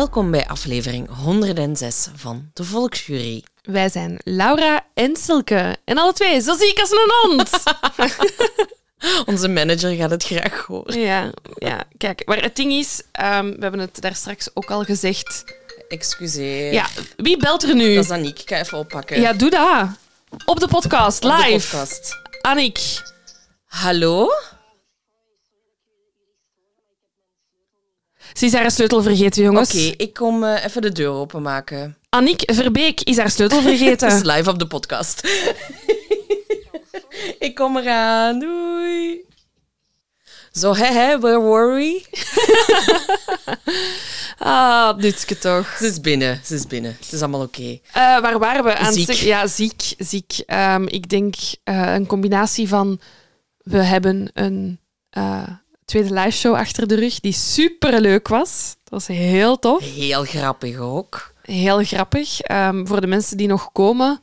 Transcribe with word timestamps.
Welkom 0.00 0.30
bij 0.30 0.46
aflevering 0.46 1.08
106 1.22 2.08
van 2.14 2.50
de 2.52 2.64
Volksjury. 2.64 3.44
Wij 3.62 3.88
zijn 3.88 4.18
Laura 4.24 4.86
en 4.94 5.16
Silke. 5.16 5.76
En 5.84 5.98
alle 5.98 6.12
twee 6.12 6.40
zo 6.40 6.56
ziek 6.56 6.78
als 6.78 6.90
een 6.90 7.12
hond. 7.22 7.50
Onze 9.30 9.48
manager 9.48 9.94
gaat 9.94 10.10
het 10.10 10.24
graag 10.24 10.64
horen. 10.66 11.00
ja, 11.00 11.30
ja, 11.54 11.84
kijk. 11.96 12.22
Maar 12.26 12.42
het 12.42 12.56
ding 12.56 12.72
is, 12.72 13.02
ehm, 13.12 13.46
we 13.46 13.56
hebben 13.60 13.80
het 13.80 14.00
daar 14.00 14.14
straks 14.14 14.48
ook 14.54 14.70
al 14.70 14.84
gezegd. 14.84 15.44
Excuseer. 15.88 16.72
Ja, 16.72 16.86
wie 17.16 17.36
belt 17.36 17.62
er 17.62 17.74
nu? 17.74 17.94
Dat 17.94 18.04
is 18.04 18.10
Aniek. 18.10 18.38
Ik 18.38 18.48
ga 18.48 18.58
even 18.58 18.78
oppakken. 18.78 19.20
Ja, 19.20 19.32
doe 19.32 19.50
dat. 19.50 19.88
Op 20.44 20.60
de 20.60 20.68
podcast, 20.68 21.24
Op 21.24 21.30
de 21.30 21.36
live. 21.36 21.68
podcast. 21.68 22.16
Annick. 22.40 22.78
Hallo? 23.66 24.28
Ze 28.32 28.46
is 28.46 28.52
haar 28.52 28.70
sleutel 28.70 29.02
vergeten, 29.02 29.42
Oké, 29.42 29.52
jongens. 29.52 29.74
ik 29.96 30.14
kom 30.14 30.44
eh, 30.44 30.64
even 30.64 30.82
de 30.82 30.92
deur 30.92 31.10
openmaken. 31.10 31.96
Annick 32.08 32.42
Verbeek 32.46 33.00
is 33.00 33.16
haar 33.16 33.30
sleutel 33.30 33.58
Het 33.62 33.66
is 33.72 33.78
vergeten. 33.78 34.26
live 34.26 34.50
op 34.50 34.58
de 34.58 34.66
podcast. 34.66 35.28
ik 37.38 37.54
kom 37.54 37.76
eraan. 37.76 38.38
Doei. 38.38 39.20
Zo, 40.52 40.74
hè, 40.74 40.86
hè, 40.86 41.18
where 41.18 41.40
were 41.40 41.74
we? 41.74 42.02
ah, 44.38 44.98
dutske 44.98 45.38
toch. 45.38 45.76
Ze 45.78 45.86
is 45.86 46.00
binnen, 46.00 46.40
ze 46.44 46.54
is 46.54 46.66
binnen. 46.66 46.96
Het 47.00 47.12
is 47.12 47.20
allemaal 47.20 47.42
oké. 47.42 47.78
Eh, 47.92 48.20
waar 48.20 48.38
waren 48.38 48.64
we? 48.64 48.76
Aan 48.76 48.92
Ziek. 48.92 49.10
Ja, 49.12 49.46
ziek. 49.46 49.94
ziek. 49.98 50.42
Ehm, 50.46 50.86
ik 50.86 51.08
denk 51.08 51.34
eh, 51.64 51.94
een 51.94 52.06
combinatie 52.06 52.68
van... 52.68 53.00
We 53.60 53.82
hebben 53.82 54.30
een 54.32 54.80
tweede 55.90 56.14
live 56.14 56.30
show 56.30 56.54
achter 56.54 56.86
de 56.88 56.94
rug 56.94 57.20
die 57.20 57.32
super 57.32 58.00
leuk 58.00 58.28
was. 58.28 58.76
Dat 58.84 58.92
was 58.92 59.16
heel 59.16 59.58
tof. 59.58 59.94
Heel 59.94 60.24
grappig 60.24 60.76
ook. 60.76 61.32
Heel 61.42 61.84
grappig. 61.84 62.40
Ehm, 62.40 62.86
voor 62.86 63.00
de 63.00 63.06
mensen 63.06 63.36
die 63.36 63.46
nog 63.48 63.72
komen. 63.72 64.20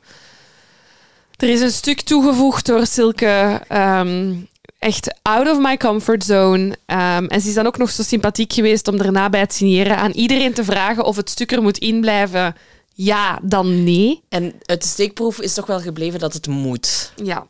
Er 1.36 1.48
is 1.48 1.60
een 1.60 1.70
stuk 1.70 2.00
toegevoegd 2.00 2.66
door 2.66 2.86
Silke. 2.86 3.60
ehm, 3.68 4.34
echt 4.78 5.14
out 5.22 5.48
of 5.50 5.58
my 5.58 5.76
comfort 5.76 6.24
zone. 6.24 6.76
Ehm, 6.86 7.24
en 7.24 7.40
ze 7.40 7.48
is 7.48 7.54
dan 7.54 7.66
ook 7.66 7.78
nog 7.78 7.90
zo 7.90 8.02
sympathiek 8.02 8.52
geweest 8.52 8.88
om 8.88 8.96
daarna 8.98 9.30
bij 9.30 9.40
het 9.40 9.54
signeren 9.54 9.96
aan 9.96 10.10
iedereen 10.12 10.52
te 10.54 10.64
vragen 10.64 11.04
of 11.04 11.16
het 11.16 11.30
stuk 11.30 11.52
er 11.52 11.62
moet 11.62 11.78
inblijven. 11.78 12.56
Ja, 12.94 13.38
dan 13.42 13.84
nee. 13.84 14.22
En 14.28 14.52
uit 14.64 14.82
de 14.82 14.88
steekproef 14.88 15.40
is 15.40 15.54
toch 15.54 15.66
wel 15.66 15.80
gebleven 15.80 16.20
dat 16.20 16.32
het 16.32 16.46
moet. 16.46 17.12
Ja. 17.24 17.46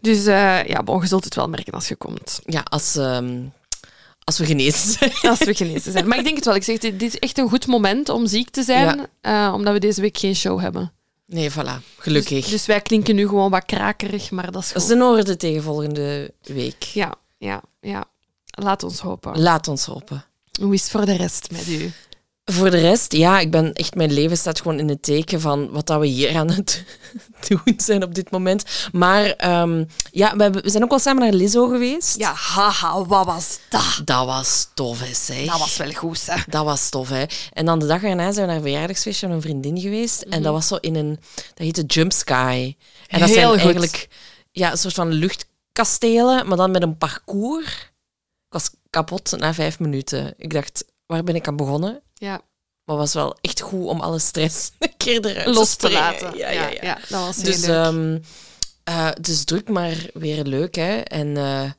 Dus 0.00 0.26
eh, 0.26 0.64
ja, 0.64 0.82
bon, 0.82 1.00
je 1.00 1.06
zult 1.06 1.24
het 1.24 1.34
wel 1.34 1.48
merken 1.48 1.72
als 1.72 1.88
je 1.88 1.96
komt. 1.96 2.40
Ja, 2.44 2.60
als, 2.60 2.96
ehm, 2.96 3.40
als 4.24 4.38
we 4.38 4.46
genezen 4.46 4.92
zijn. 4.92 5.12
Als 5.30 5.38
we 5.38 5.54
genezen 5.54 5.92
zijn. 5.92 6.08
Maar 6.08 6.18
ik 6.18 6.24
denk 6.24 6.36
het 6.36 6.44
wel. 6.44 6.54
Ik 6.54 6.62
zeg, 6.62 6.78
dit 6.78 7.02
is 7.02 7.18
echt 7.18 7.38
een 7.38 7.48
goed 7.48 7.66
moment 7.66 8.08
om 8.08 8.26
ziek 8.26 8.50
te 8.50 8.62
zijn. 8.62 9.06
eh, 9.20 9.52
omdat 9.54 9.72
we 9.72 9.78
deze 9.80 10.00
week 10.00 10.18
geen 10.18 10.36
show 10.36 10.60
hebben. 10.60 10.92
Nee, 11.26 11.50
voilà. 11.50 11.82
Gelukkig. 11.98 12.40
Dus, 12.42 12.50
dus 12.50 12.66
wij 12.66 12.80
klinken 12.80 13.14
nu 13.14 13.28
gewoon 13.28 13.50
wat 13.50 13.64
krakerig, 13.64 14.30
maar 14.30 14.52
dat 14.52 14.62
is 14.62 14.68
dat 14.68 14.76
is 14.82 14.88
goed. 14.88 14.96
in 14.96 15.02
orde 15.02 15.36
tegen 15.36 15.62
volgende 15.62 16.34
week. 16.42 16.82
Ja, 16.82 17.14
ja, 17.38 17.62
ja. 17.80 18.04
Laat 18.50 18.82
ons 18.82 19.00
hopen. 19.00 19.40
Laat 19.40 19.68
ons 19.68 19.84
hopen. 19.84 20.24
Hoe 20.60 20.74
is 20.74 20.82
het 20.82 20.90
voor 20.90 21.04
de 21.06 21.16
rest 21.16 21.50
met 21.50 21.66
u? 21.68 21.92
Voor 22.50 22.70
de 22.70 22.78
rest, 22.80 23.12
ja, 23.12 23.40
ik 23.40 23.50
ben 23.50 23.72
echt, 23.72 23.94
mijn 23.94 24.12
leven 24.12 24.36
staat 24.36 24.60
gewoon 24.60 24.78
in 24.78 24.88
het 24.88 25.02
teken 25.02 25.40
van 25.40 25.70
wat 25.70 25.86
dat 25.86 26.00
we 26.00 26.06
hier 26.06 26.36
aan 26.36 26.50
het 26.50 26.84
doen 27.48 27.74
zijn 27.76 28.02
op 28.02 28.14
dit 28.14 28.30
moment. 28.30 28.64
Maar 28.92 29.24
ehm, 29.30 29.84
ja, 30.10 30.36
we, 30.36 30.42
hebben- 30.42 30.62
we 30.62 30.70
zijn 30.70 30.82
ook 30.82 30.90
wel 30.90 30.98
samen 30.98 31.22
naar 31.22 31.32
Lizzo 31.32 31.68
geweest. 31.68 32.18
Ja, 32.18 32.32
haha, 32.34 33.04
wat 33.04 33.26
was 33.26 33.58
dat? 33.68 34.00
Dat 34.04 34.26
was 34.26 34.68
tof, 34.74 35.00
hè, 35.00 35.14
zeg. 35.14 35.46
Dat 35.46 35.58
was 35.58 35.76
wel 35.76 35.92
goed, 35.92 36.26
hè? 36.26 36.36
Dat 36.46 36.64
was 36.64 36.88
tof, 36.88 37.08
hè. 37.08 37.24
En 37.52 37.66
dan 37.66 37.78
de 37.78 37.86
dag 37.86 38.02
erna 38.02 38.32
zijn 38.32 38.34
we 38.34 38.46
naar 38.46 38.56
een 38.56 38.62
verjaardagsfeestje 38.68 39.26
van 39.26 39.34
een 39.36 39.42
vriendin 39.42 39.80
geweest. 39.80 40.22
En 40.22 40.42
dat 40.42 40.52
was 40.52 40.66
zo 40.66 40.76
in 40.76 40.94
een... 40.94 41.18
Dat 41.34 41.58
heette 41.66 41.82
Jump 41.82 42.12
Sky. 42.12 42.74
En 43.08 43.18
dat 43.20 43.28
Mhm. 43.28 43.38
Heel 43.38 43.48
zijn 43.48 43.48
goed. 43.48 43.58
eigenlijk 43.60 44.08
ja, 44.52 44.70
een 44.70 44.78
soort 44.78 44.94
van 44.94 45.12
luchtkastelen, 45.12 46.46
maar 46.48 46.56
dan 46.56 46.70
met 46.70 46.82
een 46.82 46.98
parcours. 46.98 47.66
Ik 48.46 48.54
was 48.54 48.70
kapot 48.90 49.34
na 49.38 49.54
vijf 49.54 49.78
minuten. 49.78 50.34
Ik 50.36 50.52
dacht, 50.52 50.84
waar 51.08 51.24
ben 51.24 51.34
ik 51.34 51.46
aan 51.48 51.56
begonnen? 51.56 52.02
Ja, 52.14 52.40
Maar 52.84 52.96
was 52.96 53.14
wel 53.14 53.36
echt 53.40 53.60
goed 53.60 53.86
om 53.86 54.00
alle 54.00 54.18
stress 54.18 54.70
een 54.78 54.96
keer 54.96 55.24
eruit 55.26 55.54
los 55.54 55.74
te 55.76 55.90
laten. 55.90 56.36
Ja, 56.36 56.50
ja, 56.50 56.68
ja. 56.80 56.94
dat 57.08 57.20
was 57.26 57.36
heel 57.36 57.44
Dus, 57.44 57.60
leuk. 57.66 57.76
ehm, 57.76 58.18
eh, 58.84 59.10
is 59.22 59.44
druk, 59.44 59.68
maar 59.68 59.96
weer 60.14 60.44
leuk, 60.44 60.74
hè. 60.74 60.96
En 60.98 61.36
eh, 61.36 61.70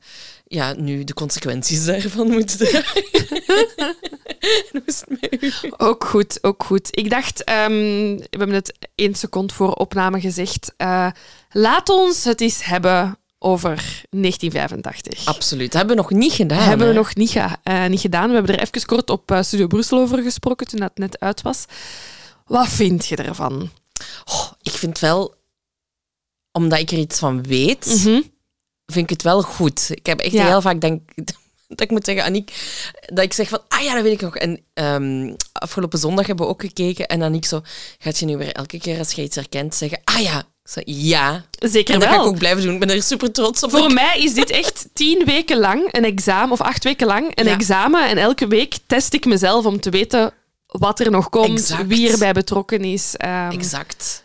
ja, 0.44 0.72
nu 0.72 1.04
de 1.04 1.14
consequenties 1.14 1.84
daarvan 1.84 2.30
moeten 2.36 2.58
dragen. 2.58 3.04
Hoe 4.70 4.82
is 4.84 5.02
het 5.06 5.20
met 5.20 5.42
u? 5.42 5.52
Ook 5.76 6.04
goed, 6.04 6.38
ook 6.44 6.64
goed. 6.64 6.88
Ik 6.96 7.10
dacht, 7.10 7.44
ehm, 7.44 8.16
we 8.16 8.26
hebben 8.30 8.52
het 8.56 8.78
één 8.94 9.14
seconde 9.14 9.54
voor 9.54 9.72
opname 9.72 10.20
gezegd. 10.20 10.72
eh, 10.76 11.10
laat 11.50 11.88
ons 11.88 12.24
het 12.24 12.40
eens 12.40 12.64
hebben 12.64 13.18
over 13.42 14.02
1985. 14.10 15.24
Absoluut. 15.24 15.72
Dat 15.72 15.76
hebben 15.80 15.96
we 15.96 16.02
nog 16.02 16.10
niet 16.10 16.32
gedaan. 16.32 16.68
hebben 16.68 16.86
we 16.88 16.92
nog 16.94 17.14
niet, 17.14 17.36
eh, 17.62 17.86
niet 17.86 18.00
gedaan. 18.00 18.28
We 18.28 18.34
hebben 18.34 18.56
er 18.56 18.62
even 18.62 18.86
kort 18.86 19.10
op 19.10 19.30
eh, 19.30 19.42
Studio 19.42 19.66
Brussel 19.66 19.98
over 19.98 20.22
gesproken 20.22 20.66
toen 20.66 20.80
dat 20.80 20.96
net 20.98 21.20
uit 21.20 21.42
was. 21.42 21.64
Wat 22.46 22.68
vind 22.68 23.06
je 23.06 23.16
ervan? 23.16 23.70
Oh, 24.24 24.50
ik 24.62 24.72
vind 24.72 24.98
wel, 24.98 25.34
omdat 26.52 26.78
ik 26.78 26.90
er 26.90 26.98
iets 26.98 27.18
van 27.18 27.42
weet, 27.42 27.86
Mhm. 27.86 28.20
vind 28.86 29.04
ik 29.04 29.10
het 29.10 29.22
wel 29.22 29.42
goed. 29.42 29.86
Ik 29.90 30.06
heb 30.06 30.20
echt 30.20 30.32
Ja. 30.32 30.46
heel 30.46 30.60
vaak 30.62 30.80
denk 30.80 31.00
dat 31.68 31.80
ik 31.80 31.90
moet 31.90 32.04
zeggen, 32.04 32.24
Aniek, 32.24 32.52
dat 33.06 33.24
ik 33.24 33.32
zeg 33.32 33.48
van, 33.48 33.60
ah 33.68 33.80
ja, 33.82 33.94
dat 33.94 34.02
weet 34.02 34.12
ik 34.12 34.20
nog. 34.20 34.36
En 34.36 34.60
ehm, 34.74 35.34
afgelopen 35.52 35.98
zondag 35.98 36.26
hebben 36.26 36.46
we 36.46 36.52
ook 36.52 36.60
gekeken 36.60 37.06
en 37.08 37.22
Aniek 37.22 37.44
zo, 37.44 37.60
gaat 37.98 38.18
je 38.18 38.26
nu 38.26 38.36
weer 38.36 38.52
elke 38.52 38.78
keer 38.78 38.98
als 38.98 39.12
je 39.12 39.22
iets 39.22 39.36
herkent 39.36 39.74
zeggen, 39.74 40.00
ah 40.04 40.20
ja. 40.20 40.44
Ik 40.76 40.82
ja. 40.86 41.44
Zeker 41.58 41.94
En 41.94 42.00
dat 42.00 42.08
ga 42.08 42.14
ik 42.14 42.20
ook 42.20 42.38
blijven 42.38 42.62
doen. 42.62 42.72
Ik 42.74 42.80
ben 42.80 42.90
er 42.90 43.02
super 43.02 43.32
trots 43.32 43.62
op. 43.62 43.70
Voor 43.70 43.92
mij 43.92 44.18
is 44.18 44.34
dit 44.34 44.50
echt 44.50 44.88
tien 44.92 45.24
weken 45.24 45.58
lang 45.58 45.88
een 45.92 46.04
examen, 46.04 46.50
of 46.52 46.60
acht 46.60 46.84
weken 46.84 47.06
lang 47.06 47.32
een 47.34 47.46
Ja. 47.46 47.52
examen. 47.54 48.08
En 48.08 48.18
elke 48.18 48.46
week 48.46 48.78
test 48.86 49.14
ik 49.14 49.24
mezelf 49.24 49.64
om 49.66 49.80
te 49.80 49.90
weten 49.90 50.32
wat 50.66 51.00
er 51.00 51.10
nog 51.10 51.28
komt, 51.28 51.58
Exact. 51.58 51.86
wie 51.86 52.10
erbij 52.10 52.32
betrokken 52.32 52.84
is. 52.84 53.14
ehm, 53.16 53.50
Exact. 53.50 54.24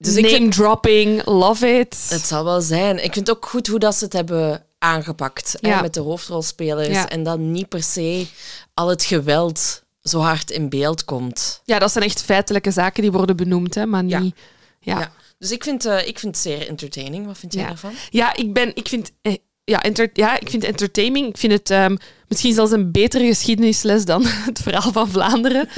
Dus 0.00 0.14
ik 0.16 0.24
name 0.24 0.36
vind, 0.36 0.52
dropping, 0.52 1.24
love 1.24 1.78
it. 1.78 1.96
het 2.08 2.26
zal 2.26 2.44
wel 2.44 2.60
zijn. 2.60 2.96
Ik 3.04 3.12
vind 3.12 3.26
het 3.26 3.30
ook 3.36 3.46
goed 3.46 3.66
hoe 3.66 3.78
dat 3.78 3.94
ze 3.94 4.04
het 4.04 4.12
hebben 4.12 4.64
aangepakt. 4.78 5.56
hè, 5.60 5.80
met 5.80 5.94
de 5.94 6.00
hoofdrolspelers. 6.00 6.88
Ja. 6.88 7.08
En 7.08 7.22
dat 7.22 7.38
niet 7.38 7.68
per 7.68 7.82
se 7.82 8.26
al 8.74 8.88
het 8.88 9.04
geweld 9.04 9.82
zo 10.02 10.18
hard 10.20 10.50
in 10.50 10.68
beeld 10.68 11.04
komt. 11.04 11.60
Ja, 11.64 11.78
dat 11.78 11.92
zijn 11.92 12.04
echt 12.04 12.22
feitelijke 12.22 12.70
zaken 12.70 13.02
die 13.02 13.12
worden 13.12 13.36
benoemd, 13.36 13.74
hè, 13.74 13.86
maar 13.86 14.02
niet... 14.04 14.34
Ja. 14.80 15.10
Dus 15.38 15.50
ik 15.50 15.64
vind, 15.64 15.84
eh, 15.84 16.06
ik 16.06 16.18
vind 16.18 16.34
het 16.34 16.44
zeer 16.44 16.68
entertaining. 16.68 17.26
Wat 17.26 17.38
vind 17.38 17.52
jij 17.52 17.62
Ja. 17.62 17.68
daarvan? 17.68 17.92
ik 18.34 18.52
ben... 18.52 18.70
Ik 18.76 18.88
vind... 18.88 19.10
eh, 19.22 19.34
Ja, 19.64 19.82
enter, 19.82 20.10
ja, 20.12 20.40
ik 20.40 20.50
vind 20.50 20.64
entertaining. 20.64 21.28
Ik 21.28 21.36
vind 21.38 21.52
het 21.52 21.70
ehm, 21.70 21.96
misschien 22.28 22.54
zelfs 22.54 22.72
een 22.72 22.92
betere 22.92 23.26
geschiedenisles 23.26 24.04
dan 24.04 24.24
het 24.50 24.60
verhaal 24.62 24.92
van 24.92 25.08
Vlaanderen. 25.08 25.68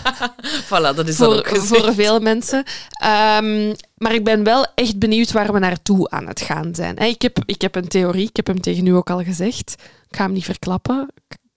Voilà, 0.68 0.94
dat 0.94 1.08
is 1.08 1.16
voor, 1.16 1.26
ook 1.36 1.56
voor 1.56 1.94
veel 1.94 2.20
mensen. 2.20 2.64
Ehm, 3.00 3.74
maar 3.96 4.14
ik 4.14 4.24
ben 4.24 4.44
wel 4.44 4.66
echt 4.74 4.98
benieuwd 4.98 5.32
waar 5.32 5.52
we 5.52 5.58
naartoe 5.58 6.10
aan 6.10 6.26
het 6.26 6.40
gaan 6.40 6.74
zijn. 6.74 6.98
Hè, 6.98 7.04
Ik 7.06 7.22
heb, 7.22 7.38
ik 7.46 7.60
heb 7.62 7.74
een 7.74 7.88
theorie, 7.88 8.28
ik 8.28 8.36
heb 8.36 8.46
hem 8.46 8.60
tegen 8.60 8.86
u 8.86 8.90
ook 8.90 9.10
al 9.10 9.22
gezegd. 9.22 9.74
Ik 10.10 10.16
ga 10.16 10.24
hem 10.24 10.32
niet 10.32 10.44
verklappen. 10.44 11.08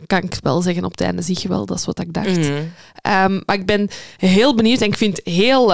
Kan 0.07 0.23
ik 0.23 0.37
wel 0.41 0.61
zeggen 0.61 0.85
op 0.85 0.91
het 0.91 1.01
einde, 1.01 1.21
zie 1.21 1.37
je 1.41 1.47
wel, 1.47 1.65
dat 1.65 1.77
is 1.77 1.85
wat 1.85 1.99
ik 1.99 2.13
dacht. 2.13 2.37
Mhm. 2.37 2.61
Ehm, 3.01 3.41
maar 3.45 3.55
ik 3.55 3.65
ben 3.65 3.89
heel 4.17 4.55
benieuwd 4.55 4.81
en 4.81 4.87
ik 4.87 4.97
vind 4.97 5.17
het 5.17 5.25
heel 5.25 5.73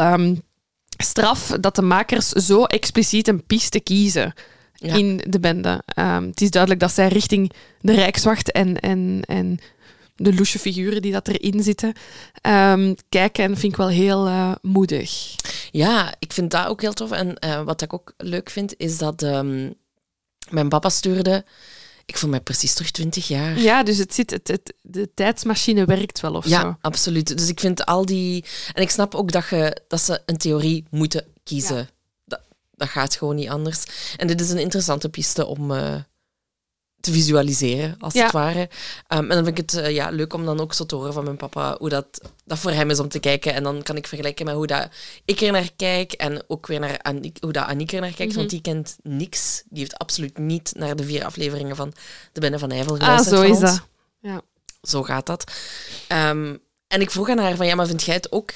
straf 1.03 1.47
dat 1.47 1.75
de 1.75 1.81
makers 1.81 2.29
zo 2.29 2.63
expliciet 2.63 3.27
een 3.27 3.45
piste 3.45 3.79
kiezen 3.79 4.33
Ja. 4.73 4.93
in 4.95 5.21
de 5.27 5.39
bende. 5.39 5.81
Ehm, 5.85 6.23
het 6.23 6.41
is 6.41 6.49
duidelijk 6.51 6.81
dat 6.81 6.91
zij 6.91 7.07
richting 7.07 7.51
de 7.81 7.93
Rijkswacht 7.93 8.51
en, 8.51 8.79
en, 8.79 9.21
en 9.27 9.59
de 10.15 10.33
loesje 10.33 10.59
figuren 10.59 11.01
die 11.01 11.11
dat 11.11 11.27
erin 11.27 11.63
zitten 11.63 11.93
ehm, 12.41 12.93
kijken. 13.09 13.43
En 13.43 13.57
vind 13.57 13.71
ik 13.71 13.77
wel 13.77 13.87
heel 13.89 14.27
eh, 14.27 14.51
moedig. 14.61 15.35
Ja, 15.71 16.13
ik 16.19 16.33
vind 16.33 16.51
dat 16.51 16.67
ook 16.67 16.81
heel 16.81 16.93
tof. 16.93 17.11
En 17.11 17.35
eh, 17.35 17.63
wat 17.63 17.81
ik 17.81 17.93
ook 17.93 18.13
leuk 18.17 18.49
vind, 18.49 18.73
is 18.77 18.97
dat 18.97 19.21
ehm, 19.21 19.69
mijn 20.49 20.69
papa 20.69 20.89
stuurde... 20.89 21.45
Ik 22.09 22.17
voel 22.17 22.29
mij 22.29 22.41
precies 22.41 22.73
terug 22.73 22.91
20 22.91 23.27
jaar. 23.27 23.59
Ja, 23.59 23.83
dus 23.83 23.97
het 23.97 24.13
zit, 24.13 24.29
het, 24.31 24.47
het, 24.47 24.73
de 24.81 25.09
tijdsmachine 25.13 25.85
werkt 25.85 26.19
wel 26.19 26.33
of 26.33 26.47
Ja, 26.47 26.61
zo. 26.61 26.75
absoluut. 26.81 27.37
Dus 27.37 27.47
ik 27.49 27.59
vind 27.59 27.85
al 27.85 28.05
die... 28.05 28.45
En 28.73 28.81
ik 28.81 28.89
snap 28.89 29.15
ook 29.15 29.31
dat, 29.31 29.47
je, 29.49 29.81
dat 29.87 30.01
ze 30.01 30.21
een 30.25 30.37
theorie 30.37 30.85
moeten 30.89 31.25
kiezen. 31.43 31.75
Ja. 31.77 31.87
Dat, 32.25 32.41
dat 32.71 32.87
gaat 32.89 33.15
gewoon 33.15 33.35
niet 33.35 33.49
anders. 33.49 33.83
En 34.17 34.27
dit 34.27 34.41
is 34.41 34.49
een 34.49 34.59
interessante 34.59 35.09
piste 35.09 35.45
om 35.45 35.71
eh, 35.71 35.95
te 36.99 37.11
visualiseren, 37.11 37.95
als 37.99 38.13
Ja. 38.13 38.23
het 38.23 38.31
ware. 38.31 38.69
Ehm, 39.07 39.21
en 39.21 39.27
dan 39.27 39.43
vind 39.45 39.47
ik 39.47 39.57
het 39.57 39.73
eh, 39.73 39.91
ja, 39.91 40.09
leuk 40.09 40.33
om 40.33 40.45
dan 40.45 40.59
ook 40.59 40.73
zo 40.73 40.85
te 40.85 40.95
horen 40.95 41.13
van 41.13 41.23
mijn 41.23 41.37
papa 41.37 41.75
hoe 41.79 41.89
dat, 41.89 42.05
dat 42.45 42.59
voor 42.59 42.71
hem 42.71 42.89
is 42.89 42.99
om 42.99 43.07
te 43.09 43.19
kijken. 43.19 43.53
En 43.53 43.63
dan 43.63 43.83
kan 43.83 43.95
ik 43.97 44.07
vergelijken 44.07 44.45
met 44.45 44.55
hoe 44.55 44.67
dat 44.67 44.87
ik 45.25 45.41
er 45.41 45.51
naar 45.51 45.69
kijk 45.75 46.11
en 46.11 46.43
ook 46.47 46.67
weer 46.67 46.79
naar 46.79 46.99
Aniek, 47.01 47.37
hoe 47.41 47.51
dat 47.51 47.65
Aniek 47.65 47.91
er 47.91 48.01
naar 48.01 48.13
kijkt. 48.13 48.29
Mhm. 48.31 48.37
Want 48.39 48.49
die 48.49 48.61
kent 48.61 48.97
niks. 49.03 49.63
Die 49.69 49.79
heeft 49.79 49.97
absoluut 49.97 50.37
niet 50.37 50.71
naar 50.77 50.95
de 50.95 51.03
vier 51.03 51.25
afleveringen 51.25 51.75
van 51.75 51.93
De 52.33 52.39
Benne 52.39 52.59
van 52.59 52.69
Nijvel 52.69 52.93
Ah, 52.93 52.99
geluisterd 52.99 53.35
zo 53.35 53.41
van 53.43 53.51
is 53.53 53.59
dat. 53.59 53.81
Ja. 54.21 54.41
Zo 54.81 55.03
gaat 55.03 55.25
dat. 55.25 55.51
Ehm, 56.07 56.55
En 56.87 57.01
ik 57.01 57.11
vroeg 57.11 57.29
aan 57.29 57.37
haar 57.37 57.55
van, 57.55 57.65
ja, 57.65 57.75
maar 57.75 57.87
vind 57.87 58.03
jij 58.03 58.15
het 58.15 58.31
ook 58.31 58.51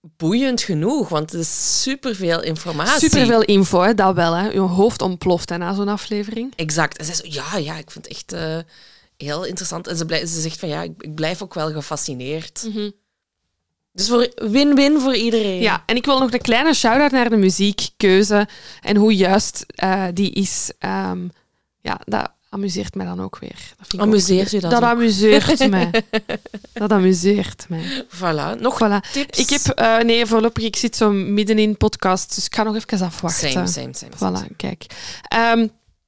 boeiend 0.00 0.60
genoeg? 0.62 1.08
Want 1.08 1.32
het 1.32 1.40
is 1.40 1.82
superveel 1.82 2.42
informatie. 2.42 3.08
Superveel 3.08 3.42
info, 3.42 3.80
hè, 3.80 3.94
dat 3.94 4.14
wel. 4.14 4.32
Hè. 4.34 4.48
Je 4.48 4.58
hoofd 4.60 5.02
ontploft 5.02 5.48
hè, 5.48 5.56
na 5.58 5.74
zo'n 5.74 5.88
aflevering. 5.88 6.52
Exact. 6.56 6.98
En 6.98 7.04
zij 7.04 7.14
zo, 7.14 7.22
ja, 7.24 7.56
ja, 7.56 7.76
ik 7.76 7.90
vind 7.90 8.04
het 8.04 8.14
echt 8.16 8.32
eh, 8.32 8.58
heel 9.16 9.44
interessant. 9.44 9.86
En 9.86 9.96
ze, 9.96 10.04
blij- 10.06 10.26
ze 10.26 10.40
zegt 10.40 10.58
van, 10.58 10.68
ja, 10.68 10.82
ik, 10.82 10.92
ik 10.98 11.14
blijf 11.14 11.42
ook 11.42 11.54
wel 11.54 11.72
gefascineerd. 11.72 12.68
Dus 13.92 14.08
voor 14.08 14.32
win-win 14.34 15.00
voor 15.00 15.14
iedereen. 15.16 15.60
Ja, 15.60 15.82
en 15.86 15.96
ik 15.96 16.04
wil 16.04 16.18
nog 16.18 16.32
een 16.32 16.40
kleine 16.40 16.74
shout-out 16.74 17.10
naar 17.10 17.30
de 17.30 17.36
muziekkeuze 17.36 18.48
en 18.80 18.96
hoe 18.96 19.16
juist 19.16 19.64
eh, 19.68 20.04
die 20.14 20.30
is. 20.30 20.72
Ehm, 20.78 21.28
ja, 21.80 22.00
dat 22.04 22.32
amuseert 22.52 22.94
mij 22.94 23.06
dan 23.06 23.20
ook 23.20 23.38
weer. 23.38 23.56
Dat 23.90 24.00
Amuseert 24.00 24.46
ook- 24.46 24.52
u 24.52 24.58
dat 24.60 24.70
Dat 24.70 24.82
ook? 24.82 24.88
amuseert 24.88 25.68
mij. 25.70 25.90
Dat 26.72 26.92
amuseert 26.92 27.66
mij. 27.68 28.04
Voilà. 28.16 28.60
Nog 28.60 28.78
Voilà. 28.84 29.10
tips? 29.12 29.38
Ik 29.38 29.48
heb, 29.50 29.62
eh, 29.66 29.98
nee, 29.98 30.26
voorlopig, 30.26 30.64
ik 30.64 30.76
zit 30.76 30.96
zo 30.96 31.10
midden 31.10 31.58
in 31.58 31.76
podcast, 31.76 32.34
dus 32.34 32.46
ik 32.46 32.54
ga 32.54 32.62
nog 32.62 32.74
even 32.74 33.06
afwachten. 33.06 33.50
Same, 33.50 33.66
same, 33.66 33.94
same. 33.94 34.12
same. 34.18 34.38
Voilà, 34.50 34.56
kijk. 34.56 34.86
Ehm, 35.28 35.58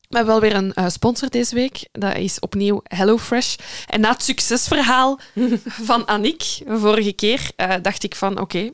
we 0.09 0.17
hebben 0.19 0.33
wel 0.33 0.41
weer 0.41 0.55
een 0.55 0.73
eh, 0.75 0.89
sponsor 0.89 1.31
deze 1.31 1.55
week. 1.55 1.89
Dat 1.93 2.17
is 2.17 2.41
opnieuw 2.41 2.81
HelloFresh. 2.85 3.56
En 3.87 4.00
na 4.00 4.11
het 4.11 4.23
succesverhaal 4.23 5.19
van 5.91 6.06
Annick 6.06 6.43
vorige 6.67 7.12
keer, 7.12 7.50
eh, 7.56 7.75
dacht 7.83 8.03
ik 8.05 8.15
van, 8.17 8.41
oké, 8.41 8.71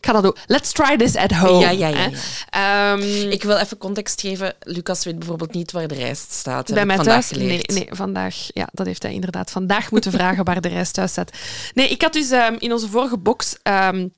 ik 0.00 0.06
ga 0.06 0.12
dat 0.12 0.22
doen. 0.22 0.36
Let's 0.46 0.72
try 0.72 0.96
this 0.96 1.16
at 1.16 1.32
home. 1.32 1.60
Ja, 1.60 1.70
ja, 1.70 1.88
ja. 1.88 2.10
Ehm, 2.50 3.30
Ik 3.30 3.42
wil 3.42 3.56
even 3.56 3.78
context 3.78 4.20
geven. 4.20 4.54
Lucas 4.60 5.04
weet 5.04 5.18
bijvoorbeeld 5.18 5.52
niet 5.52 5.72
waar 5.72 5.88
de 5.88 5.94
rijst 5.94 6.32
staat. 6.32 6.72
bij 6.74 6.86
mij 6.86 6.96
vandaag 6.96 7.26
thuis? 7.26 7.42
Nee, 7.42 7.60
nee, 7.66 7.88
vandaag. 7.90 8.36
Ja, 8.52 8.68
dat 8.72 8.86
heeft 8.86 9.02
hij 9.02 9.12
inderdaad 9.12 9.50
vandaag 9.50 9.90
moeten 9.90 10.12
vragen 10.12 10.44
waar 10.44 10.60
de 10.60 10.68
reis 10.68 10.90
thuis 10.90 11.10
staat. 11.10 11.30
Nee, 11.74 11.88
ik 11.88 12.02
had 12.02 12.12
dus 12.12 12.30
ehm, 12.30 12.54
in 12.58 12.72
onze 12.72 12.88
vorige 12.88 13.18
box. 13.18 13.56
ehm, 13.62 14.08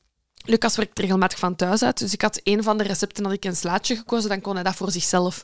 Lucas 0.44 0.76
werkt 0.76 0.98
regelmatig 0.98 1.38
van 1.38 1.56
thuis 1.56 1.82
uit. 1.82 1.98
Dus 1.98 2.12
ik 2.12 2.22
had 2.22 2.40
een 2.44 2.62
van 2.62 2.78
de 2.78 2.84
recepten 2.84 3.24
had 3.24 3.32
ik 3.32 3.44
een 3.44 3.56
slaatje 3.56 3.96
gekozen. 3.96 4.28
Dan 4.28 4.40
kon 4.40 4.54
hij 4.54 4.62
dat 4.62 4.74
voor 4.74 4.90
zichzelf 4.90 5.42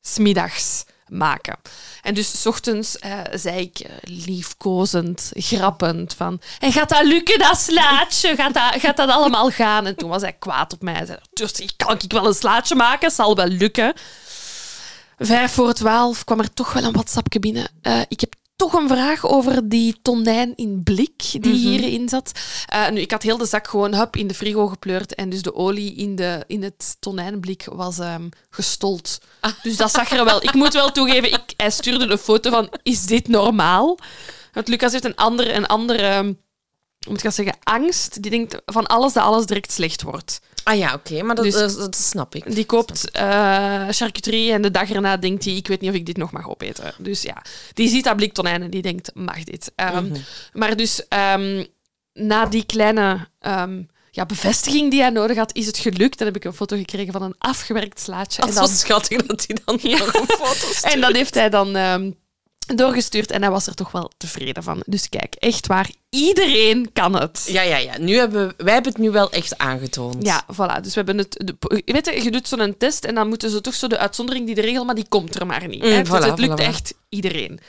smiddags 0.00 0.84
maken. 1.10 1.56
En 2.02 2.14
dus 2.14 2.40
s 2.40 2.46
ochtends 2.46 2.98
eh, 2.98 3.20
zei 3.32 3.60
ik 3.60 3.78
eh, 3.78 3.90
liefkozend, 4.00 5.30
grappend 5.34 6.14
van... 6.14 6.40
En 6.58 6.72
gaat 6.72 6.88
dat 6.88 7.04
lukken, 7.04 7.38
dat 7.38 7.58
slaatje? 7.58 8.36
Gaat 8.36 8.54
dat, 8.54 8.80
gaat 8.80 8.96
dat 8.96 9.08
allemaal 9.08 9.50
gaan? 9.50 9.86
En 9.86 9.96
toen 9.96 10.08
was 10.08 10.22
hij 10.22 10.32
kwaad 10.32 10.72
op 10.72 10.82
mij. 10.82 10.94
Hij 10.94 11.06
zei, 11.06 11.18
dus 11.32 11.76
kan 11.76 11.98
ik 11.98 12.12
wel 12.12 12.26
een 12.26 12.34
slaatje 12.34 12.74
maken? 12.74 13.10
Zal 13.10 13.36
wel 13.36 13.46
lukken. 13.46 13.94
Vijf 15.18 15.52
voor 15.52 15.72
twaalf 15.72 16.24
kwam 16.24 16.40
er 16.40 16.54
toch 16.54 16.72
wel 16.72 16.84
een 16.84 16.92
WhatsAppje 16.92 17.38
binnen. 17.38 17.68
Eh, 17.82 18.00
ik 18.08 18.20
heb 18.20 18.34
toch 18.58 18.72
een 18.72 18.88
vraag 18.88 19.26
over 19.26 19.68
die 19.68 19.98
tonijn 20.02 20.56
in 20.56 20.82
blik 20.82 21.22
die 21.40 21.54
hierin 21.54 22.08
zat. 22.08 22.32
Eh, 22.66 22.88
nu, 22.88 23.00
ik 23.00 23.10
had 23.10 23.22
heel 23.22 23.38
de 23.38 23.46
zak 23.46 23.68
gewoon 23.68 23.94
hup, 23.94 24.16
in 24.16 24.26
de 24.26 24.34
frigo 24.34 24.66
gepleurd 24.66 25.14
en 25.14 25.30
dus 25.30 25.42
de 25.42 25.54
olie 25.54 25.94
in, 25.94 26.16
de, 26.16 26.44
in 26.46 26.62
het 26.62 26.96
tonijnblik 27.00 27.64
was 27.72 27.98
ehm, 27.98 28.28
gestold. 28.50 29.20
Dus 29.62 29.76
dat 29.76 29.90
zag 29.90 30.10
er 30.10 30.24
wel. 30.24 30.42
Ik 30.42 30.54
moet 30.54 30.72
wel 30.72 30.92
toegeven, 30.92 31.32
ik, 31.32 31.54
hij 31.56 31.70
stuurde 31.70 32.10
een 32.10 32.18
foto 32.18 32.50
van, 32.50 32.68
is 32.82 33.06
dit 33.06 33.28
normaal? 33.28 33.98
Want 34.52 34.68
Lucas 34.68 34.92
heeft 34.92 35.04
een 35.04 35.16
andere, 35.16 35.52
een 35.52 35.66
andere 35.66 35.98
ehm, 35.98 36.32
moet 37.08 37.24
ik 37.24 37.30
zeggen, 37.30 37.58
angst. 37.62 38.22
Die 38.22 38.30
denkt 38.30 38.62
van 38.66 38.86
alles 38.86 39.12
dat 39.12 39.24
alles 39.24 39.46
direct 39.46 39.72
slecht 39.72 40.02
wordt. 40.02 40.40
Ah 40.68 40.76
ja, 40.78 40.94
oké, 40.94 41.22
maar 41.22 41.34
dat, 41.34 41.44
Dus- 41.44 41.54
dat, 41.54 41.76
dat 41.76 41.96
snap 41.96 42.34
ik. 42.34 42.54
Die 42.54 42.64
koopt 42.64 43.10
eh, 43.10 43.84
charcuterie 43.90 44.52
en 44.52 44.62
de 44.62 44.70
dag 44.70 44.90
erna 44.90 45.16
denkt 45.16 45.44
hij, 45.44 45.54
ik 45.54 45.66
weet 45.68 45.80
niet 45.80 45.90
of 45.90 45.96
ik 45.96 46.06
dit 46.06 46.16
nog 46.16 46.30
mag 46.32 46.48
opeten. 46.48 46.92
Dus 46.98 47.22
ja, 47.22 47.42
die 47.74 47.88
ziet 47.88 48.04
dat 48.04 48.16
blik 48.16 48.32
tonijn 48.32 48.62
en 48.62 48.70
die 48.70 48.82
denkt, 48.82 49.10
mag 49.14 49.44
dit? 49.44 49.72
Ehm, 49.74 50.16
Maar 50.52 50.76
dus 50.76 51.08
ehm, 51.08 51.64
na 52.12 52.46
die 52.46 52.64
kleine 52.64 53.28
ehm, 53.40 53.82
ja, 54.10 54.26
bevestiging 54.26 54.90
die 54.90 55.00
hij 55.00 55.10
nodig 55.10 55.36
had, 55.36 55.54
is 55.54 55.66
het 55.66 55.78
gelukt. 55.78 56.18
Dan 56.18 56.26
heb 56.26 56.36
ik 56.36 56.44
een 56.44 56.52
foto 56.52 56.76
gekregen 56.76 57.12
van 57.12 57.22
een 57.22 57.34
afgewerkt 57.38 58.00
slaatje. 58.00 58.42
En, 58.42 58.54
was 58.54 58.78
schattig 58.78 59.26
dat 59.26 59.44
hij 59.46 59.56
dan 59.64 59.78
nog 59.98 60.14
een 60.14 60.26
foto 60.26 60.72
stuurt. 60.72 60.94
en 60.94 61.00
dat 61.00 61.12
heeft 61.12 61.34
hij 61.34 61.50
dan 61.50 61.76
doorgestuurd 62.76 63.30
en 63.30 63.42
hij 63.42 63.50
was 63.50 63.66
er 63.66 63.74
toch 63.74 63.90
wel 63.90 64.10
tevreden 64.16 64.62
van. 64.62 64.82
Dus 64.86 65.08
kijk, 65.08 65.34
echt 65.34 65.66
waar, 65.66 65.90
iedereen 66.10 66.90
kan 66.92 67.14
het. 67.20 67.44
Ja, 67.48 67.62
ja, 67.62 67.76
ja. 67.76 67.98
Nu 67.98 68.14
hebben, 68.16 68.46
we- 68.48 68.64
wij 68.64 68.72
hebben 68.74 68.92
het 68.92 69.00
nu 69.00 69.10
wel 69.10 69.30
echt 69.32 69.58
aangetoond. 69.58 70.26
Ja, 70.26 70.44
voilà. 70.44 70.80
Dus 70.80 70.94
we 70.94 71.02
hebben 71.04 71.18
het. 71.18 71.42
De, 71.44 71.82
je 71.84 71.92
weet 71.92 72.06
je, 72.06 72.22
je 72.22 72.30
doet 72.30 72.48
zo'n 72.48 72.74
test 72.78 73.04
en 73.04 73.14
dan 73.14 73.28
moeten 73.28 73.50
ze 73.50 73.60
toch 73.60 73.74
zo 73.74 73.86
de 73.86 73.98
uitzondering 73.98 74.46
die 74.46 74.54
de 74.54 74.60
regel, 74.60 74.84
maar 74.84 74.94
die 74.94 75.08
komt 75.08 75.40
er 75.40 75.46
maar 75.46 75.68
niet. 75.68 75.82
Mm, 75.82 75.90
hè. 75.90 76.00
voilà, 76.04 76.08
dus 76.10 76.24
het 76.24 76.38
lukt 76.38 76.60
voilà, 76.60 76.64
echt 76.64 76.94
iedereen. 77.08 77.60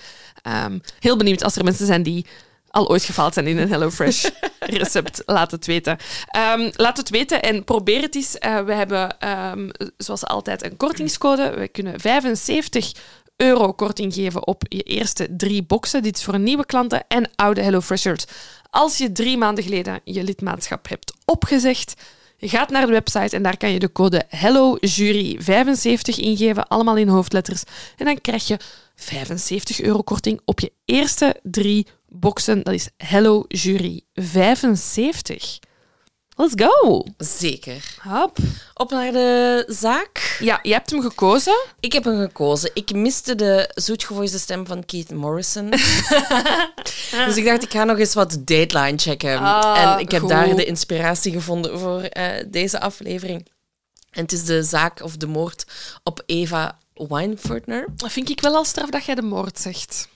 Ehm, 0.42 0.80
heel 1.00 1.18
benieuwd 1.18 1.44
als 1.44 1.56
er 1.56 1.64
mensen 1.64 1.86
zijn 1.86 2.04
die 2.04 2.26
al 2.72 2.90
ooit 2.90 3.04
gefaald 3.04 3.34
zijn 3.34 3.48
in 3.48 3.58
een 3.58 3.70
HelloFresh 3.70 4.26
recept. 4.60 5.22
Laat 5.26 5.52
het 5.52 5.66
weten. 5.66 5.98
Ehm, 6.28 6.70
laat 6.76 6.98
het 6.98 7.10
weten 7.10 7.42
en 7.42 7.64
probeer 7.64 8.02
het 8.02 8.16
eens. 8.16 8.38
Eh, 8.38 8.60
we 8.60 8.74
hebben 8.74 9.20
ehm, 9.20 9.70
zoals 9.98 10.26
altijd 10.26 10.64
een 10.64 10.78
kortingscode. 10.78 11.50
We 11.50 11.68
kunnen 11.68 12.00
75 12.00 12.92
euro 13.42 13.74
korting 13.74 14.14
geven 14.14 14.48
op 14.48 14.64
je 14.68 14.82
eerste 14.82 15.28
drie 15.38 15.64
boxen. 15.64 16.04
Dit 16.04 16.18
is 16.18 16.24
voor 16.24 16.40
nieuwe 16.40 16.66
klanten 16.66 17.04
en 17.08 17.30
oude 17.36 17.62
HelloFreshers. 17.62 18.26
Als 18.70 18.98
je 18.98 19.12
drie 19.12 19.38
maanden 19.38 19.64
geleden 19.64 20.02
je 20.04 20.24
lidmaatschap 20.24 20.90
hebt 20.90 21.14
opgezegd, 21.26 21.94
gaat 22.38 22.70
naar 22.70 22.86
de 22.86 22.92
website 22.92 23.36
en 23.36 23.44
daar 23.44 23.58
kan 23.58 23.72
je 23.72 23.80
de 23.80 23.92
code 23.92 24.24
HelloJury75 24.36 26.16
ingeven, 26.16 26.68
allemaal 26.68 26.98
in 26.98 27.08
hoofdletters. 27.08 27.64
En 27.98 28.06
dan 28.06 28.22
krijg 28.22 28.48
je 28.48 28.58
75 28.96 29.82
euro 29.82 30.02
korting 30.02 30.42
op 30.46 30.60
je 30.60 30.72
eerste 30.86 31.36
drie 31.44 31.88
boxen. 32.08 32.64
Dat 32.64 32.74
is 32.74 32.90
HelloJury75. 33.04 35.69
Let's 36.40 36.54
go! 36.56 37.06
Zeker. 37.18 37.96
Hop. 38.02 38.38
Op 38.74 38.90
naar 38.90 39.12
de 39.12 39.64
zaak. 39.68 40.38
Ja, 40.40 40.60
je 40.62 40.72
hebt 40.72 40.90
hem 40.90 41.02
gekozen. 41.02 41.66
Ik 41.80 41.94
heb 41.94 42.04
hem 42.04 42.20
gekozen. 42.20 42.72
Ik 42.74 42.94
miste 42.94 43.36
de 43.36 43.72
zoetgevoelige 43.74 44.40
stem 44.40 44.66
van 44.66 44.86
Keith 44.86 45.12
Morrison. 45.12 45.70
dus 47.26 47.38
ik 47.38 47.46
dacht, 47.46 47.64
ik 47.64 47.72
ga 47.72 47.84
nog 47.84 47.98
eens 47.98 48.14
wat 48.14 48.38
Dateline 48.40 48.98
checken. 48.98 49.38
Ah, 49.38 49.82
en 49.82 50.00
ik 50.00 50.12
heb 50.12 50.22
goed. 50.22 50.30
daar 50.30 50.56
de 50.56 50.66
inspiratie 50.66 51.32
gevonden 51.32 51.80
voor 51.80 52.02
eh, 52.02 52.46
deze 52.48 52.80
aflevering. 52.80 53.48
En 54.10 54.22
het 54.22 54.32
is 54.32 54.46
de 54.46 54.64
zaak 54.64 55.04
of 55.04 55.18
de 55.18 55.28
moord 55.28 55.66
op 56.04 56.24
Eva 56.26 56.78
Weinfurtner. 56.94 57.86
Dat 57.96 58.12
vind 58.12 58.30
ik 58.30 58.42
wel 58.42 58.56
al 58.56 58.66
straf 58.66 58.90
dat 58.90 59.06
jij 59.06 59.16
de 59.16 59.22
moord 59.22 59.60
zegt. 59.60 60.08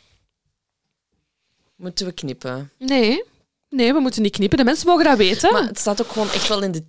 Moeten 1.75 2.05
we 2.05 2.11
knippen. 2.11 2.71
Nee, 2.77 3.23
nee, 3.73 3.93
we 3.93 3.99
moeten 3.99 4.21
niet 4.21 4.35
knippen. 4.35 4.57
De 4.57 4.63
mensen 4.63 4.87
mogen 4.87 5.03
dat 5.03 5.17
weten. 5.17 5.51
Maar 5.53 5.65
het 5.65 5.79
staat 5.79 6.01
ook 6.01 6.11
gewoon 6.11 6.31
echt 6.31 6.47
wel 6.47 6.61
in 6.63 6.71
de 6.71 6.83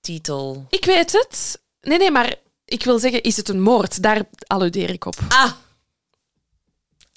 titel. 0.00 0.66
Ik 0.70 0.84
weet 0.84 1.12
het. 1.12 1.60
Nee, 1.80 1.98
nee, 1.98 2.10
maar 2.10 2.34
ik 2.64 2.84
wil 2.84 2.98
zeggen, 2.98 3.22
is 3.22 3.36
het 3.36 3.48
een 3.48 3.60
moord? 3.60 4.02
Daar 4.02 4.22
alludeer 4.46 4.90
ik 4.90 5.04
op. 5.04 5.16
Ah! 5.28 5.52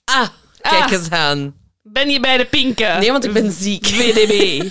Ah! 0.05 0.29
Kijk 0.62 0.83
Ah. 0.83 0.91
eens 0.91 1.09
aan. 1.09 1.55
Ben 1.81 2.09
je 2.09 2.19
bij 2.19 2.38
de 2.38 2.45
pinken? 2.45 3.00
Nee, 3.00 3.12
want 3.12 3.24
ik 3.25 3.33
ben 3.33 3.51
ziek. 3.51 3.86
VDB. 3.98 4.69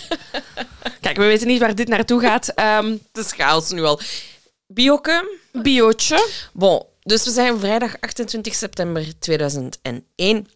Kijk, 1.00 1.16
we 1.16 1.24
weten 1.24 1.46
niet 1.46 1.60
waar 1.60 1.74
dit 1.74 1.88
naartoe 1.88 2.20
gaat. 2.20 2.48
Ehm 2.48 2.90
Het 3.12 3.24
is 3.26 3.32
chaos 3.32 3.70
nu 3.70 3.82
al. 3.84 4.00
Bioke. 4.66 5.38
biootje. 5.52 6.28
Bon, 6.52 6.82
dus 7.02 7.24
we 7.24 7.30
zijn 7.30 7.58
vrijdag 7.58 8.00
28 8.00 8.54
september 8.54 9.18
2001. 9.18 10.46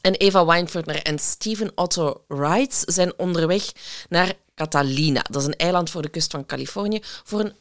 En 0.00 0.14
Eva 0.14 0.44
Weinfurtner 0.46 1.02
en 1.02 1.18
Steven 1.18 1.72
Otto 1.74 2.24
Wright 2.28 2.82
zijn 2.86 3.12
onderweg 3.18 3.72
naar 4.08 4.32
Catalina. 4.54 5.24
Dat 5.30 5.40
is 5.42 5.46
een 5.48 5.56
eiland 5.56 5.90
voor 5.90 6.02
de 6.02 6.08
kust 6.08 6.30
van 6.30 6.46
Californië. 6.46 6.98
Voor 7.24 7.40
een, 7.40 7.52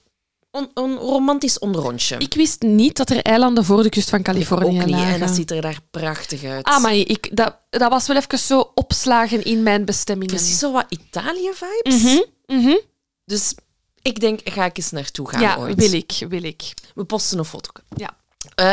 on- 0.51 0.72
een 0.74 0.96
romantisch 0.98 1.60
onderrondje. 1.60 2.15
Ik 2.17 2.34
wist 2.34 2.62
niet 2.62 2.98
dat 2.98 3.10
er 3.10 3.22
eilanden 3.22 3.65
voor 3.65 3.84
de 3.84 3.89
kust 3.89 4.10
van 4.10 4.22
Californië 4.22 4.79
ook 4.79 4.86
niet. 4.86 4.96
lagen. 4.96 5.13
En 5.13 5.20
dat 5.20 5.29
ziet 5.29 5.51
er 5.51 5.62
daar 5.62 5.79
prachtig 5.91 6.44
uit. 6.44 6.65
Ah, 6.65 6.82
maar 6.82 6.96
ik, 6.96 7.36
dat, 7.36 7.56
dat 7.70 7.89
was 7.91 8.08
wel 8.08 8.17
even 8.17 8.39
zo 8.39 8.72
opslagen 8.75 9.44
in 9.44 9.63
mijn 9.63 9.86
bestemmingen. 9.86 10.36
Precies 10.36 10.60
zo 10.60 10.72
wat 10.72 10.86
Italië-vibes. 10.89 12.22
Mhm. 12.46 12.77
Dus 13.25 13.56
ik 14.01 14.20
denk, 14.20 14.39
ga 14.44 14.65
ik 14.65 14.77
eens 14.77 14.91
naartoe 14.91 15.29
gaan 15.29 15.41
Ja, 15.41 15.58
ooit. 15.58 15.75
wil 15.75 15.94
ik, 15.94 16.12
wil 16.29 16.44
ik. 16.44 16.74
We 16.96 17.03
posten 17.06 17.38
een 17.38 17.46
foto. 17.46 17.70
Ja. 17.96 18.17
Eh, 18.56 18.72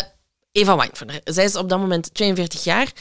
Eva 0.54 0.76
Weinfurtner. 0.76 1.20
Zij 1.24 1.44
is 1.44 1.56
op 1.56 1.68
dat 1.68 1.78
moment 1.78 2.14
42 2.14 2.64
jaar 2.64 2.92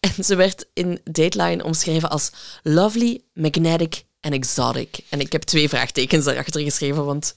en 0.00 0.24
ze 0.24 0.36
werd 0.36 0.66
in 0.72 1.00
Dateline 1.04 1.64
omschreven 1.64 2.10
als 2.10 2.30
lovely, 2.62 3.20
magnetic 3.34 4.04
en 4.20 4.32
exotic. 4.32 4.98
En 5.08 5.20
ik 5.20 5.32
heb 5.32 5.42
twee 5.42 5.68
vraagtekens 5.68 6.24
daarachter 6.24 6.60
geschreven, 6.62 7.04
want 7.04 7.36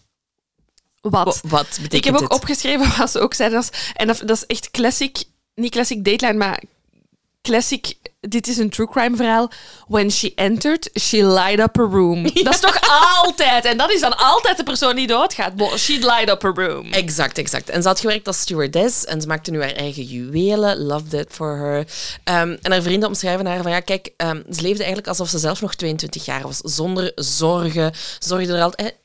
Wat? 1.01 1.39
wa- 1.41 1.49
wat 1.49 1.67
betekent 1.69 1.93
Ik 1.93 2.03
heb 2.03 2.13
ook 2.13 2.19
dit? 2.19 2.31
opgeschreven 2.31 2.91
wat 2.97 3.11
ze 3.11 3.19
ook 3.19 3.33
zeiden. 3.33 3.57
Als, 3.57 3.69
en 3.93 4.07
dat, 4.07 4.21
dat 4.25 4.37
is 4.37 4.45
echt 4.45 4.71
classic, 4.71 5.23
niet 5.55 5.71
classic 5.71 6.03
Dateline, 6.05 6.37
maar 6.37 6.63
classic 7.41 7.93
dit 8.27 8.47
is 8.47 8.57
een 8.57 8.69
true 8.69 8.87
crime 8.87 9.15
verhaal. 9.15 9.51
When 9.87 10.11
she 10.11 10.31
entered, 10.35 10.89
she 10.99 11.25
light 11.25 11.59
up 11.59 11.75
her 11.75 11.85
room. 11.89 12.23
Dat 12.43 12.53
is 12.53 12.59
toch 12.59 12.79
altijd? 13.23 13.65
En 13.65 13.77
dat 13.77 13.91
is 13.91 13.99
dan 14.01 14.17
altijd 14.17 14.57
de 14.57 14.63
persoon 14.63 14.95
die 14.95 15.07
doodgaat. 15.07 15.55
Bo- 15.55 15.77
She 15.77 15.93
light 15.93 16.29
up 16.29 16.41
her 16.41 16.53
room. 16.53 16.91
Exact, 16.93 17.37
exact. 17.37 17.69
En 17.69 17.81
ze 17.81 17.87
had 17.87 17.99
gewerkt 17.99 18.27
als 18.27 18.39
stewardess 18.39 19.05
en 19.05 19.21
ze 19.21 19.27
maakte 19.27 19.51
nu 19.51 19.61
haar 19.61 19.71
eigen 19.71 20.03
juwelen. 20.03 20.77
Loved 20.77 21.13
it 21.13 21.27
for 21.29 21.57
her. 21.57 21.87
Ehm, 22.23 22.57
en 22.61 22.71
haar 22.71 22.81
vrienden 22.81 23.09
omschrijven 23.09 23.45
haar 23.45 23.61
van 23.61 23.71
ja, 23.71 23.79
kijk, 23.79 24.13
ehm, 24.17 24.35
ze 24.51 24.61
leefde 24.61 24.77
eigenlijk 24.83 25.07
alsof 25.07 25.29
ze 25.29 25.37
zelf 25.39 25.61
nog 25.61 25.75
22 25.75 26.25
jaar 26.25 26.41
was. 26.41 26.57
Zonder 26.57 27.11
zorgen. 27.15 27.93
Zorgde 28.19 28.53
er 28.53 28.61
altijd. 28.63 28.89
eh, 28.91 28.95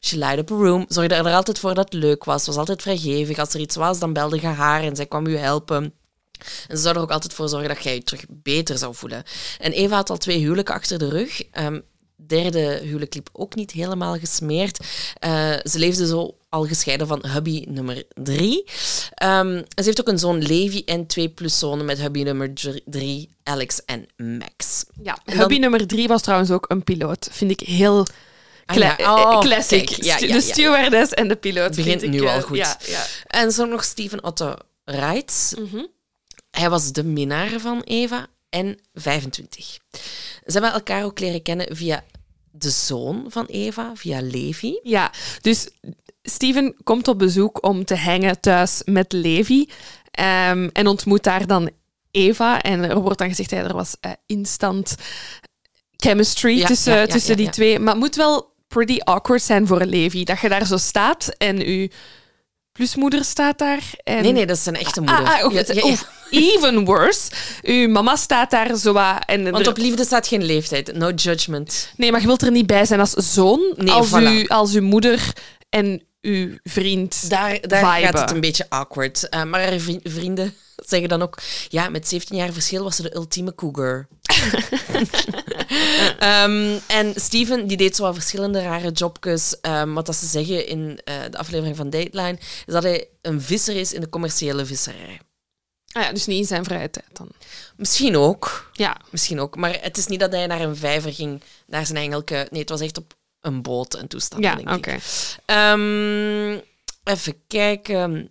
She 0.00 0.16
light 0.18 0.38
up 0.38 0.50
a 0.50 0.54
room. 0.54 0.84
Zorgde 0.88 1.14
er 1.14 1.34
altijd 1.34 1.58
voor 1.58 1.74
dat 1.74 1.84
het 1.92 2.02
leuk 2.02 2.24
was. 2.24 2.46
Was 2.46 2.56
altijd 2.56 2.82
vrijgevig. 2.82 3.38
Als 3.38 3.54
er 3.54 3.60
iets 3.60 3.76
was, 3.76 3.98
dan 3.98 4.12
belde 4.12 4.40
je 4.40 4.46
haar 4.46 4.82
en 4.82 4.96
zij 4.96 5.06
kwam 5.06 5.26
u 5.26 5.36
helpen. 5.36 5.94
En 6.68 6.76
ze 6.76 6.82
zou 6.82 6.96
er 6.96 7.02
ook 7.02 7.10
altijd 7.10 7.32
voor 7.34 7.48
zorgen 7.48 7.68
dat 7.68 7.82
jij 7.82 7.94
je 7.94 8.02
terug 8.02 8.24
beter 8.28 8.78
zou 8.78 8.94
voelen. 8.94 9.22
En 9.58 9.72
Eva 9.72 9.94
had 9.94 10.10
al 10.10 10.16
twee 10.16 10.38
huwelijken 10.38 10.74
achter 10.74 10.98
de 10.98 11.08
rug. 11.08 11.42
Ehm, 11.50 11.80
derde 12.26 12.80
huwelijk 12.82 13.14
liep 13.14 13.28
ook 13.32 13.54
niet 13.54 13.70
helemaal 13.70 14.18
gesmeerd. 14.18 14.78
Eh, 15.18 15.52
ze 15.62 15.78
leefde 15.78 16.06
zo 16.06 16.36
al 16.48 16.66
gescheiden 16.66 17.06
van 17.06 17.24
hubby 17.26 17.64
nummer 17.68 18.02
drie. 18.14 18.64
Ehm, 19.14 19.46
en 19.56 19.64
ze 19.76 19.82
heeft 19.84 20.00
ook 20.00 20.08
een 20.08 20.18
zoon 20.18 20.42
Levi 20.42 20.82
en 20.84 21.06
twee 21.06 21.28
pluszonen 21.28 21.84
met 21.84 21.98
hubby 21.98 22.22
nummer 22.22 22.54
dr- 22.54 22.78
drie, 22.84 23.28
Alex 23.42 23.84
en 23.84 24.06
Max. 24.16 24.84
Ja, 25.02 25.18
En 25.24 25.36
hubby 25.38 25.52
dan- 25.52 25.60
nummer 25.60 25.86
drie 25.86 26.08
was 26.08 26.22
trouwens 26.22 26.50
ook 26.50 26.64
een 26.68 26.84
piloot. 26.84 27.28
Vind 27.32 27.50
ik 27.50 27.60
heel 27.60 28.06
Ah 28.66 28.76
ja, 28.76 28.96
oh, 28.98 29.32
eh, 29.32 29.40
classic. 29.40 29.86
kijk, 29.86 30.02
ja, 30.02 30.18
de 30.18 30.40
stewardess 30.40 31.12
en 31.12 31.28
de 31.28 31.36
piloot. 31.36 31.64
Het 31.64 31.76
begint 31.76 32.00
vind 32.00 32.14
ik, 32.14 32.20
nu 32.20 32.26
eh, 32.26 32.34
al 32.34 32.40
goed. 32.42 32.76
En 33.26 33.46
is 33.48 33.60
ook 33.60 33.68
nog 33.68 33.84
Steven 33.84 34.24
Otto 34.24 34.54
Reitz. 34.84 35.52
Mhm. 35.54 35.84
Hij 36.58 36.70
was 36.70 36.92
de 36.92 37.04
minnaar 37.04 37.60
van 37.60 37.80
Eva 37.80 38.26
en 38.48 38.78
25. 38.94 39.64
Ze 39.64 40.52
hebben 40.52 40.72
elkaar 40.72 41.04
ook 41.04 41.18
leren 41.18 41.42
kennen 41.42 41.76
via 41.76 42.04
de 42.50 42.70
zoon 42.70 43.24
van 43.28 43.46
Eva, 43.46 43.92
via 43.94 44.20
Levi. 44.20 44.80
Ja, 44.82 45.12
dus 45.40 45.68
Steven 46.22 46.74
komt 46.84 47.08
op 47.08 47.18
bezoek 47.18 47.66
om 47.66 47.84
te 47.84 47.96
hangen 47.96 48.40
thuis 48.40 48.82
met 48.84 49.12
Levi 49.12 49.68
ehm, 50.10 50.68
en 50.72 50.86
ontmoet 50.86 51.22
daar 51.22 51.46
dan 51.46 51.70
Eva. 52.10 52.62
En 52.62 52.90
er 52.90 53.00
wordt 53.00 53.18
dan 53.18 53.28
gezegd, 53.28 53.50
ja, 53.50 53.58
er 53.58 53.74
was 53.74 53.96
eh, 54.00 54.10
instant 54.26 54.94
chemistry 55.96 56.58
Ja, 56.58 56.66
tussen, 56.66 56.92
ja, 56.92 57.00
ja, 57.00 57.06
tussen 57.06 57.36
die 57.36 57.50
twee. 57.50 57.78
Maar 57.78 57.92
het 57.92 58.02
moet 58.02 58.16
wel 58.16 58.52
pretty 58.68 58.98
awkward 58.98 59.42
zijn 59.42 59.66
voor 59.66 59.84
Levi. 59.84 60.24
Dat 60.24 60.40
je 60.40 60.48
daar 60.48 60.66
zo 60.66 60.76
staat 60.76 61.28
en 61.38 61.66
uw 61.66 61.88
plusmoeder 62.72 63.24
staat 63.24 63.58
daar. 63.58 63.82
En... 64.04 64.22
Nee, 64.22 64.32
nee, 64.32 64.46
dat 64.46 64.56
is 64.56 64.62
zijn 64.62 64.76
echte 64.76 65.00
moeder. 65.00 65.24
Ah, 65.26 65.38
ah, 65.38 65.44
oh, 65.44 65.52
Ja, 65.52 65.62
ja, 65.66 65.74
ja. 65.74 65.82
oh, 65.82 65.98
even 66.30 66.84
worse. 66.84 67.30
Uw 67.62 67.88
mama 67.88 68.16
staat 68.16 68.50
daar 68.50 68.76
zo 68.76 68.94
en 69.26 69.50
Want 69.50 69.66
op 69.66 69.76
liefde 69.76 70.04
staat 70.04 70.26
geen 70.26 70.44
leeftijd. 70.44 70.96
No 70.96 71.10
judgment. 71.10 71.92
Nee, 71.96 72.10
maar 72.10 72.20
je 72.20 72.26
wilt 72.26 72.42
er 72.42 72.50
niet 72.50 72.66
bij 72.66 72.84
zijn 72.84 73.00
als 73.00 73.12
zoon, 73.12 73.74
Nee, 73.76 73.90
als, 73.90 74.08
voilà. 74.08 74.12
uw, 74.12 74.46
als 74.46 74.74
uw 74.74 74.82
moeder 74.82 75.32
en 75.68 76.02
uw 76.20 76.56
vriend. 76.62 77.30
Daar, 77.30 77.60
daar 77.60 77.94
viben. 77.94 78.08
gaat 78.08 78.20
het 78.20 78.30
een 78.30 78.40
beetje 78.40 78.66
awkward. 78.68 79.28
Eh, 79.28 79.42
maar 79.44 79.62
haar 79.62 79.80
vrienden 80.02 80.54
zeggen 80.92 81.08
dan 81.08 81.22
ook... 81.22 81.38
Ja, 81.68 81.88
met 81.88 82.08
17 82.08 82.36
jaar 82.36 82.52
verschil 82.52 82.82
was 82.84 82.96
ze 82.96 83.02
de 83.02 83.14
ultieme 83.14 83.54
cougar. 83.54 84.08
Ehm, 86.18 86.78
en 86.86 87.12
Steven, 87.16 87.66
die 87.66 87.76
deed 87.76 87.96
zo 87.96 88.02
wat 88.02 88.14
verschillende 88.14 88.62
rare 88.62 88.90
jobjes. 88.90 89.60
Ehm, 89.60 89.92
wat 89.92 90.06
dat 90.06 90.16
ze 90.16 90.26
zeggen 90.26 90.66
in 90.66 91.00
eh, 91.04 91.14
de 91.30 91.38
aflevering 91.38 91.76
van 91.76 91.90
Dateline, 91.90 92.38
is 92.66 92.72
dat 92.72 92.82
hij 92.82 93.08
een 93.22 93.40
visser 93.40 93.76
is 93.76 93.92
in 93.92 94.00
de 94.00 94.08
commerciële 94.08 94.66
visserij. 94.66 95.20
Ah 95.92 96.02
ja, 96.02 96.12
dus 96.12 96.26
niet 96.26 96.38
in 96.38 96.46
zijn 96.46 96.64
vrije 96.64 96.90
tijd 96.90 97.06
dan. 97.12 97.28
Misschien 97.76 98.16
ook. 98.16 98.70
Ja. 98.72 98.96
Misschien 99.10 99.40
ook. 99.40 99.56
Maar 99.56 99.78
het 99.80 99.96
is 99.96 100.06
niet 100.06 100.20
dat 100.20 100.32
hij 100.32 100.46
naar 100.46 100.60
een 100.60 100.76
vijver 100.76 101.12
ging, 101.12 101.42
naar 101.66 101.86
zijn 101.86 101.98
engelke. 101.98 102.46
Nee, 102.50 102.60
het 102.60 102.70
was 102.70 102.80
echt 102.80 102.98
op 102.98 103.14
een 103.40 103.62
boot 103.62 103.94
en 103.94 104.08
toestand, 104.08 104.42
Ja, 104.42 104.54
denk 104.54 104.70
oké. 104.70 104.90
ik. 104.90 105.02
Ehm, 105.44 106.58
even 107.04 107.34
kijken. 107.46 108.30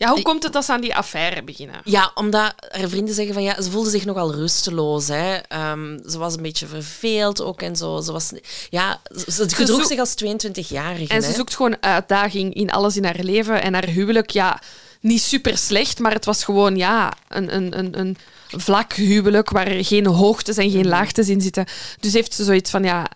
Ja, 0.00 0.12
hoe 0.12 0.22
komt 0.22 0.42
het 0.42 0.52
dat 0.52 0.64
ze 0.64 0.72
aan 0.72 0.80
die 0.80 0.96
affaire 0.96 1.42
beginnen? 1.42 1.80
Ja, 1.84 2.10
omdat 2.14 2.54
haar 2.68 2.88
vrienden 2.88 3.14
zeggen 3.14 3.34
van 3.34 3.42
ja, 3.42 3.62
ze 3.62 3.70
voelde 3.70 3.90
zich 3.90 4.04
nogal 4.04 4.34
rusteloos. 4.34 5.08
Hè. 5.08 5.36
Ehm, 5.36 5.98
ze 6.08 6.18
was 6.18 6.36
een 6.36 6.42
beetje 6.42 6.66
verveeld 6.66 7.42
ook 7.42 7.62
en 7.62 7.76
zo. 7.76 8.00
Ze, 8.00 8.12
was, 8.12 8.32
ja, 8.70 9.00
ze, 9.26 9.32
ze 9.32 9.54
gedroeg 9.54 9.86
zich 9.86 9.98
als 9.98 10.14
22-jarige. 10.24 11.14
En 11.14 11.22
ze 11.22 11.28
hè. 11.28 11.34
zoekt 11.34 11.56
gewoon 11.56 11.82
uitdaging 11.82 12.54
in 12.54 12.70
alles 12.70 12.96
in 12.96 13.04
haar 13.04 13.20
leven. 13.22 13.62
En 13.62 13.74
haar 13.74 13.86
huwelijk, 13.86 14.30
ja, 14.30 14.62
niet 15.00 15.22
super 15.22 15.58
slecht, 15.58 15.98
maar 15.98 16.12
het 16.12 16.24
was 16.24 16.44
gewoon 16.44 16.76
ja, 16.76 17.12
een, 17.28 17.54
een, 17.54 17.78
een, 17.78 17.98
een 17.98 18.16
vlak 18.48 18.92
huwelijk 18.92 19.50
waar 19.50 19.84
geen 19.84 20.06
hoogtes 20.06 20.56
en 20.56 20.70
geen 20.70 20.88
laagtes 20.88 21.28
in 21.28 21.40
zitten. 21.40 21.66
Dus 22.00 22.12
heeft 22.12 22.34
ze 22.34 22.44
zoiets 22.44 22.70
van 22.70 22.82
ja. 22.82 23.06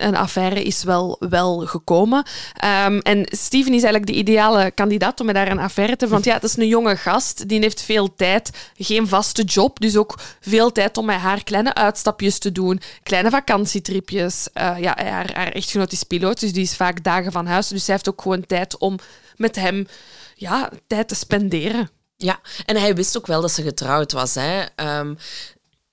Een 0.00 0.16
affaire 0.16 0.62
is 0.62 0.82
wel, 0.82 1.16
wel 1.28 1.66
gekomen. 1.66 2.24
Ehm, 2.56 2.98
en 2.98 3.24
Steven 3.24 3.72
is 3.72 3.82
eigenlijk 3.82 4.06
de 4.06 4.18
ideale 4.18 4.70
kandidaat 4.70 5.20
om 5.20 5.26
met 5.26 5.36
haar 5.36 5.50
een 5.50 5.58
affaire 5.58 5.96
te. 5.96 6.08
Want 6.08 6.24
ja, 6.24 6.34
het 6.34 6.42
is 6.42 6.56
een 6.56 6.68
jonge 6.68 6.96
gast, 6.96 7.48
die 7.48 7.60
heeft 7.60 7.82
veel 7.82 8.14
tijd, 8.14 8.50
geen 8.76 9.08
vaste 9.08 9.42
job. 9.42 9.80
Dus 9.80 9.96
ook 9.96 10.18
veel 10.40 10.72
tijd 10.72 10.96
om 10.96 11.04
met 11.04 11.16
haar 11.16 11.44
kleine 11.44 11.74
uitstapjes 11.74 12.38
te 12.38 12.52
doen, 12.52 12.80
kleine 13.02 13.30
vakantietripjes. 13.30 14.48
Eh, 14.52 14.76
ja, 14.78 14.96
haar, 14.96 15.34
haar 15.34 15.52
echtgenoot 15.52 15.92
is 15.92 16.02
piloot, 16.02 16.40
dus 16.40 16.52
die 16.52 16.62
is 16.62 16.76
vaak 16.76 17.04
dagen 17.04 17.32
van 17.32 17.46
huis. 17.46 17.68
Dus 17.68 17.84
zij 17.84 17.94
heeft 17.94 18.08
ook 18.08 18.22
gewoon 18.22 18.46
tijd 18.46 18.78
om 18.78 18.98
met 19.36 19.56
hem 19.56 19.86
ja, 20.34 20.70
tijd 20.86 21.08
te 21.08 21.14
spenderen. 21.14 21.90
Ja, 22.16 22.40
en 22.66 22.76
hij 22.76 22.94
wist 22.94 23.16
ook 23.16 23.26
wel 23.26 23.40
dat 23.40 23.52
ze 23.52 23.62
getrouwd 23.62 24.12
was. 24.12 24.34
Hè. 24.34 24.62
Ehm, 24.74 25.14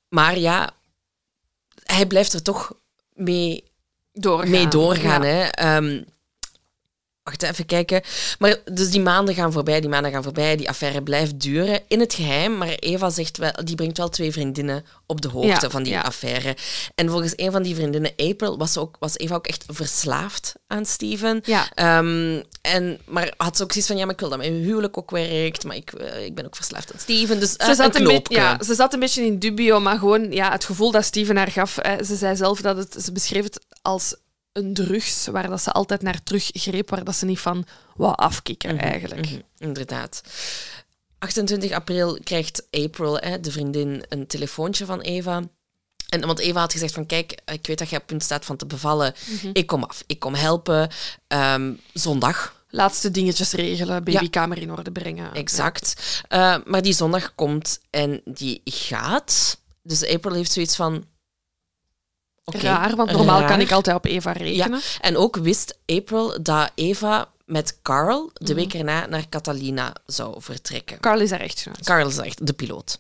maar 0.10 0.38
ja, 0.38 0.70
hij 1.84 2.06
blijft 2.06 2.34
er 2.34 2.44
toch 2.44 2.74
mee 3.14 3.64
Doorgaan. 4.20 4.50
mee 4.52 4.68
doorgaan. 4.68 5.22
Ja. 5.24 5.28
Hè. 5.28 5.44
Ehm, 5.48 6.02
wacht 7.24 7.44
even 7.44 7.66
kijken. 7.66 8.02
Maar 8.40 8.56
dus 8.72 8.90
die 8.90 9.02
maanden 9.02 9.36
gaan 9.36 9.52
voorbij, 9.52 9.80
die 9.80 9.90
maanden 9.90 10.12
gaan 10.12 10.24
voorbij. 10.24 10.56
Die 10.56 10.70
affaire 10.70 11.02
blijft 11.04 11.40
duren 11.40 11.82
in 11.88 12.00
het 12.00 12.14
geheim. 12.14 12.58
Maar 12.58 12.68
Eva 12.68 13.10
zegt 13.10 13.38
wel, 13.38 13.52
die 13.64 13.76
brengt 13.76 13.98
wel 13.98 14.10
twee 14.10 14.32
vriendinnen 14.32 14.86
op 15.06 15.22
de 15.22 15.28
hoogte 15.28 15.66
Ja, 15.66 15.70
van 15.70 15.84
die 15.84 15.94
ja. 15.94 16.02
affaire. 16.02 16.56
En 16.96 17.10
volgens 17.10 17.34
een 17.36 17.52
van 17.52 17.64
die 17.64 17.76
vriendinnen, 17.76 18.12
April, 18.18 18.58
was, 18.58 18.74
ze 18.74 18.80
ook, 18.80 18.96
was 19.00 19.18
Eva 19.18 19.36
ook 19.36 19.48
echt 19.48 19.64
verslaafd 19.68 20.54
aan 20.68 20.86
Steven. 20.86 21.42
Ja. 21.46 21.68
Ehm, 21.74 22.42
en, 22.62 23.00
maar 23.06 23.34
had 23.38 23.58
ze 23.58 23.64
ook 23.64 23.72
zoiets 23.72 23.90
van, 23.90 23.98
ja, 24.00 24.06
maar 24.06 24.14
ik 24.14 24.20
wil 24.20 24.30
dat 24.30 24.38
mijn 24.38 24.54
huwelijk 24.54 24.98
ook 24.98 25.12
werkt. 25.12 25.64
Maar 25.64 25.76
ik, 25.76 25.92
eh, 25.92 26.26
ik 26.26 26.36
ben 26.36 26.46
ook 26.46 26.56
verslaafd 26.56 26.94
aan 26.94 27.00
Steven. 27.00 27.40
Dus 27.40 27.56
eh, 27.56 27.68
Ze 27.68 27.76
zat, 27.76 27.96
een 27.96 28.22
ja, 28.28 28.64
ze 28.64 28.76
zat 28.76 28.94
een 28.94 29.00
beetje 29.00 29.26
in 29.26 29.40
dubio, 29.40 29.80
maar 29.80 29.98
gewoon 29.98 30.32
ja, 30.32 30.52
het 30.52 30.66
gevoel 30.66 30.92
dat 30.92 31.06
Steven 31.06 31.38
haar 31.38 31.52
gaf. 31.52 31.78
eh, 31.78 32.04
ze 32.06 32.16
zei 32.16 32.36
zelf 32.36 32.62
dat 32.62 32.78
het, 32.78 32.96
ze 33.04 33.12
beschreef 33.12 33.44
het 33.44 33.60
als 33.88 34.16
een 34.52 34.74
drugs, 34.74 35.28
waar 35.28 35.50
dat 35.50 35.62
ze 35.62 35.72
altijd 35.72 36.02
naar 36.02 36.24
teruggreep, 36.24 36.90
waar 36.90 37.04
dat 37.04 37.16
ze 37.16 37.26
niet 37.26 37.40
van 37.40 37.66
wou 37.96 38.16
afkicken 38.16 38.78
eigenlijk. 38.78 39.30
Mhm, 39.30 39.40
inderdaad. 39.58 40.22
28 41.20 41.72
april 41.72 42.20
krijgt 42.24 42.68
April, 42.72 43.18
hè, 43.18 43.40
de 43.40 43.52
vriendin, 43.52 44.04
een 44.10 44.28
telefoontje 44.28 44.86
van 44.86 45.02
Eva. 45.02 45.42
En, 46.10 46.26
want 46.26 46.40
Eva 46.40 46.60
had 46.60 46.72
gezegd 46.72 46.94
van, 46.94 47.06
kijk, 47.06 47.42
ik 47.46 47.68
weet 47.68 47.78
dat 47.78 47.90
jij 47.90 48.00
op 48.00 48.06
punt 48.06 48.24
staat 48.24 48.46
van 48.46 48.58
te 48.58 48.66
bevallen. 48.66 49.14
Mhm. 49.28 49.50
Ik 49.54 49.68
kom 49.68 49.84
af, 49.84 50.04
ik 50.08 50.20
kom 50.20 50.34
helpen. 50.34 50.90
Ehm, 51.28 51.74
zondag, 51.94 52.56
Laatste 52.70 53.12
dingetjes 53.12 53.52
regelen, 53.52 54.04
babykamer 54.04 54.58
in 54.58 54.72
orde 54.72 54.92
brengen. 54.92 55.34
exact. 55.34 55.94
Eh, 56.28 56.58
maar 56.66 56.82
die 56.82 56.94
zondag 56.94 57.36
komt 57.36 57.80
en 57.90 58.22
die 58.26 58.62
gaat. 58.66 59.60
Dus 59.84 60.08
April 60.08 60.34
heeft 60.34 60.52
zoiets 60.52 60.76
van... 60.76 61.06
Raar, 62.56 62.96
want 62.96 63.12
normaal 63.12 63.40
raar. 63.40 63.50
kan 63.50 63.60
ik 63.62 63.72
altijd 63.72 63.96
op 63.96 64.06
Eva 64.06 64.32
rekenen. 64.32 64.82
En 65.02 65.18
ook 65.18 65.36
wist 65.36 65.78
April 65.86 66.44
dat 66.44 66.72
Eva 66.76 67.30
met 67.46 67.78
Carl 67.82 68.30
de 68.34 68.44
Mhm. 68.44 68.54
week 68.56 68.74
erna 68.74 69.06
naar 69.06 69.30
Catalina 69.30 69.94
zou 70.06 70.42
vertrekken. 70.42 71.00
Carl 71.00 71.20
is 71.20 71.30
haar 71.32 71.40
echtgenoot. 71.40 71.84
Carl 71.86 72.08
is 72.08 72.18
echt 72.18 72.48
de 72.48 72.54
piloot. 72.54 73.00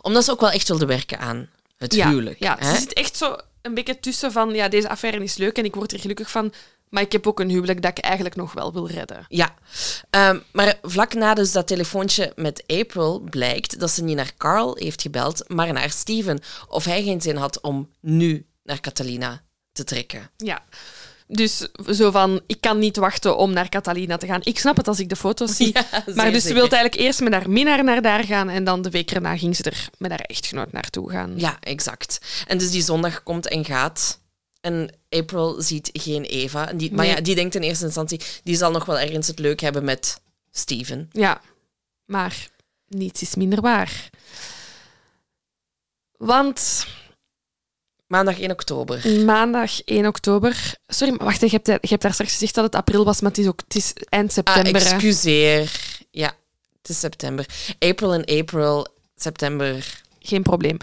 Omdat 0.00 0.24
ze 0.24 0.30
ook 0.30 0.40
wel 0.40 0.50
echt 0.50 0.68
wilde 0.68 0.86
werken 0.86 1.18
aan 1.18 1.48
het 1.76 1.94
ja, 1.94 2.08
huwelijk. 2.08 2.38
Ja, 2.38 2.56
hè? 2.58 2.74
ze 2.74 2.80
zit 2.80 2.92
echt 2.92 3.16
zo 3.16 3.36
een 3.62 3.74
beetje 3.74 4.00
tussen 4.00 4.32
van, 4.32 4.54
ja, 4.54 4.68
deze 4.68 4.88
affaire 4.88 5.22
is 5.22 5.36
leuk 5.36 5.58
en 5.58 5.64
ik 5.64 5.74
word 5.74 5.92
er 5.92 5.98
gelukkig 6.00 6.30
van, 6.30 6.52
maar 6.92 7.02
ik 7.02 7.12
heb 7.12 7.26
ook 7.26 7.40
een 7.40 7.48
huwelijk 7.48 7.82
dat 7.82 7.98
ik 7.98 8.04
eigenlijk 8.04 8.36
nog 8.36 8.52
wel 8.52 8.72
wil 8.72 8.88
redden. 8.88 9.24
Ja. 9.28 9.54
Ehm, 10.10 10.38
maar 10.52 10.78
vlak 10.82 11.14
na 11.14 11.34
dus 11.34 11.52
dat 11.52 11.66
telefoontje 11.66 12.32
met 12.36 12.64
April 12.66 13.20
blijkt 13.30 13.80
dat 13.80 13.90
ze 13.90 14.02
niet 14.02 14.16
naar 14.16 14.32
Carl 14.36 14.76
heeft 14.76 15.02
gebeld, 15.02 15.44
maar 15.48 15.72
naar 15.72 15.90
Steven. 15.90 16.40
Of 16.68 16.84
hij 16.84 17.02
geen 17.02 17.20
zin 17.20 17.36
had 17.36 17.60
om 17.60 17.88
nu 18.00 18.46
naar 18.62 18.80
Catalina 18.80 19.42
te 19.72 19.84
trekken. 19.84 20.30
Ja. 20.36 20.62
Dus 21.26 21.68
zo 21.90 22.10
van, 22.10 22.40
ik 22.46 22.60
kan 22.60 22.78
niet 22.78 22.96
wachten 22.96 23.36
om 23.36 23.52
naar 23.52 23.68
Catalina 23.68 24.16
te 24.16 24.26
gaan. 24.26 24.40
Ik 24.42 24.58
snap 24.58 24.76
het 24.76 24.88
als 24.88 25.00
ik 25.00 25.08
de 25.08 25.16
foto's 25.16 25.56
zie. 25.56 25.70
Ja, 25.72 26.04
maar 26.14 26.32
dus 26.32 26.42
ze 26.42 26.48
zeker. 26.48 26.54
wil 26.54 26.68
eigenlijk 26.70 26.94
eerst 26.94 27.20
met 27.20 27.32
haar 27.32 27.50
minnaar 27.50 27.84
naar 27.84 28.02
daar 28.02 28.24
gaan 28.24 28.48
en 28.48 28.64
dan 28.64 28.82
de 28.82 28.90
week 28.90 29.10
erna 29.10 29.36
ging 29.36 29.56
ze 29.56 29.62
er 29.62 29.88
met 29.98 30.10
haar 30.10 30.20
echtgenoot 30.20 30.72
naartoe 30.72 31.10
gaan. 31.10 31.32
Ja, 31.36 31.56
exact. 31.60 32.18
En 32.46 32.58
dus 32.58 32.70
die 32.70 32.82
zondag 32.82 33.22
komt 33.22 33.48
en 33.48 33.64
gaat. 33.64 34.20
En 34.62 34.90
April 35.10 35.62
ziet 35.62 35.90
geen 35.92 36.24
Eva. 36.24 36.68
En 36.68 36.76
die, 36.76 36.92
maar 36.92 37.06
ja, 37.06 37.20
die 37.20 37.34
denkt 37.34 37.54
in 37.54 37.62
eerste 37.62 37.84
instantie, 37.84 38.20
die 38.42 38.56
zal 38.56 38.70
nog 38.70 38.84
wel 38.84 38.98
ergens 38.98 39.26
het 39.26 39.38
leuk 39.38 39.60
hebben 39.60 39.84
met 39.84 40.20
Steven. 40.50 41.08
Ja. 41.12 41.40
Maar 42.04 42.48
niets 42.88 43.22
is 43.22 43.34
minder 43.34 43.60
waar. 43.60 44.10
Want 46.16 46.86
Maandag 48.06 48.38
1 48.40 48.50
oktober. 48.50 49.24
maandag 49.24 49.82
1 49.84 50.06
oktober... 50.06 50.74
Sorry, 50.86 51.14
maar 51.16 51.24
wacht, 51.26 51.40
je 51.40 51.48
hebt, 51.48 51.66
je 51.66 51.78
hebt 51.88 52.02
daar 52.02 52.12
straks 52.12 52.32
gezegd 52.32 52.54
dat 52.54 52.64
het 52.64 52.74
april 52.74 53.04
was, 53.04 53.20
maar 53.20 53.30
het 53.30 53.40
is 53.40 53.46
ook 53.46 53.60
het 53.64 53.74
is 53.76 53.92
eind 54.08 54.28
Ah, 54.28 54.34
september. 54.34 54.82
hè. 54.82 54.88
excuseer. 54.90 55.72
Ja, 56.10 56.34
het 56.80 56.88
is 56.88 56.98
september. 57.00 57.46
April 57.78 58.12
en 58.12 58.24
April, 58.38 58.86
september. 59.16 60.00
Geen 60.18 60.42
probleem. 60.42 60.76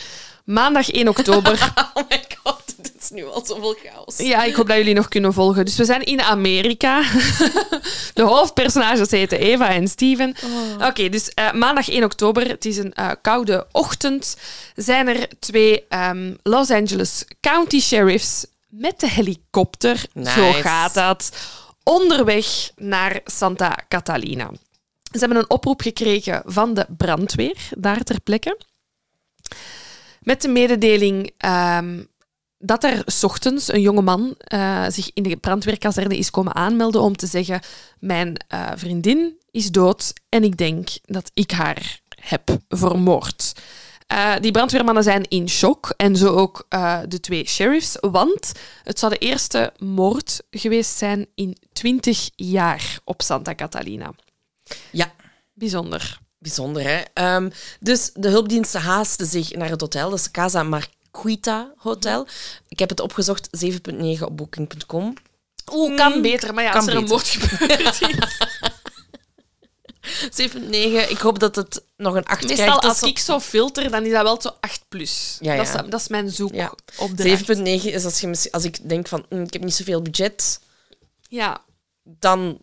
Maandag 0.46 0.90
1 0.90 1.08
oktober. 1.08 1.72
Oh 1.94 2.10
my 2.10 2.26
god, 2.44 2.69
dit 2.94 2.96
is 3.00 3.10
nu 3.10 3.26
al 3.26 3.46
zoveel 3.46 3.76
chaos. 3.84 4.18
ja, 4.18 4.44
ik 4.44 4.56
hoop 4.56 4.68
dat 4.68 4.78
jullie 4.78 4.94
nog 4.94 5.08
kunnen 5.08 5.34
volgen. 5.34 5.66
Dus 5.66 5.78
we 5.78 5.86
zijn 5.86 6.04
in 6.04 6.22
Amerika. 6.22 7.02
De 8.14 8.22
hoofdpersonages 8.22 9.12
heten 9.12 9.40
Eva 9.40 9.70
en 9.70 9.88
Steven. 9.88 10.36
Oké, 10.82 11.10
dus 11.10 11.34
eh, 11.34 11.54
maandag 11.54 11.90
1 11.90 12.04
oktober, 12.04 12.48
het 12.48 12.66
is 12.66 12.78
een 12.78 12.94
eh, 12.94 13.12
koude 13.22 13.68
ochtend, 13.72 14.38
zijn 14.76 15.08
er 15.08 15.28
twee 15.40 15.88
ehm, 15.88 16.34
Los 16.44 16.72
Angeles 16.72 17.26
County 17.42 17.80
Sheriffs 17.80 18.46
met 18.68 19.00
de 19.00 19.10
helikopter, 19.10 20.06
zo 20.24 20.52
gaat 20.52 20.94
dat, 20.94 21.32
onderweg 21.84 22.72
naar 22.76 23.20
Santa 23.26 23.78
Catalina. 23.88 24.50
Ze 25.12 25.20
hebben 25.20 25.38
een 25.38 25.50
oproep 25.50 25.82
gekregen 25.82 26.42
van 26.46 26.74
de 26.74 26.86
brandweer, 26.98 27.58
daar 27.78 28.04
ter 28.04 28.22
plekke. 28.22 28.58
Met 30.20 30.42
de 30.42 30.48
mededeling 30.48 31.32
ehm, 31.38 32.00
dat 32.60 32.84
er 32.84 33.04
's 33.06 33.24
ochtends 33.24 33.74
een 33.74 33.82
jonge 33.82 34.02
man 34.02 34.36
eh, 34.38 34.86
zich 34.90 35.12
in 35.14 35.24
de 35.24 35.38
brandweerkazerne 35.38 36.18
is 36.18 36.30
komen 36.30 36.56
aanmelden 36.56 37.02
om 37.02 37.16
te 37.16 37.28
zeggen: 37.28 37.62
Mijn 38.00 38.36
eh, 38.48 38.72
vriendin 38.76 39.38
is 39.52 39.72
dood 39.72 40.14
en 40.30 40.44
ik 40.44 40.58
denk 40.58 40.90
dat 41.06 41.32
ik 41.34 41.52
haar 41.52 42.00
heb 42.22 42.58
vermoord. 42.70 43.54
Eh, 44.08 44.36
die 44.42 44.52
brandweermannen 44.52 45.04
zijn 45.04 45.28
in 45.28 45.50
shock 45.50 45.94
en 45.98 46.16
zo 46.16 46.36
ook 46.36 46.66
de 47.08 47.20
twee 47.20 47.48
sheriffs, 47.48 47.98
want 48.00 48.52
het 48.84 49.00
zou 49.00 49.14
de 49.14 49.20
eerste 49.20 49.74
moord 49.78 50.42
geweest 50.52 50.98
zijn 50.98 51.28
in 51.36 51.58
20 51.74 52.30
jaar 52.36 53.00
op 53.04 53.22
Santa 53.22 53.56
Catalina. 53.56 54.14
Ja, 54.92 55.12
Bijzonder. 55.54 56.20
bijzonder 56.38 56.84
hè. 56.84 57.02
Ehm, 57.14 57.50
dus 57.80 58.12
de 58.14 58.30
hulpdiensten 58.30 58.82
haasten 58.82 59.26
zich 59.26 59.52
naar 59.52 59.70
het 59.70 59.82
hotel, 59.82 60.10
dat 60.10 60.20
is 60.20 60.32
Casa 60.32 60.64
Marquita 61.12 61.74
Hotel. 61.78 62.28
Ik 62.68 62.80
heb 62.80 62.90
het 62.90 63.00
opgezocht, 63.00 63.50
7.9 63.66 64.20
op 64.22 64.38
booking.com. 64.38 65.14
Oeh, 65.74 65.96
kan 65.96 66.22
beter, 66.22 66.54
maar 66.54 66.64
ja, 66.64 66.72
kan 66.72 66.80
als 66.80 66.90
er 66.90 66.96
een 66.96 67.04
moord 67.04 67.28
gebeurd 67.28 68.02
is. 68.02 68.02
7.9, 70.52 71.10
ik 71.10 71.18
hoop 71.18 71.40
dat 71.40 71.56
het 71.56 71.84
nog 71.98 72.16
een 72.16 72.26
8 72.26 72.42
Meestal 72.48 72.56
krijgt. 72.66 72.84
als 72.84 73.00
Dat 73.00 73.04
is 73.04 73.10
ik 73.10 73.20
zo 73.20 73.40
filter, 73.40 73.92
dan 73.92 74.06
is 74.06 74.12
dat 74.12 74.22
wel 74.24 74.42
zo 74.42 74.50
8 74.60 74.84
plus. 74.90 75.38
Ja, 75.40 75.56
Dat, 75.56 75.68
ja. 75.68 75.84
is, 75.84 75.90
dat 75.90 76.00
is 76.00 76.08
mijn 76.08 76.30
zoek 76.30 76.54
Ja. 76.54 76.74
op 76.98 77.18
de 77.18 77.38
7.9 77.56 77.64
is 77.94 78.06
als, 78.06 78.20
je, 78.20 78.48
als 78.52 78.64
ik 78.64 78.90
denk 78.90 79.08
van, 79.08 79.26
hm, 79.30 79.42
ik 79.42 79.54
heb 79.54 79.64
niet 79.64 79.74
zoveel 79.76 80.02
budget, 80.02 80.60
Ja, 81.28 81.62
dan 82.04 82.58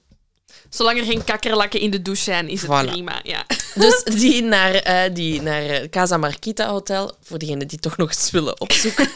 zolang 0.71 0.99
er 0.99 1.05
geen 1.05 1.25
kakkerlakken 1.25 1.81
in 1.81 1.91
de 1.91 2.03
douche 2.03 2.23
zijn, 2.23 2.49
is 2.49 2.63
het 2.63 2.71
Voilà. 2.71 2.91
prima. 2.91 3.21
Ja. 3.23 3.47
Dus 3.79 4.03
die 4.05 4.43
naar, 4.43 4.75
eh 4.75 5.15
die 5.15 5.43
naar 5.43 5.63
eh, 5.63 5.89
Casa 5.89 6.17
Marquita 6.17 6.69
Hotel, 6.71 7.13
voor 7.21 7.39
diegenen 7.39 7.69
die 7.69 7.79
toch 7.79 7.97
nog 7.97 8.09
eens 8.09 8.31
willen 8.31 8.61
opzoeken. 8.61 9.09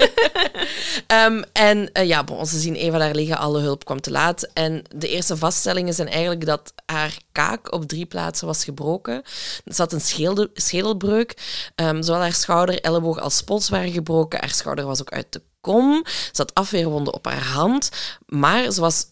Ehm, 1.06 1.42
en 1.52 1.92
eh, 1.92 2.06
ja, 2.06 2.24
bon, 2.24 2.46
ze 2.46 2.58
zien 2.58 2.74
Eva 2.74 2.98
daar 2.98 3.14
liggen, 3.14 3.38
alle 3.38 3.60
hulp 3.60 3.84
kwam 3.84 4.00
te 4.00 4.10
laat. 4.10 4.48
En 4.52 4.82
de 4.96 5.08
eerste 5.08 5.36
vaststellingen 5.36 5.94
zijn 5.94 6.08
eigenlijk 6.08 6.46
dat 6.46 6.72
haar 6.86 7.18
kaak 7.32 7.72
op 7.72 7.84
drie 7.84 8.06
plaatsen 8.06 8.46
was 8.46 8.64
gebroken. 8.64 9.14
Er 9.64 9.74
zat 9.74 9.92
een 9.92 10.00
schelde- 10.00 10.50
schedelbreuk. 10.54 11.34
Ehm, 11.74 12.02
zowel 12.02 12.20
haar 12.20 12.32
schouder, 12.32 12.80
elleboog 12.80 13.20
als 13.20 13.42
pols 13.42 13.68
waren 13.68 13.92
gebroken. 13.92 14.40
Haar 14.40 14.54
schouder 14.54 14.84
was 14.86 15.00
ook 15.00 15.12
uit 15.12 15.32
de 15.32 15.42
kom. 15.60 16.04
Ze 16.06 16.30
had 16.42 16.54
afweerwonden 16.54 17.14
op 17.14 17.24
haar 17.24 17.44
hand. 17.46 17.88
Maar 18.26 18.70
ze 18.70 18.80
was 18.80 19.06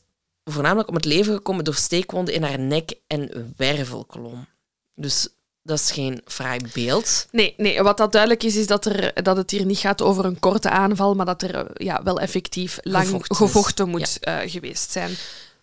voornamelijk 0.45 0.89
om 0.89 0.95
het 0.95 1.05
leven 1.05 1.35
gekomen 1.35 1.65
door 1.65 1.75
steekwonden 1.75 2.35
in 2.35 2.43
haar 2.43 2.59
nek 2.59 2.93
en 3.07 3.55
wervelkolom. 3.57 4.47
Dus 4.95 5.29
dat 5.69 5.79
is 5.79 5.91
geen 5.91 6.21
fraai 6.25 6.61
beeld. 6.75 7.27
Nee, 7.31 7.55
nee, 7.57 7.83
wat 7.83 7.97
dat 7.97 8.13
duidelijk 8.13 8.43
is, 8.43 8.57
is 8.57 8.67
dat, 8.67 8.85
er, 8.87 9.23
dat 9.23 9.37
het 9.37 9.51
hier 9.51 9.65
niet 9.65 9.79
gaat 9.79 10.03
over 10.03 10.25
een 10.25 10.39
korte 10.39 10.71
aanval, 10.71 11.15
maar 11.15 11.27
dat 11.27 11.43
er 11.43 11.55
eh, 11.55 11.65
ja, 11.75 12.01
wel 12.05 12.21
effectief 12.21 12.79
lang 12.83 13.07
Gevochten 13.23 13.89
moet 13.89 14.19
eh, 14.21 14.37
geweest 14.47 14.91
zijn. 14.91 15.11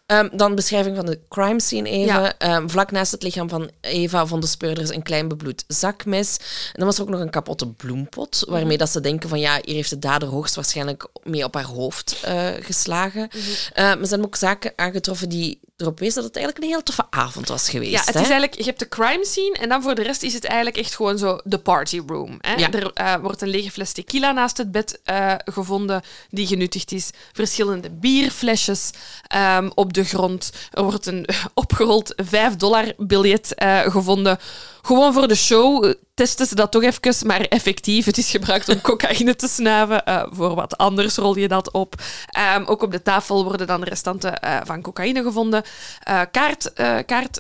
Ehm, 0.06 0.28
dan 0.38 0.56
beschrijving 0.56 0.96
van 0.96 1.06
de 1.06 1.20
crime 1.30 1.62
scene 1.62 1.89
even. 1.89 2.06
Ja. 2.22 2.38
Ehm, 2.38 2.68
vlak 2.68 2.91
naast 2.91 3.12
het 3.12 3.24
lichaam 3.24 3.50
van 3.50 3.70
Eva 3.82 4.26
vonden 4.28 4.50
speurders 4.50 4.89
een 4.89 5.04
klein 5.04 5.28
bebloed 5.28 5.63
zakmes. 5.68 6.38
En 6.38 6.74
dan 6.74 6.86
was 6.86 6.96
er 6.98 7.04
ook 7.04 7.10
nog 7.10 7.20
een 7.20 7.30
kapotte 7.30 7.68
bloempot, 7.68 8.41
Mhm. 8.41 8.52
waarmee 8.52 8.78
dat 8.78 8.89
ze 8.89 9.00
denken 9.02 9.30
van 9.30 9.39
ja, 9.39 9.60
hier 9.63 9.76
heeft 9.76 9.89
de 9.89 10.00
dader 10.00 10.28
hoogstwaarschijnlijk 10.28 11.08
mee 11.24 11.44
op 11.44 11.54
haar 11.54 11.63
hoofd 11.63 12.20
eh, 12.24 12.48
geslagen. 12.62 13.30
Maar 13.76 13.98
ze 14.02 14.10
hebben 14.10 14.26
ook 14.26 14.36
zaken 14.36 14.74
aangetroffen 14.76 15.30
die 15.30 15.60
erop 15.78 16.00
wezen 16.00 16.16
dat 16.16 16.24
het 16.24 16.36
eigenlijk 16.36 16.66
een 16.66 16.72
heel 16.72 16.84
toffe 16.84 17.06
avond 17.10 17.48
was 17.48 17.70
geweest. 17.70 17.92
Ja, 17.92 18.00
het 18.00 18.14
hè? 18.14 18.20
is 18.20 18.30
eigenlijk, 18.30 18.56
je 18.56 18.64
hebt 18.64 18.80
de 18.80 18.88
crime 18.88 19.26
scene 19.26 19.58
en 19.60 19.70
dan 19.70 19.82
voor 19.82 19.96
de 19.96 20.04
rest 20.04 20.24
is 20.24 20.34
het 20.34 20.46
eigenlijk 20.46 20.78
echt 20.78 20.96
gewoon 20.96 21.18
zo 21.18 21.40
de 21.44 21.60
party 21.60 22.02
room. 22.08 22.38
Hè? 22.42 22.54
Ja. 22.54 22.72
Er 22.72 22.92
eh, 22.94 23.16
wordt 23.16 23.42
een 23.42 23.48
lege 23.48 23.72
fles 23.72 23.92
tequila 23.92 24.32
naast 24.32 24.58
het 24.58 24.72
bed 24.72 25.00
eh, 25.04 25.34
gevonden 25.38 26.02
die 26.30 26.48
genuttigd 26.48 26.92
is. 26.92 27.10
Verschillende 27.34 27.90
bierflesjes 27.92 28.90
ehm, 29.28 29.70
op 29.74 29.94
de 29.94 30.04
grond. 30.04 30.52
Er 30.72 30.84
wordt 30.84 31.06
een 31.06 31.28
opgerold 31.54 32.14
5 32.16 32.56
dollar 32.56 32.94
biljet 32.98 33.54
eh, 33.54 33.80
gevonden. 33.80 34.40
Gewoon 34.86 35.13
voor 35.13 35.28
de 35.28 35.36
show 35.36 35.86
eh, 35.86 35.93
testen 36.13 36.45
ze 36.45 36.56
dat 36.56 36.71
toch 36.71 36.84
even, 36.84 37.28
maar 37.28 37.41
effectief. 37.41 38.06
Het 38.06 38.17
is 38.17 38.32
gebruikt 38.32 38.69
om 38.69 38.82
cocaïne 38.91 39.36
te 39.36 39.48
snuiven. 39.48 40.06
Eh, 40.06 40.26
voor 40.30 40.56
wat 40.56 40.78
anders 40.78 41.15
rol 41.15 41.38
je 41.38 41.48
dat 41.48 41.71
op. 41.71 41.95
Ehm, 42.26 42.63
ook 42.65 42.82
op 42.82 42.91
de 42.91 43.02
tafel 43.02 43.43
worden 43.43 43.67
dan 43.67 43.84
restanten 43.84 44.39
eh, 44.39 44.62
van 44.63 44.82
cocaïne 44.82 45.24
gevonden. 45.24 45.63
Eh, 46.04 46.21
kaart, 46.32 46.74
kaart, 47.06 47.39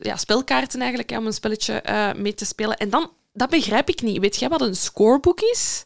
ja, 0.00 0.16
spelkaarten 0.16 0.80
eigenlijk, 0.80 1.10
om 1.10 1.26
een 1.26 1.32
spelletje 1.32 1.82
mee 2.16 2.34
te 2.34 2.44
spelen. 2.44 2.76
En 2.76 2.90
dan, 2.90 3.10
dat 3.32 3.50
begrijp 3.50 3.88
ik 3.88 4.02
niet. 4.02 4.18
Weet 4.18 4.38
jij 4.38 4.48
wat 4.48 4.60
een 4.60 4.76
scorebook 4.76 5.40
is? 5.40 5.84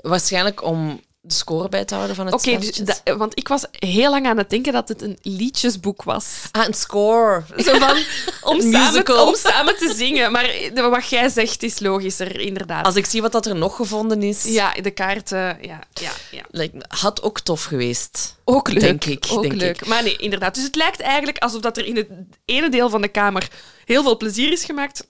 Waarschijnlijk 0.00 0.62
om 0.62 1.00
de 1.26 1.34
score 1.34 1.68
bij 1.68 1.84
te 1.84 1.94
houden 1.94 2.16
van 2.16 2.26
het 2.26 2.34
Oké, 2.34 2.58
dus 2.58 3.00
want 3.16 3.38
ik 3.38 3.48
was 3.48 3.64
heel 3.78 4.10
lang 4.10 4.26
aan 4.26 4.36
het 4.36 4.50
denken 4.50 4.72
dat 4.72 4.88
het 4.88 5.02
een 5.02 5.18
liedjesboek 5.22 6.02
was. 6.02 6.48
Ah, 6.52 6.66
een 6.66 6.74
score. 6.74 7.42
Zo 7.56 7.78
van, 7.78 7.96
om, 8.50 8.56
Een 8.56 8.72
samen, 8.72 8.92
musical. 8.92 9.28
om 9.28 9.34
samen 9.34 9.76
te 9.76 9.94
zingen. 9.96 10.32
Maar 10.32 10.50
wat 10.90 11.08
jij 11.08 11.28
zegt 11.28 11.62
is 11.62 11.80
logischer, 11.80 12.40
inderdaad. 12.40 12.84
Als 12.84 12.96
ik 12.96 13.06
zie 13.06 13.22
wat 13.22 13.32
dat 13.32 13.46
er 13.46 13.56
nog 13.56 13.76
gevonden 13.76 14.22
is, 14.22 14.42
Ja, 14.44 14.72
de 14.72 14.90
kaarten, 14.90 15.58
ja, 15.60 15.80
ja, 15.92 16.10
ja. 16.30 16.68
had 16.88 17.22
ook 17.22 17.40
tof 17.40 17.64
geweest. 17.64 18.36
Ook 18.44 18.68
leuk. 18.68 18.80
Denk 18.80 19.04
ik, 19.04 19.26
Ook 19.30 19.42
denk 19.42 19.54
leuk. 19.54 19.80
ik. 19.80 19.86
Maar 19.86 20.02
nee, 20.02 20.16
inderdaad. 20.16 20.54
Dus 20.54 20.64
het 20.64 20.76
lijkt 20.76 21.00
eigenlijk 21.00 21.38
alsof 21.38 21.60
dat 21.60 21.76
er 21.76 21.84
in 21.86 21.96
het 21.96 22.08
ene 22.44 22.70
deel 22.70 22.90
van 22.90 23.00
de 23.02 23.08
kamer 23.08 23.48
heel 23.84 24.02
veel 24.02 24.16
plezier 24.16 24.52
is 24.52 24.64
gemaakt. 24.64 25.08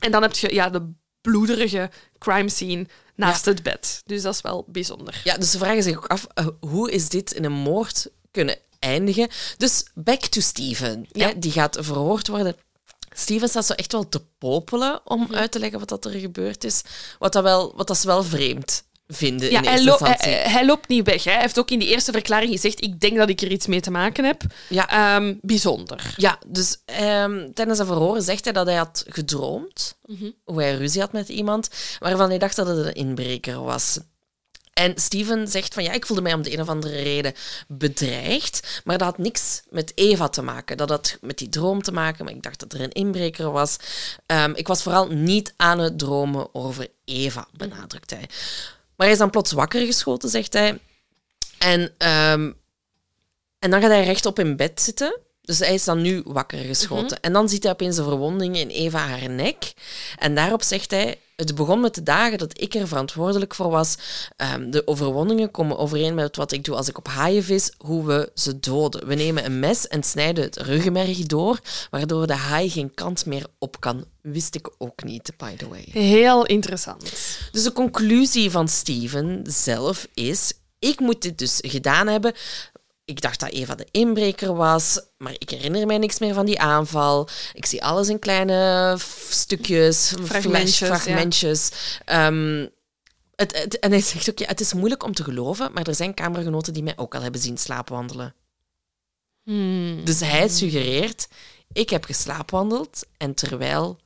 En 0.00 0.10
dan 0.10 0.22
heb 0.22 0.34
je 0.36 0.54
ja, 0.54 0.70
de 0.70 0.92
bloederige 1.20 1.90
crime 2.18 2.48
scene 2.48 2.86
naast 3.14 3.44
het 3.44 3.62
bed. 3.62 4.02
Dus 4.06 4.22
dat 4.22 4.34
is 4.34 4.40
wel 4.40 4.64
bijzonder. 4.68 5.20
Ja, 5.24 5.36
dus 5.36 5.50
ze 5.50 5.58
vragen 5.58 5.82
zich 5.82 5.96
ook 5.96 6.06
af, 6.06 6.26
eh, 6.34 6.46
hoe 6.60 6.90
is 6.90 7.08
dit 7.08 7.32
in 7.32 7.44
een 7.44 7.52
moord 7.52 8.06
kunnen 8.30 8.58
eindigen? 8.78 9.28
Dus 9.56 9.84
back 9.94 10.20
to 10.20 10.40
Steven. 10.40 11.06
Ja. 11.12 11.28
Hè, 11.28 11.38
die 11.38 11.52
gaat 11.52 11.76
verhoord 11.80 12.28
worden. 12.28 12.56
Steven 13.16 13.48
staat 13.48 13.66
zo 13.66 13.72
echt 13.72 13.92
wel 13.92 14.08
te 14.08 14.22
popelen 14.38 15.00
om 15.04 15.28
uit 15.34 15.52
te 15.52 15.58
leggen 15.58 15.78
wat 15.78 15.88
dat 15.88 16.04
er 16.04 16.10
gebeurd 16.10 16.64
is. 16.64 16.82
Wat, 17.18 17.32
dat 17.32 17.42
wel, 17.42 17.76
wat 17.76 17.86
dat 17.86 17.98
ze 17.98 18.06
wel 18.06 18.22
vreemd 18.22 18.84
vinden 19.06 19.50
Ja, 19.50 19.58
in 19.58 19.64
hij, 19.64 19.72
eerste 19.72 19.86
lo- 19.88 19.92
instantie. 19.96 20.32
hij, 20.32 20.50
hij 20.50 20.66
loopt 20.66 20.88
niet 20.88 21.06
weg. 21.06 21.24
Hè. 21.24 21.30
Hij 21.32 21.40
heeft 21.40 21.58
ook 21.58 21.70
in 21.70 21.78
die 21.78 21.88
eerste 21.88 22.12
verklaring 22.12 22.52
gezegd: 22.52 22.82
Ik 22.82 23.00
denk 23.00 23.16
dat 23.16 23.28
ik 23.28 23.40
er 23.40 23.50
iets 23.50 23.66
mee 23.66 23.80
te 23.80 23.90
maken 23.90 24.24
heb. 24.24 24.42
Ja. 24.68 24.88
Ehm, 25.16 25.34
bijzonder. 25.40 26.14
Ja, 26.16 26.38
dus 26.46 26.76
ehm, 26.84 27.52
tijdens 27.54 27.76
zijn 27.76 27.88
verhoor 27.88 28.22
zegt 28.22 28.44
hij 28.44 28.52
dat 28.52 28.66
hij 28.66 28.76
had 28.76 29.04
gedroomd 29.08 29.96
Mhm. 30.06 30.30
hoe 30.44 30.60
hij 30.62 30.76
ruzie 30.76 31.00
had 31.00 31.12
met 31.12 31.28
iemand, 31.28 31.68
waarvan 31.98 32.28
hij 32.28 32.38
dacht 32.38 32.56
dat 32.56 32.66
het 32.66 32.86
een 32.86 32.94
inbreker 32.94 33.62
was. 33.62 33.98
En 34.72 34.92
Steven 34.96 35.48
zegt 35.48 35.74
van 35.74 35.82
ja, 35.84 35.92
ik 35.92 36.06
voelde 36.06 36.22
mij 36.22 36.32
om 36.34 36.42
de 36.42 36.52
een 36.52 36.60
of 36.60 36.68
andere 36.68 37.02
reden 37.02 37.32
bedreigd, 37.68 38.80
maar 38.84 38.98
dat 38.98 39.06
had 39.06 39.18
niks 39.18 39.62
met 39.70 39.92
Eva 39.94 40.28
te 40.28 40.42
maken. 40.42 40.76
Dat 40.76 40.88
had 40.88 41.18
met 41.20 41.38
die 41.38 41.48
droom 41.48 41.82
te 41.82 41.92
maken, 41.92 42.24
maar 42.24 42.34
ik 42.34 42.42
dacht 42.42 42.60
dat 42.60 42.72
er 42.72 42.80
een 42.80 42.92
inbreker 42.92 43.50
was. 43.50 43.76
Ehm, 44.26 44.52
ik 44.54 44.66
was 44.66 44.82
vooral 44.82 45.08
niet 45.08 45.54
aan 45.56 45.78
het 45.78 45.98
dromen 45.98 46.54
over 46.54 46.88
Eva, 47.04 47.46
benadrukt 47.56 48.10
hij. 48.10 48.28
Maar 48.96 49.06
hij 49.06 49.10
is 49.10 49.18
dan 49.18 49.30
plots 49.30 49.52
wakker 49.52 49.86
geschoten, 49.86 50.28
zegt 50.28 50.52
hij. 50.52 50.78
En, 51.58 51.94
ehm, 51.98 52.52
en 53.58 53.70
dan 53.70 53.80
gaat 53.80 53.90
hij 53.90 54.04
rechtop 54.04 54.38
in 54.38 54.56
bed 54.56 54.80
zitten. 54.80 55.18
Dus 55.40 55.58
hij 55.58 55.74
is 55.74 55.84
dan 55.84 56.02
nu 56.02 56.22
wakker 56.24 56.58
geschoten. 56.58 57.20
En 57.20 57.32
dan 57.32 57.48
ziet 57.48 57.62
hij 57.62 57.72
opeens 57.72 57.96
een 57.96 58.04
verwonding 58.04 58.56
in 58.56 58.68
Eva 58.68 58.98
haar 58.98 59.30
nek. 59.30 59.72
En 60.18 60.34
daarop 60.34 60.62
zegt 60.62 60.90
hij, 60.90 61.18
het 61.36 61.54
begon 61.54 61.80
met 61.80 61.94
de 61.94 62.02
dagen 62.02 62.38
dat 62.38 62.60
ik 62.60 62.74
er 62.74 62.88
verantwoordelijk 62.88 63.54
voor 63.54 63.70
was. 63.70 63.96
Ehm, 64.36 64.70
de 64.70 64.86
overwonningen 64.86 65.50
komen 65.50 65.78
overeen 65.78 66.14
met 66.14 66.36
wat 66.36 66.52
ik 66.52 66.64
doe 66.64 66.76
als 66.76 66.88
ik 66.88 66.98
op 66.98 67.08
haaien 67.08 67.44
vis, 67.44 67.72
hoe 67.78 68.06
we 68.06 68.30
ze 68.34 68.60
doden. 68.60 69.06
We 69.06 69.14
nemen 69.14 69.44
een 69.44 69.58
mes 69.58 69.88
en 69.88 70.02
snijden 70.02 70.44
het 70.44 70.56
ruggenmerg 70.56 71.18
door, 71.18 71.60
waardoor 71.90 72.26
de 72.26 72.34
haai 72.34 72.70
geen 72.70 72.94
kant 72.94 73.26
meer 73.26 73.46
op 73.58 73.80
kan. 73.80 74.04
Wist 74.22 74.54
ik 74.54 74.70
ook 74.78 75.04
niet, 75.04 75.32
by 75.36 75.56
the 75.56 75.68
way. 75.68 75.84
Heel 75.90 76.46
interessant. 76.46 77.02
Dus 77.52 77.62
de 77.62 77.72
conclusie 77.72 78.50
van 78.50 78.68
Steven 78.68 79.40
zelf 79.44 80.08
is: 80.14 80.52
ik 80.78 81.00
moet 81.00 81.22
dit 81.22 81.38
dus 81.38 81.58
gedaan 81.62 82.06
hebben. 82.06 82.32
Ik 83.04 83.20
dacht 83.20 83.40
dat 83.40 83.50
Eva 83.50 83.74
de 83.74 83.86
inbreker 83.90 84.54
was, 84.54 85.00
maar 85.18 85.32
ik 85.38 85.50
herinner 85.50 85.86
mij 85.86 85.98
niks 85.98 86.18
meer 86.18 86.34
van 86.34 86.46
die 86.46 86.60
aanval. 86.60 87.28
Ik 87.52 87.66
zie 87.66 87.84
alles 87.84 88.08
in 88.08 88.18
kleine 88.18 88.96
stukjes, 89.30 90.14
Fragmentjes, 90.24 90.76
flash- 90.76 91.02
fragmentjes. 91.02 91.70
Ehm, 92.04 92.66
het, 93.36 93.58
het- 93.62 93.78
en 93.78 93.90
hij 93.90 94.00
zegt 94.00 94.30
ook, 94.30 94.38
ja, 94.38 94.46
het 94.46 94.60
is 94.60 94.72
moeilijk 94.72 95.02
om 95.02 95.14
te 95.14 95.24
geloven, 95.24 95.72
maar 95.72 95.86
er 95.86 95.94
zijn 95.94 96.14
kamergenoten 96.14 96.72
die 96.72 96.82
mij 96.82 96.96
ook 96.96 97.14
al 97.14 97.22
hebben 97.22 97.40
zien 97.40 97.58
slaapwandelen. 97.58 98.34
Hmm. 99.42 100.04
Dus 100.04 100.20
hij 100.20 100.48
suggereert, 100.48 101.28
ik 101.72 101.90
heb 101.90 102.04
geslaapwandeld 102.04 103.02
en 103.16 103.34
terwijl 103.34 104.00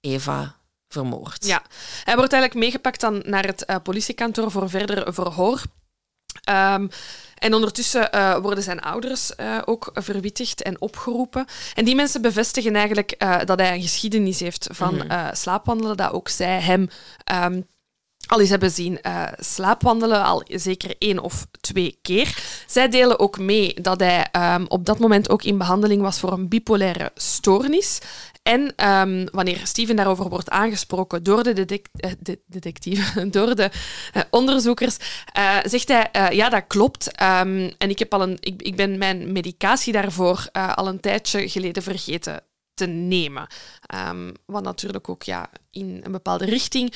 Eva 0.00 0.56
vermoord. 0.88 1.46
Ja, 1.46 1.62
hij 2.04 2.16
wordt 2.16 2.32
eigenlijk 2.32 2.64
meegepakt 2.64 3.00
dan 3.00 3.22
naar 3.26 3.46
het 3.46 3.64
eh, 3.64 3.76
politiekantoor 3.82 4.50
voor 4.50 4.70
verder 4.70 5.14
verhoor. 5.14 5.62
Ehm, 6.42 6.88
en 7.38 7.54
ondertussen 7.54 8.12
eh, 8.12 8.36
worden 8.38 8.64
zijn 8.64 8.80
ouders 8.80 9.34
eh, 9.34 9.58
ook 9.64 9.90
verwittigd 9.94 10.62
en 10.62 10.80
opgeroepen. 10.80 11.46
En 11.74 11.84
die 11.84 11.94
mensen 11.94 12.22
bevestigen 12.22 12.74
eigenlijk 12.74 13.10
eh, 13.10 13.36
dat 13.44 13.58
hij 13.58 13.74
een 13.74 13.82
geschiedenis 13.82 14.40
heeft 14.40 14.68
van 14.70 14.94
Mhm. 14.94 15.34
slaapwandelen, 15.34 15.96
dat 15.96 16.12
ook 16.12 16.28
zij 16.28 16.60
hem 16.60 16.88
ehm, 17.24 17.60
al 18.26 18.40
eens 18.40 18.48
hebben 18.48 18.70
zien 18.70 19.00
slaapwandelen, 19.38 20.24
al 20.24 20.42
zeker 20.46 20.94
één 20.98 21.18
of 21.18 21.46
twee 21.60 21.98
keer. 22.02 22.38
Zij 22.66 22.88
delen 22.88 23.18
ook 23.18 23.38
mee 23.38 23.74
dat 23.80 24.00
hij 24.00 24.28
ehm, 24.32 24.64
op 24.68 24.86
dat 24.86 24.98
moment 24.98 25.30
ook 25.30 25.42
in 25.42 25.58
behandeling 25.58 26.02
was 26.02 26.18
voor 26.20 26.32
een 26.32 26.48
bipolaire 26.48 27.10
stoornis. 27.14 27.98
En 28.48 28.72
ehm, 28.76 29.26
wanneer 29.32 29.66
Steven 29.66 29.96
daarover 29.96 30.28
wordt 30.28 30.50
aangesproken 30.50 31.22
door 31.22 31.42
de, 31.42 31.52
detec- 31.52 31.88
eh, 31.92 32.10
de 32.18 32.40
detectieve, 32.46 33.28
door 33.36 33.54
de 33.54 33.70
eh, 34.12 34.22
onderzoekers, 34.30 34.96
eh, 35.32 35.56
zegt 35.62 35.88
hij, 35.88 36.34
ja, 36.34 36.48
dat 36.48 36.64
klopt. 36.66 37.10
Ehm, 37.12 37.70
en 37.78 37.90
ik, 37.90 37.98
heb 37.98 38.14
al 38.14 38.22
een, 38.22 38.36
ik, 38.40 38.62
ik 38.62 38.76
ben 38.76 38.98
mijn 38.98 39.32
medicatie 39.32 39.92
daarvoor 39.92 40.48
al 40.52 40.88
een 40.88 41.00
tijdje 41.00 41.48
geleden 41.48 41.82
vergeten 41.82 42.42
te 42.74 42.86
nemen. 42.86 43.46
Ehm, 43.86 44.32
wat 44.46 44.62
natuurlijk 44.62 45.08
ook 45.08 45.22
ja, 45.22 45.50
in 45.70 46.00
een 46.04 46.12
bepaalde 46.12 46.44
richting 46.44 46.94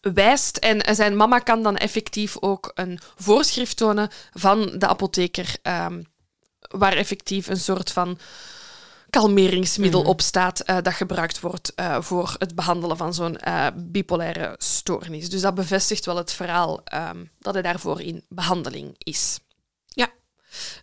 wijst. 0.00 0.56
En 0.56 0.94
zijn 0.94 1.16
mama 1.16 1.38
kan 1.38 1.62
dan 1.62 1.76
effectief 1.76 2.36
ook 2.40 2.70
een 2.74 2.98
voorschrift 3.16 3.76
tonen 3.76 4.10
van 4.32 4.78
de 4.78 4.86
apotheker, 4.86 5.56
waar 6.68 6.96
effectief 6.96 7.46
een 7.46 7.56
soort 7.60 7.92
van 7.92 8.18
kalmeringsmiddel 9.12 10.00
Mhm. 10.00 10.08
op 10.08 10.20
staat 10.20 10.60
eh, 10.60 10.76
dat 10.82 10.94
gebruikt 10.94 11.40
wordt 11.40 11.74
eh, 11.74 12.00
voor 12.00 12.34
het 12.38 12.54
behandelen 12.54 12.96
van 12.96 13.14
zo'n 13.14 13.36
eh, 13.38 13.66
bipolaire 13.76 14.54
stoornis. 14.58 15.28
Dus 15.30 15.40
dat 15.40 15.54
bevestigt 15.54 16.04
wel 16.04 16.16
het 16.16 16.32
verhaal 16.32 16.80
ehm, 16.84 17.24
dat 17.38 17.54
hij 17.54 17.62
daarvoor 17.62 18.00
in 18.00 18.24
behandeling 18.28 18.94
is. 18.98 19.38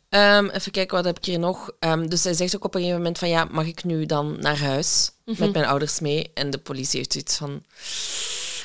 Ehm, 0.09 0.47
even 0.49 0.71
kijken, 0.71 0.95
wat 0.95 1.05
heb 1.05 1.17
ik 1.17 1.25
hier 1.25 1.39
nog? 1.39 1.71
Ehm, 1.79 2.07
dus 2.07 2.23
hij 2.23 2.33
zegt 2.33 2.55
ook 2.55 2.63
op 2.63 2.73
een 2.75 2.79
gegeven 2.79 3.01
moment 3.01 3.17
van 3.19 3.29
ja, 3.29 3.47
mag 3.51 3.65
ik 3.65 3.83
nu 3.83 4.05
dan 4.05 4.37
naar 4.39 4.57
huis 4.59 5.11
Mhm. 5.25 5.39
met 5.39 5.53
mijn 5.53 5.65
ouders 5.65 5.99
mee? 5.99 6.31
En 6.33 6.49
de 6.49 6.57
politie 6.57 6.97
heeft 6.97 7.11
zoiets 7.11 7.35
van 7.37 7.63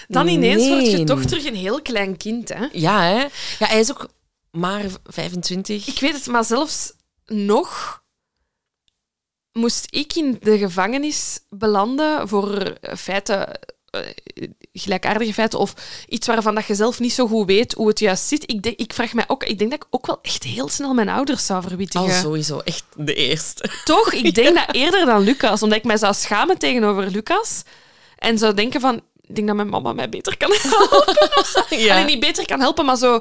Dan 0.08 0.28
ineens 0.28 0.68
word 0.68 0.90
je 0.90 1.04
toch 1.04 1.24
terug 1.24 1.44
een 1.44 1.54
heel 1.54 1.82
klein 1.82 2.16
kind, 2.16 2.48
hè? 2.48 2.66
ja, 2.72 3.02
hè? 3.02 3.18
Ja, 3.58 3.66
hij 3.66 3.78
is 3.80 3.90
ook 3.90 4.08
maar 4.50 4.84
25. 5.04 5.86
Ik 5.86 6.00
weet 6.00 6.12
het, 6.14 6.26
maar 6.26 6.44
zelfs 6.44 6.92
nog 7.26 8.02
moest 9.54 9.86
ik 9.90 10.14
in 10.14 10.36
de 10.40 10.58
gevangenis 10.58 11.38
belanden 11.50 12.28
voor 12.28 12.58
eh, 12.58 12.96
feiten, 12.96 13.48
eh, 13.90 14.00
gelijkaardige 14.72 15.32
feiten 15.32 15.58
of 15.58 15.74
iets 16.08 16.26
waarvan 16.26 16.54
dat 16.54 16.66
je 16.66 16.74
zelf 16.74 17.00
niet 17.00 17.12
zo 17.12 17.26
goed 17.26 17.46
weet 17.46 17.72
hoe 17.72 17.88
het 17.88 17.98
juist 17.98 18.26
zit. 18.26 18.50
Ik, 18.50 18.62
denk, 18.62 18.78
ik 18.78 18.92
vraag 18.92 19.12
mij 19.12 19.24
ook, 19.26 19.44
ik 19.44 19.58
denk 19.58 19.70
dat 19.70 19.80
ik 19.82 19.88
ook 19.90 20.06
wel 20.06 20.18
echt 20.22 20.42
heel 20.42 20.68
snel 20.68 20.94
mijn 20.94 21.08
ouders 21.08 21.46
zou 21.46 21.62
Al 21.62 21.68
verwittigen. 21.68 22.14
sowieso 22.20 22.58
echt 22.58 22.84
de 22.96 23.14
eerste. 23.14 23.70
Toch? 23.84 24.12
Ik 24.12 24.34
denk 24.40 24.54
dat 24.54 24.74
eerder 24.74 25.06
dan 25.06 25.20
Lucas, 25.22 25.62
omdat 25.62 25.78
ik 25.78 25.84
mij 25.84 25.96
zou 25.96 26.14
schamen 26.14 26.58
tegenover 26.58 27.10
Lucas 27.10 27.62
en 28.18 28.38
zou 28.38 28.54
denken 28.54 28.80
van, 28.80 28.94
ik 29.20 29.34
denk 29.34 29.46
dat 29.46 29.56
mijn 29.56 29.68
mama 29.68 29.92
mij 29.92 30.08
beter 30.08 30.36
kan 30.36 30.50
helpen. 30.52 31.14
Ja. 31.78 31.94
Alleen 31.94 32.06
niet 32.06 32.20
beter 32.20 32.46
kan 32.46 32.60
helpen, 32.60 32.84
maar 32.84 32.96
zo, 32.96 33.20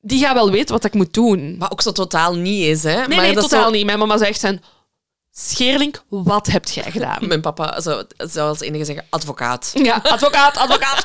die 0.00 0.18
gaat 0.24 0.34
wel 0.34 0.50
weten 0.50 0.74
wat 0.74 0.84
ik 0.84 0.94
moet 0.94 1.14
doen. 1.14 1.56
Maar 1.58 1.70
ook 1.72 1.82
zo 1.82 1.92
totaal 1.92 2.34
niet 2.34 2.64
is, 2.66 2.82
hè? 2.82 2.94
Nee, 2.96 3.08
maar 3.08 3.16
nee, 3.16 3.34
dat 3.34 3.44
is 3.44 3.50
totaal 3.50 3.64
zo- 3.68 3.74
niet. 3.74 3.84
Mijn 3.86 3.98
mama 3.98 4.18
echt 4.18 4.40
zijn... 4.40 4.62
Scheerlink, 5.36 6.02
wat 6.08 6.46
heb 6.46 6.64
jij 6.68 6.90
gedaan? 6.90 7.26
Mijn 7.28 7.40
papa 7.40 7.80
zou, 7.80 8.04
zou 8.16 8.48
als 8.48 8.60
enige 8.60 8.84
zeggen 8.84 9.06
advocaat. 9.10 9.70
Ja, 9.74 10.00
advocaat, 10.02 10.56
advocaat. 10.56 11.04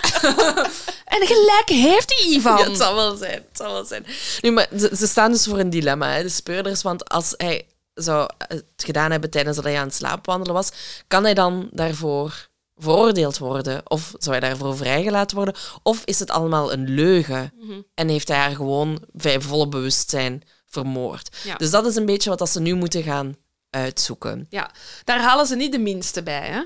en 1.15 1.28
gelijk 1.28 1.70
heeft 1.70 2.13
hij 2.15 2.34
Ivan. 2.34 2.58
Ja, 2.58 2.63
het 2.63 2.78
zal 2.78 2.96
wel 2.96 3.15
zijn. 3.15 3.34
Het 3.34 3.58
zal 3.58 3.72
wel 3.72 3.86
zijn. 3.86 4.06
Nu, 4.42 4.52
maar 4.52 4.68
ze, 4.78 4.92
ze 4.96 5.08
staan 5.08 5.32
dus 5.32 5.46
voor 5.46 5.60
een 5.60 5.70
dilemma, 5.70 6.12
hè, 6.12 6.22
de 6.24 6.30
speurders. 6.30 6.82
Want 6.82 7.10
als 7.10 7.34
hij 7.38 7.68
zou 7.94 8.30
het 8.48 8.63
gedaan 8.78 9.12
hebben 9.12 9.30
tijdens 9.30 9.56
dat 9.56 9.65
hij 9.65 9.78
aan 9.80 9.86
het 9.88 9.96
slaapwandelen 9.96 10.54
was, 10.54 10.70
kan 11.08 11.24
hij 11.24 11.34
dan 11.34 11.70
daarvoor 11.72 12.48
veroordeeld 12.78 13.38
worden? 13.38 13.82
Of 13.84 14.12
zou 14.18 14.38
hij 14.38 14.50
daarvoor 14.50 14.78
vrijgelaten 14.78 15.36
worden? 15.36 15.56
Of 15.84 16.02
is 16.06 16.20
het 16.20 16.32
allemaal 16.32 16.72
een 16.74 16.89
leugen 16.89 17.54
Mhm. 17.60 17.82
en 17.96 18.08
heeft 18.08 18.28
hij 18.28 18.38
haar 18.38 18.56
gewoon 18.56 19.02
bij 19.12 19.42
volle 19.42 19.68
bewustzijn 19.68 20.44
vermoord? 20.68 21.38
Ja. 21.44 21.56
Dus 21.56 21.70
dat 21.72 21.86
is 21.86 21.96
een 21.96 22.06
beetje 22.06 22.30
wat 22.30 22.39
dat 22.39 22.50
ze 22.50 22.60
nu 22.60 22.74
moeten 22.74 23.04
gaan 23.04 23.36
uitzoeken. 23.70 24.46
Ja, 24.50 24.72
daar 25.04 25.22
halen 25.22 25.46
ze 25.46 25.56
niet 25.56 25.72
de 25.72 25.80
minste 25.80 26.24
bij, 26.24 26.48
hè? 26.48 26.64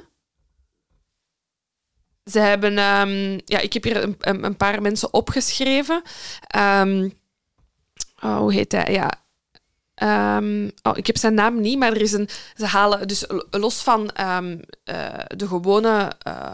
Ze 2.32 2.39
hebben... 2.39 2.78
ehm, 2.78 3.39
ja, 3.46 3.60
ik 3.60 3.74
heb 3.74 3.84
hier 3.84 4.04
een, 4.04 4.44
een, 4.44 4.58
paar 4.58 4.82
mensen 4.82 5.13
opgeschreven. 5.13 6.02
Ehm, 6.48 7.10
oh, 8.22 8.38
hoe 8.38 8.54
heet 8.54 8.72
hij? 8.72 8.94
Ja... 8.94 9.22
Ehm, 9.94 10.70
oh, 10.82 10.98
ik 10.98 11.08
heb 11.08 11.18
zijn 11.18 11.34
naam 11.34 11.62
niet, 11.62 11.78
maar 11.78 11.92
er 11.92 12.02
is 12.02 12.12
een... 12.12 12.30
Ze 12.56 12.66
halen 12.66 13.08
dus 13.08 13.26
los 13.50 13.84
van 13.84 14.10
eh, 14.10 14.39
de 15.28 15.48
gewone 15.48 16.12
eh, 16.20 16.54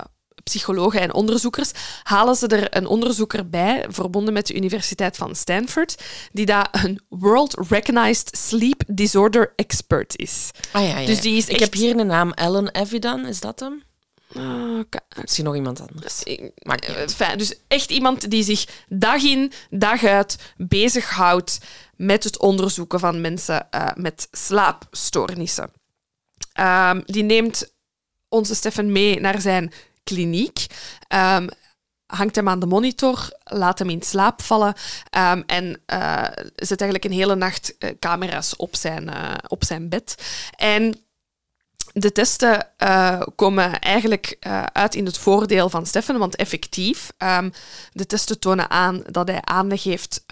psychologen 0.49 1.01
en 1.01 1.13
onderzoekers, 1.13 1.71
halen 2.03 2.35
ze 2.35 2.47
er 2.47 2.77
een 2.77 2.85
onderzoeker 2.87 3.49
bij, 3.49 3.85
verbonden 3.89 4.33
met 4.33 4.47
de 4.47 4.55
Universiteit 4.55 5.17
van 5.17 5.35
Stanford, 5.35 6.03
die 6.31 6.45
daar 6.45 6.67
een 6.71 7.01
World 7.09 7.55
Recognized 7.69 8.37
Sleep 8.37 8.83
Disorder 8.87 9.53
Expert 9.55 10.17
is. 10.17 10.51
Ah 10.71 10.87
ja, 10.87 10.97
ja. 10.99 11.05
Dus 11.05 11.21
die 11.21 11.37
is 11.37 11.47
Ik 11.47 11.59
heb 11.59 11.73
hier 11.73 11.97
een 11.99 12.07
naam, 12.07 12.31
Alan 12.33 12.67
Evidan, 12.67 13.25
is 13.25 13.39
dat 13.39 13.59
hem? 13.59 13.83
Ah, 14.35 14.79
Misschien 15.21 15.45
nog 15.45 15.55
iemand 15.55 15.81
anders. 15.89 16.23
ik- 16.23 16.51
Maakt 16.63 16.85
eh, 16.85 17.07
fijn. 17.07 17.37
Dus 17.37 17.53
echt 17.67 17.89
iemand 17.91 18.29
die 18.29 18.43
zich 18.43 18.65
dag 18.87 19.21
in, 19.23 19.51
dag 19.69 20.03
uit 20.03 20.37
bezighoudt 20.57 21.57
met 21.95 22.23
het 22.23 22.39
onderzoeken 22.39 22.99
van 22.99 23.21
mensen 23.21 23.71
eh, 23.71 23.87
met 23.95 24.27
slaapstoornissen. 24.31 25.71
Ehm, 26.53 27.01
die 27.05 27.23
neemt 27.23 27.73
onze 28.29 28.55
Stefan 28.55 28.91
mee 28.91 29.19
naar 29.19 29.41
zijn 29.41 29.71
kliniek. 30.09 30.65
Ehm, 31.07 31.47
hangt 32.05 32.35
hem 32.35 32.49
aan 32.49 32.59
de 32.59 32.65
monitor, 32.65 33.29
laat 33.43 33.79
hem 33.79 33.89
in 33.89 34.01
slaap 34.01 34.41
vallen 34.41 34.73
ehm, 35.09 35.41
en 35.45 35.81
eh, 35.85 36.23
zet 36.55 36.81
eigenlijk 36.81 37.03
een 37.03 37.19
hele 37.19 37.35
nacht 37.35 37.77
eh, 37.77 37.89
camera's 37.99 38.53
op 38.57 38.75
zijn, 38.75 39.09
eh, 39.09 39.33
op 39.47 39.63
zijn 39.63 39.89
bed. 39.89 40.15
En 40.57 40.95
de 41.93 42.11
testen 42.11 42.67
komen 43.35 43.79
eigenlijk 43.79 44.37
uit 44.73 44.95
in 44.95 45.05
het 45.05 45.17
voordeel 45.17 45.69
van 45.69 45.85
Stefan, 45.85 46.17
want 46.17 46.35
effectief, 46.35 47.11
ehm, 47.17 47.49
de 47.91 48.05
testen 48.05 48.39
tonen 48.39 48.69
aan 48.69 49.03
dat 49.07 49.27
hij 49.27 49.41
aanleg 49.41 49.83
heeft 49.83 50.25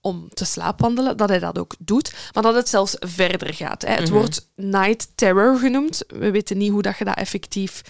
om 0.00 0.28
te 0.28 0.44
slaapwandelen, 0.44 1.16
dat 1.16 1.28
hij 1.28 1.38
dat 1.38 1.58
ook 1.58 1.74
doet, 1.78 2.14
maar 2.32 2.42
dat 2.42 2.54
het 2.54 2.68
zelfs 2.68 2.96
verder 2.98 3.54
gaat. 3.54 3.82
Hè. 3.82 3.92
Het 3.92 4.10
Mhm. 4.10 4.12
wordt 4.12 4.48
night 4.56 5.08
terror 5.14 5.58
genoemd. 5.58 6.02
We 6.06 6.30
weten 6.30 6.58
niet 6.58 6.70
hoe 6.70 6.82
dat 6.82 6.98
je 6.98 7.04
dat 7.04 7.16
effectief 7.16 7.82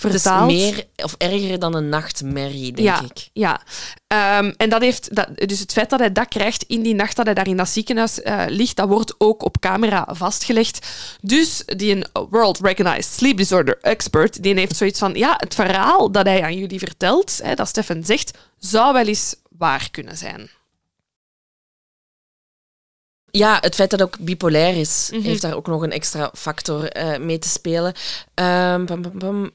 Het 0.00 0.14
is 0.14 0.24
meer 0.46 0.84
of 0.96 1.14
erger 1.18 1.58
dan 1.58 1.74
een 1.74 1.88
nachtmerrie, 1.88 2.72
denk 2.72 2.88
ja, 2.88 3.02
ik. 3.02 3.28
Ja, 3.32 3.60
Ehm, 4.10 4.52
en 4.56 4.70
dat 4.70 4.80
heeft, 4.80 5.14
dat, 5.14 5.28
dus 5.34 5.58
het 5.58 5.72
feit 5.72 5.90
dat 5.90 5.98
hij 5.98 6.12
dat 6.12 6.28
krijgt 6.28 6.62
in 6.62 6.82
die 6.82 6.94
nacht 6.94 7.16
dat 7.16 7.24
hij 7.24 7.34
daar 7.34 7.48
in 7.48 7.56
dat 7.56 7.68
ziekenhuis 7.68 8.22
eh, 8.22 8.42
ligt, 8.48 8.76
dat 8.76 8.88
wordt 8.88 9.14
ook 9.18 9.44
op 9.44 9.60
camera 9.60 10.08
vastgelegd. 10.10 10.86
Dus 11.20 11.62
die 11.66 11.94
een 11.94 12.26
World 12.30 12.58
Recognized 12.60 13.12
Sleep 13.12 13.36
Disorder 13.36 13.78
Expert, 13.80 14.42
die 14.42 14.54
heeft 14.54 14.76
zoiets 14.76 14.98
van, 14.98 15.14
ja, 15.14 15.34
het 15.36 15.54
verhaal 15.54 16.12
dat 16.12 16.26
hij 16.26 16.42
aan 16.42 16.56
jullie 16.56 16.78
vertelt, 16.78 17.40
hè, 17.42 17.54
dat 17.54 17.68
Stefan 17.68 18.04
zegt, 18.04 18.38
zou 18.58 18.92
wel 18.92 19.06
eens 19.06 19.34
waar 19.58 19.88
kunnen 19.90 20.16
zijn. 20.16 20.50
Ja, 23.30 23.58
het 23.60 23.74
feit 23.74 23.90
dat 23.90 24.00
het 24.00 24.08
ook 24.08 24.18
bipolair 24.24 24.76
is, 24.76 25.08
Mhm. 25.12 25.22
heeft 25.22 25.42
daar 25.42 25.54
ook 25.56 25.66
nog 25.66 25.82
een 25.82 25.92
extra 25.92 26.30
factor 26.34 26.84
eh, 26.88 27.18
mee 27.18 27.38
te 27.38 27.48
spelen. 27.48 27.92
Ehm, 28.34 28.86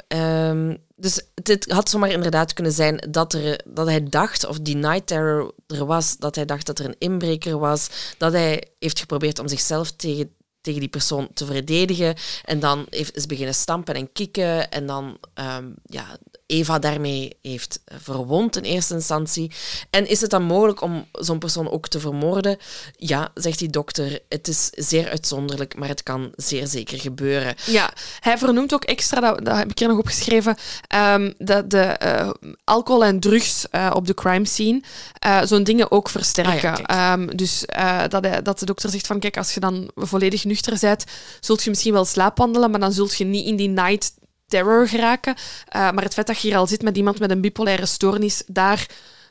ehm, 0.08 0.76
dus 0.96 1.22
het, 1.36 1.48
het 1.48 1.72
had 1.72 1.90
zomaar 1.90 2.12
inderdaad 2.12 2.54
kunnen 2.54 2.74
zijn 2.74 3.08
dat, 3.10 3.34
er, 3.34 3.60
dat 3.66 3.88
hij 3.88 4.04
dacht, 4.04 4.46
of 4.46 4.60
die 4.60 4.76
night 4.76 5.08
terror 5.08 5.54
er 5.68 5.86
was, 5.86 6.18
dat 6.18 6.36
hij 6.36 6.46
dacht 6.46 6.66
dat 6.66 6.80
er 6.80 6.86
een 6.86 6.96
inbreker 7.00 7.58
was, 7.60 7.90
dat 8.18 8.32
hij 8.34 8.64
heeft 8.80 9.00
geprobeerd 9.00 9.40
om 9.40 9.48
zichzelf 9.48 9.92
tegen, 9.92 10.30
tegen 10.62 10.80
die 10.80 10.90
persoon 10.90 11.28
te 11.34 11.46
verdedigen 11.46 12.16
en 12.44 12.60
dan 12.60 12.86
heeft, 12.90 13.16
is 13.16 13.26
beginnen 13.26 13.56
stampen 13.56 13.96
en 13.96 14.12
kikken 14.12 14.72
en 14.72 14.86
dan 14.86 15.18
ehm, 15.34 15.66
ja, 15.86 16.18
Eva 16.48 16.80
daarmee 16.80 17.38
heeft 17.42 17.80
verwond 17.86 18.58
in 18.58 18.64
eerste 18.64 18.94
instantie. 18.94 19.52
En 19.90 20.08
is 20.08 20.22
het 20.22 20.30
dan 20.30 20.44
mogelijk 20.44 20.82
om 20.82 21.06
zo'n 21.12 21.40
persoon 21.40 21.72
ook 21.72 21.88
te 21.88 22.00
vermoorden? 22.00 22.58
Ja, 22.96 23.32
zegt 23.34 23.60
die 23.60 23.70
dokter, 23.70 24.20
het 24.30 24.48
is 24.48 24.70
zeer 24.70 25.10
uitzonderlijk, 25.10 25.78
maar 25.78 25.88
het 25.88 26.04
kan 26.04 26.32
zeer 26.36 26.68
zeker 26.68 27.00
gebeuren. 27.00 27.56
Ja, 27.66 27.94
hij 28.20 28.38
vernoemt 28.38 28.74
ook 28.74 28.84
extra, 28.84 29.20
dat, 29.20 29.46
dat 29.46 29.58
heb 29.58 29.70
ik 29.70 29.80
hier 29.80 29.88
nog 29.88 29.98
opgeschreven, 29.98 30.58
ehm, 30.88 31.32
dat 31.38 31.70
de 31.70 31.82
eh, 31.82 32.30
alcohol 32.64 33.06
en 33.06 33.20
drugs 33.20 33.70
eh, 33.70 33.92
op 33.94 34.08
de 34.08 34.14
crime 34.14 34.46
scene 34.46 34.82
eh, 35.20 35.42
zo'n 35.44 35.64
dingen 35.64 35.92
ook 35.92 36.10
versterken. 36.10 36.74
Ah 36.74 36.80
ja. 36.80 37.14
Ehm, 37.14 37.36
dus 37.36 37.66
dat, 38.10 38.24
hij, 38.24 38.42
dat 38.42 38.60
de 38.60 38.66
dokter 38.66 38.90
zegt 38.90 39.08
van, 39.08 39.20
kijk, 39.20 39.38
als 39.38 39.54
je 39.54 39.60
dan 39.60 39.90
volledig 39.96 40.46
nuchter 40.46 40.78
bent, 40.82 41.04
zult 41.40 41.64
je 41.64 41.70
misschien 41.70 41.94
wel 41.94 42.06
slaapwandelen, 42.06 42.72
maar 42.72 42.80
dan 42.80 42.94
zult 42.94 43.18
je 43.18 43.26
niet 43.26 43.46
in 43.46 43.56
die 43.56 43.70
night 43.70 44.14
terror 44.48 44.88
geraken. 44.88 45.36
Eh, 45.68 45.92
maar 45.92 46.04
het 46.04 46.14
feit 46.14 46.28
dat 46.28 46.40
je 46.42 46.48
hier 46.48 46.58
al 46.58 46.68
zit 46.68 46.82
met 46.82 46.98
iemand 46.98 47.20
met 47.20 47.32
een 47.32 47.42
bipolaire 47.42 47.86
stoornis, 47.86 48.44
daar 48.48 48.86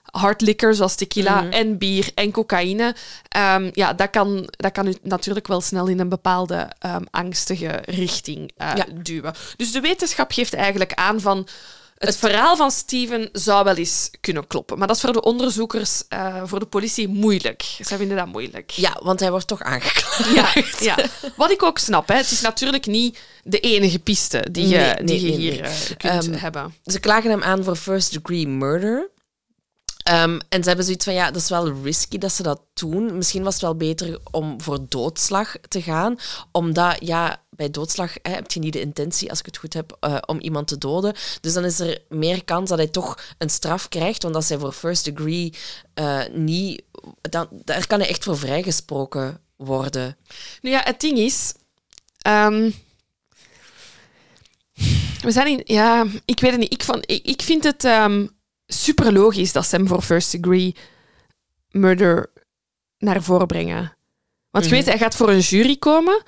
hard 0.04 0.40
liquor 0.40 0.74
zoals 0.74 0.94
tequila 0.94 1.40
Mhm. 1.40 1.52
en 1.52 1.78
bier 1.78 2.10
en 2.14 2.30
cocaïne, 2.30 2.94
ehm, 3.28 3.70
ja, 3.72 3.92
dat 3.92 4.10
kan, 4.10 4.48
dat 4.50 4.72
kan 4.72 4.86
u 4.86 4.94
natuurlijk 5.02 5.46
wel 5.46 5.60
snel 5.60 5.86
in 5.86 6.00
een 6.00 6.08
bepaalde 6.08 6.68
ehm, 6.78 7.02
angstige 7.10 7.82
richting 7.84 8.52
eh, 8.56 8.72
Ja. 8.76 8.86
duwen. 9.02 9.34
Dus 9.56 9.72
de 9.72 9.80
wetenschap 9.80 10.32
geeft 10.32 10.54
eigenlijk 10.54 10.92
aan 10.94 11.20
van 11.20 11.46
het, 12.06 12.16
verhaal 12.16 12.56
van 12.56 12.70
Steven 12.70 13.28
zou 13.32 13.64
wel 13.64 13.74
eens 13.76 14.10
kunnen 14.20 14.46
kloppen. 14.46 14.78
Maar 14.78 14.86
dat 14.86 14.96
is 14.96 15.02
voor 15.02 15.12
de 15.12 15.22
onderzoekers, 15.22 16.02
eh, 16.08 16.42
voor 16.44 16.58
de 16.58 16.66
politie, 16.66 17.08
moeilijk. 17.08 17.62
Zij 17.80 17.96
vinden 17.96 18.16
dat 18.16 18.26
moeilijk. 18.26 18.70
Ja, 18.70 19.00
want 19.02 19.20
hij 19.20 19.30
wordt 19.30 19.46
toch 19.46 19.62
aangeklaagd. 19.62 20.84
Ja, 20.84 20.96
ja. 20.96 20.96
Wat 21.36 21.50
ik 21.50 21.62
ook 21.62 21.78
snap, 21.78 22.08
hè. 22.08 22.16
het 22.16 22.30
is 22.30 22.40
natuurlijk 22.40 22.86
niet 22.86 23.18
de 23.42 23.60
enige 23.60 23.98
piste 23.98 24.46
die 24.50 24.68
je, 24.68 24.76
Nee, 24.76 24.94
nee, 24.94 25.04
die 25.04 25.22
je 25.22 25.36
hier 25.36 25.60
nee. 25.60 25.70
eh, 25.70 25.96
kunt 25.96 26.24
Ehm, 26.26 26.32
hebben. 26.32 26.74
Ze 26.84 27.00
klagen 27.00 27.30
hem 27.30 27.42
aan 27.42 27.64
voor 27.64 27.76
first 27.76 28.12
degree 28.12 28.48
murder. 28.48 29.12
Ehm, 30.04 30.38
en 30.48 30.60
ze 30.62 30.68
hebben 30.68 30.84
zoiets 30.84 31.04
van, 31.04 31.14
ja, 31.14 31.26
dat 31.30 31.42
is 31.42 31.48
wel 31.48 31.72
risky 31.82 32.18
dat 32.18 32.32
ze 32.32 32.42
dat 32.42 32.60
doen. 32.74 33.16
Misschien 33.16 33.42
was 33.42 33.52
het 33.52 33.62
wel 33.62 33.76
beter 33.76 34.18
om 34.30 34.60
voor 34.60 34.78
doodslag 34.88 35.54
te 35.68 35.82
gaan. 35.82 36.16
Omdat, 36.52 36.96
ja, 36.98 37.42
bij 37.56 37.70
doodslag 37.70 38.12
hè, 38.22 38.32
heb 38.32 38.50
je 38.50 38.60
niet 38.60 38.72
de 38.72 38.80
intentie, 38.80 39.30
als 39.30 39.38
ik 39.38 39.46
het 39.46 39.56
goed 39.56 39.72
heb, 39.74 39.96
eh, 40.00 40.16
om 40.26 40.40
iemand 40.40 40.68
te 40.68 40.78
doden. 40.78 41.14
Dus 41.40 41.52
dan 41.52 41.64
is 41.64 41.80
er 41.80 42.02
meer 42.08 42.44
kans 42.44 42.68
dat 42.68 42.78
hij 42.78 42.88
toch 42.88 43.18
een 43.38 43.50
straf 43.50 43.88
krijgt. 43.88 44.22
Want 44.22 44.34
als 44.34 44.48
hij 44.48 44.58
voor 44.58 44.72
first 44.72 45.04
degree 45.04 45.52
eh, 45.94 46.20
niet... 46.32 46.82
Dan, 47.20 47.48
daar 47.50 47.86
kan 47.86 47.98
hij 48.00 48.08
echt 48.08 48.24
voor 48.24 48.38
vrijgesproken 48.38 49.40
worden. 49.56 50.16
Nu 50.60 50.70
ja, 50.70 50.80
het 50.84 51.00
ding 51.00 51.18
is... 51.18 51.54
ehm, 52.18 52.70
we 55.20 55.30
zijn 55.30 55.46
in... 55.46 55.60
Ja, 55.74 56.06
ik 56.24 56.40
weet 56.40 56.50
het 56.50 56.60
niet. 56.60 56.72
Ik, 56.72 56.82
van, 56.82 57.02
ik, 57.06 57.24
ik 57.26 57.42
vind 57.42 57.64
het 57.64 57.84
ehm, 57.84 58.26
super 58.66 59.12
logisch 59.12 59.52
dat 59.52 59.66
ze 59.66 59.76
hem 59.76 59.86
voor 59.86 60.02
first 60.02 60.32
degree 60.32 60.76
murder 61.70 62.30
naar 62.98 63.22
voren 63.22 63.46
brengen. 63.46 63.96
Want 64.50 64.64
je 64.64 64.70
Mhm. 64.70 64.80
weet, 64.80 64.88
hij 64.88 64.98
gaat 64.98 65.16
voor 65.16 65.30
een 65.30 65.38
jury 65.40 65.76
komen. 65.76 66.22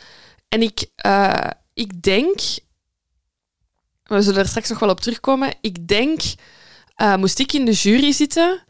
En 0.49 0.63
ik, 0.63 0.87
eh, 0.97 1.51
ik 1.75 2.03
denk... 2.03 2.41
We 4.03 4.23
zullen 4.23 4.41
er 4.41 4.49
straks 4.49 4.69
nog 4.69 4.79
wel 4.79 4.89
op 4.89 5.01
terugkomen. 5.01 5.55
Ik 5.61 5.89
denk, 5.89 6.21
eh, 6.95 7.17
moest 7.17 7.39
ik 7.39 7.53
in 7.53 7.65
de 7.65 7.73
jury 7.73 8.13
zitten, 8.13 8.65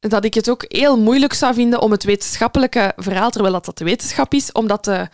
dat 0.00 0.24
ik 0.24 0.34
het 0.34 0.50
ook 0.50 0.64
heel 0.68 0.98
moeilijk 0.98 1.32
zou 1.32 1.54
vinden 1.54 1.80
om 1.80 1.90
het 1.90 2.04
wetenschappelijke 2.04 2.92
verhaal, 2.96 3.30
terwijl 3.30 3.54
dat, 3.54 3.64
dat 3.64 3.78
de 3.78 3.84
wetenschap 3.84 4.34
is, 4.34 4.52
om 4.52 4.66
dat 4.66 4.82
te, 4.82 5.08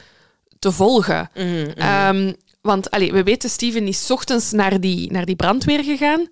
te 0.58 0.72
volgen. 0.72 1.30
Ehm, 1.74 2.32
want 2.60 2.90
allee, 2.90 3.12
we 3.12 3.22
weten, 3.22 3.50
Steven 3.50 3.86
is 3.86 4.06
's 4.06 4.10
ochtends 4.10 4.52
naar 4.52 4.80
die, 4.80 5.12
naar 5.12 5.24
die 5.24 5.36
brandweer 5.36 5.84
gegaan. 5.84 6.28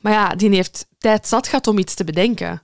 Maar 0.00 0.12
ja, 0.12 0.34
die 0.34 0.54
heeft 0.54 0.86
tijd 0.98 1.26
zat 1.26 1.48
gehad 1.48 1.66
om 1.66 1.78
iets 1.78 1.94
te 1.94 2.04
bedenken. 2.04 2.62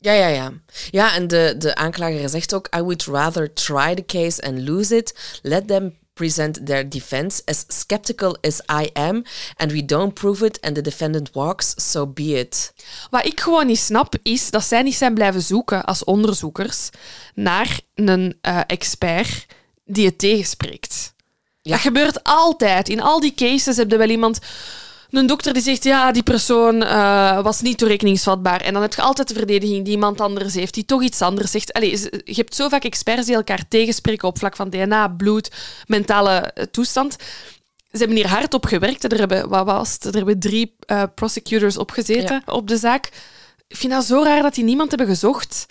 Ja, 0.00 0.12
ja, 0.12 0.26
ja. 0.26 0.52
Ja, 0.90 1.14
en 1.14 1.28
de, 1.28 1.54
de 1.58 1.74
aanklager 1.74 2.28
zegt 2.28 2.54
ook: 2.54 2.68
I 2.76 2.80
would 2.80 3.04
rather 3.04 3.52
try 3.52 3.94
the 3.94 4.04
case 4.06 4.42
and 4.42 4.58
lose 4.68 4.96
it. 4.96 5.14
Let 5.42 5.68
them 5.68 5.96
present 6.18 6.66
their 6.66 6.88
defense 6.88 7.42
as 7.44 7.64
skeptical 7.68 8.36
as 8.40 8.60
I 8.70 8.90
am, 8.92 9.24
and 9.56 9.72
we 9.72 9.84
don't 9.84 10.14
prove 10.14 10.44
it 10.44 10.60
and 10.60 10.74
the 10.74 10.82
defendant 10.82 11.30
walks, 11.32 11.74
so 11.76 12.06
be 12.06 12.38
it. 12.38 12.72
Wat 13.10 13.26
ik 13.26 13.40
gewoon 13.40 13.66
niet 13.66 13.78
snap, 13.78 14.14
is 14.22 14.50
dat 14.50 14.64
zij 14.64 14.82
niet 14.82 14.94
zijn 14.94 15.14
blijven 15.14 15.42
zoeken 15.42 15.84
als 15.84 16.04
onderzoekers 16.04 16.88
naar 17.34 17.80
een 17.94 18.38
eh, 18.40 18.60
expert 18.66 19.46
die 19.84 20.06
het 20.06 20.18
tegenspreekt. 20.18 21.14
Ja. 21.62 21.72
Dat 21.72 21.80
gebeurt 21.80 22.24
altijd. 22.24 22.88
In 22.88 23.00
al 23.00 23.20
die 23.20 23.34
cases 23.34 23.76
heb 23.76 23.90
je 23.90 23.96
wel 23.96 24.08
iemand... 24.08 24.38
Een 25.10 25.26
dokter 25.26 25.52
die 25.52 25.62
zegt, 25.62 25.84
ja, 25.84 26.12
die 26.12 26.22
persoon 26.22 26.82
eh, 26.82 27.42
was 27.42 27.60
niet 27.60 27.78
toerekeningsvatbaar. 27.78 28.60
En 28.60 28.72
dan 28.72 28.82
heb 28.82 28.94
je 28.94 29.02
altijd 29.02 29.28
de 29.28 29.34
verdediging 29.34 29.84
die 29.84 29.94
iemand 29.94 30.20
anders 30.20 30.54
heeft, 30.54 30.74
die 30.74 30.84
toch 30.84 31.02
iets 31.02 31.22
anders 31.22 31.50
zegt. 31.50 31.72
Allee, 31.72 31.90
je 32.24 32.34
hebt 32.34 32.54
zo 32.54 32.68
vaak 32.68 32.84
experts 32.84 33.26
die 33.26 33.34
elkaar 33.34 33.68
tegenspreken 33.68 34.28
op 34.28 34.38
vlak 34.38 34.56
van 34.56 34.70
DNA, 34.70 35.08
bloed, 35.08 35.50
mentale 35.86 36.30
eh, 36.30 36.64
toestand. 36.64 37.16
Ze 37.92 37.98
hebben 37.98 38.16
hier 38.16 38.28
hard 38.28 38.54
op 38.54 38.66
gewerkt. 38.66 39.12
Er 39.12 39.18
hebben, 39.18 39.48
wat 39.48 39.66
was 39.66 39.92
het? 39.92 40.04
Er 40.04 40.14
hebben 40.14 40.38
drie 40.38 40.76
eh, 40.80 41.02
prosecutors 41.14 41.76
opgezeten 41.76 42.42
op 42.46 42.68
de 42.68 42.76
zaak. 42.76 43.10
Ik 43.66 43.76
vind 43.76 43.92
dat 43.92 44.04
zo 44.04 44.22
raar 44.22 44.42
dat 44.42 44.54
die 44.54 44.64
niemand 44.64 44.88
hebben 44.88 45.08
gezocht. 45.08 45.66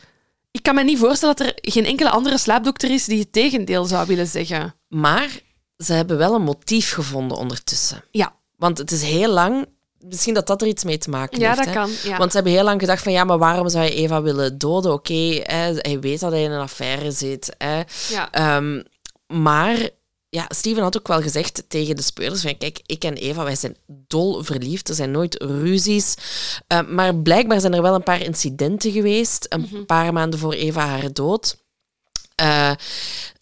Ik 0.51 0.63
kan 0.63 0.75
me 0.75 0.83
niet 0.83 0.97
voorstellen 0.97 1.35
dat 1.35 1.47
er 1.47 1.53
geen 1.61 1.85
enkele 1.85 2.09
andere 2.09 2.37
slaapdokter 2.37 2.91
is 2.91 3.05
die 3.05 3.19
het 3.19 3.31
tegendeel 3.31 3.85
zou 3.85 4.07
willen 4.07 4.27
zeggen. 4.27 4.75
Maar 4.87 5.39
ze 5.77 5.93
hebben 5.93 6.17
wel 6.17 6.35
een 6.35 6.41
motief 6.41 6.93
gevonden 6.93 7.37
ondertussen. 7.37 8.03
Ja, 8.11 8.35
Want 8.57 8.77
het 8.77 8.91
is 8.91 9.01
heel 9.01 9.31
lang. 9.31 9.65
Misschien 9.99 10.33
dat 10.33 10.47
dat 10.47 10.61
er 10.61 10.67
iets 10.67 10.83
mee 10.83 10.97
te 10.97 11.09
maken 11.09 11.39
ja 11.39 11.45
heeft. 11.47 11.57
dat 11.57 11.67
hè. 11.67 11.73
kan. 11.73 11.89
Ja. 12.03 12.17
Want 12.17 12.31
ze 12.31 12.35
hebben 12.37 12.55
heel 12.55 12.63
lang 12.63 12.79
gedacht 12.79 13.03
van 13.03 13.11
ja, 13.11 13.23
maar 13.23 13.37
waarom 13.37 13.69
zou 13.69 13.85
je 13.85 13.93
Eva 13.93 14.21
willen 14.21 14.57
doden? 14.57 14.93
Oké, 14.93 15.41
hij 15.43 15.97
weet 15.99 16.19
dat 16.19 16.31
hij 16.31 16.43
in 16.43 16.51
een 16.51 16.61
affaire 16.61 17.11
zit. 17.11 17.55
Hè. 17.57 17.81
ja. 18.09 18.31
Ehm, 18.31 18.83
maar 19.27 19.89
ja, 20.29 20.45
Steven 20.49 20.83
had 20.83 20.97
ook 20.97 21.07
wel 21.07 21.21
gezegd 21.21 21.63
tegen 21.67 21.95
de 21.95 22.01
speurders 22.01 22.41
van 22.41 22.57
kijk, 22.57 22.79
ik 22.85 23.03
en 23.03 23.15
Eva, 23.15 23.43
wij 23.43 23.55
zijn 23.55 23.77
dol 23.87 24.43
verliefd. 24.43 24.89
Er 24.89 24.95
zijn 24.95 25.11
nooit 25.11 25.43
ruzies. 25.43 26.15
Eh, 26.67 26.87
maar 26.87 27.15
blijkbaar 27.15 27.59
zijn 27.59 27.73
er 27.73 27.81
wel 27.81 27.95
een 27.95 28.03
paar 28.03 28.21
incidenten 28.21 28.91
geweest, 28.91 29.45
een 29.49 29.85
paar 29.85 30.13
maanden 30.13 30.39
voor 30.39 30.53
Eva 30.53 30.85
haar 30.85 31.13
dood. 31.13 31.65
Eh, 32.37 32.71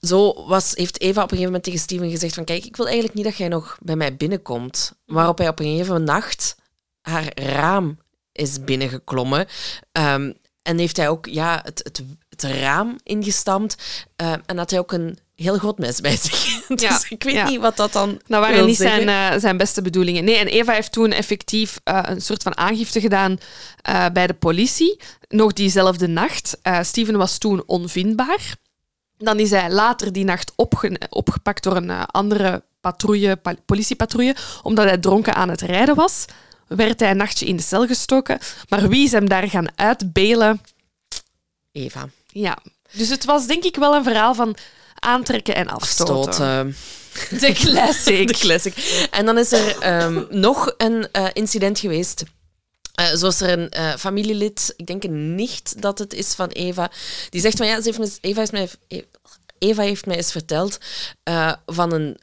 zo 0.01 0.45
was, 0.47 0.71
heeft 0.75 1.01
Eva 1.01 1.23
op 1.23 1.31
een 1.31 1.37
gegeven 1.37 1.45
moment 1.45 1.63
tegen 1.63 1.79
Steven 1.79 2.09
gezegd 2.09 2.33
van 2.33 2.43
kijk, 2.43 2.65
ik 2.65 2.75
wil 2.75 2.85
eigenlijk 2.85 3.15
niet 3.15 3.25
dat 3.25 3.37
jij 3.37 3.47
nog 3.47 3.77
bij 3.81 3.95
mij 3.95 4.15
binnenkomt. 4.15 4.93
Waarop 5.05 5.37
hij 5.37 5.47
op 5.47 5.59
een 5.59 5.71
gegeven 5.71 6.03
nacht 6.03 6.55
haar 7.01 7.31
raam 7.35 7.97
is 8.31 8.63
binnengeklommen. 8.63 9.47
Ehm, 9.91 10.31
en 10.61 10.77
heeft 10.77 10.97
hij 10.97 11.09
ook 11.09 11.25
ja, 11.25 11.61
het, 11.63 11.79
het, 11.83 12.03
het 12.29 12.43
raam 12.43 12.95
ingestampt. 13.03 13.75
Eh, 14.15 14.33
en 14.45 14.57
had 14.57 14.69
hij 14.69 14.79
ook 14.79 14.91
een 14.91 15.17
heel 15.35 15.57
groot 15.57 15.77
mes 15.77 16.01
bij 16.01 16.17
zich. 16.17 16.45
dus 16.67 16.81
Ja, 16.81 16.99
ik 17.09 17.23
weet 17.23 17.33
ja. 17.33 17.47
niet 17.47 17.59
wat 17.59 17.75
dat 17.77 17.93
dan 17.93 18.21
Dat 18.27 18.41
waren 18.41 18.65
niet 18.65 18.77
zijn, 18.77 19.09
eh, 19.09 19.39
zijn 19.39 19.57
beste 19.57 19.81
bedoelingen. 19.81 20.23
Nee, 20.23 20.35
en 20.35 20.47
Eva 20.47 20.73
heeft 20.73 20.91
toen 20.91 21.11
effectief 21.11 21.79
eh, 21.83 21.99
een 22.03 22.21
soort 22.21 22.43
van 22.43 22.57
aangifte 22.57 22.99
gedaan 22.99 23.37
bij 24.13 24.27
de 24.27 24.33
politie. 24.33 24.99
Nog 25.27 25.53
diezelfde 25.53 26.07
nacht. 26.07 26.57
Steven 26.81 27.17
was 27.17 27.37
toen 27.37 27.63
onvindbaar. 27.65 28.55
Dan 29.17 29.39
is 29.39 29.49
hij 29.49 29.71
later 29.71 30.11
die 30.13 30.23
nacht 30.23 30.51
opge- 30.55 30.99
opgepakt 31.09 31.63
door 31.63 31.75
een 31.75 31.89
eh, 31.89 32.03
andere 32.11 32.63
patrouille, 32.81 33.35
pa- 33.35 33.55
politiepatrouille, 33.65 34.35
omdat 34.63 34.85
hij 34.85 34.97
dronken 34.97 35.35
aan 35.35 35.49
het 35.49 35.61
rijden 35.61 35.95
was. 35.95 36.25
Werd 36.67 36.99
hij 36.99 37.09
een 37.11 37.17
nachtje 37.17 37.45
in 37.45 37.55
de 37.55 37.61
cel 37.63 37.85
gestoken. 37.87 38.39
Maar 38.69 38.89
wie 38.89 39.05
is 39.05 39.11
hem 39.11 39.29
daar 39.29 39.49
gaan 39.49 39.67
uitbelen? 39.75 40.61
Eva. 41.71 42.09
Ja. 42.27 42.57
Dus 42.91 43.09
het 43.09 43.25
was 43.25 43.47
denk 43.47 43.63
ik 43.63 43.75
wel 43.75 43.95
een 43.95 44.03
verhaal 44.03 44.33
van 44.35 44.55
aantrekken 44.99 45.55
en 45.55 45.67
afstoten. 45.67 46.33
Stoten. 46.33 46.75
De 47.39 47.51
classic. 47.53 48.27
De 48.31 48.33
classic. 48.33 49.07
En 49.11 49.25
dan 49.25 49.37
is 49.37 49.51
er 49.51 49.77
ehm, 49.79 50.23
nog 50.29 50.73
een 50.77 51.07
eh, 51.11 51.25
incident 51.33 51.79
geweest. 51.79 52.23
Eh, 52.95 53.15
zo 53.15 53.31
er 53.39 53.49
een 53.49 53.69
eh, 53.69 53.95
familielid, 53.95 54.73
ik 54.77 54.85
denk 54.85 55.03
een 55.03 55.35
nicht 55.35 55.81
dat 55.81 55.99
het 55.99 56.13
is 56.13 56.33
van 56.33 56.49
Eva, 56.49 56.91
die 57.29 57.41
zegt 57.41 57.57
van 57.57 57.67
ja, 57.67 57.81
heeft 57.81 57.99
me, 57.99 58.11
Eva, 58.21 58.39
heeft 58.39 58.51
mij, 58.51 58.69
Eva 59.59 59.81
heeft 59.81 60.05
mij 60.05 60.15
eens 60.15 60.31
verteld 60.31 60.77
eh, 61.23 61.53
van 61.65 61.93
een, 61.93 62.17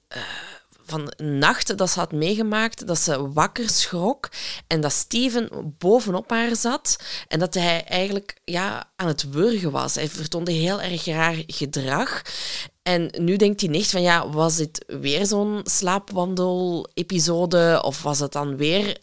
van 0.84 1.12
een 1.16 1.38
nacht 1.38 1.78
dat 1.78 1.90
ze 1.90 1.98
had 1.98 2.12
meegemaakt, 2.12 2.86
dat 2.86 2.98
ze 2.98 3.32
wakker 3.32 3.68
schrok 3.68 4.28
en 4.66 4.80
dat 4.80 4.92
Steven 4.92 5.74
bovenop 5.78 6.30
haar 6.30 6.56
zat 6.56 6.96
en 7.28 7.38
dat 7.38 7.54
hij 7.54 7.84
eigenlijk 7.84 8.36
ja, 8.44 8.90
aan 8.96 9.08
het 9.08 9.30
wurgen 9.30 9.70
was. 9.70 9.94
Hij 9.94 10.08
vertoonde 10.08 10.52
heel 10.52 10.80
erg 10.80 11.04
raar 11.04 11.42
gedrag. 11.46 12.22
En 12.82 13.10
nu 13.18 13.36
denkt 13.36 13.60
hij 13.60 13.70
niet 13.70 13.90
van, 13.90 14.02
ja, 14.02 14.30
was 14.30 14.56
dit 14.56 14.84
weer 14.86 15.26
zo'n 15.26 15.60
slaapwandel-episode 15.64 17.80
of 17.84 18.02
was 18.02 18.18
het 18.18 18.32
dan 18.32 18.56
weer 18.56 18.98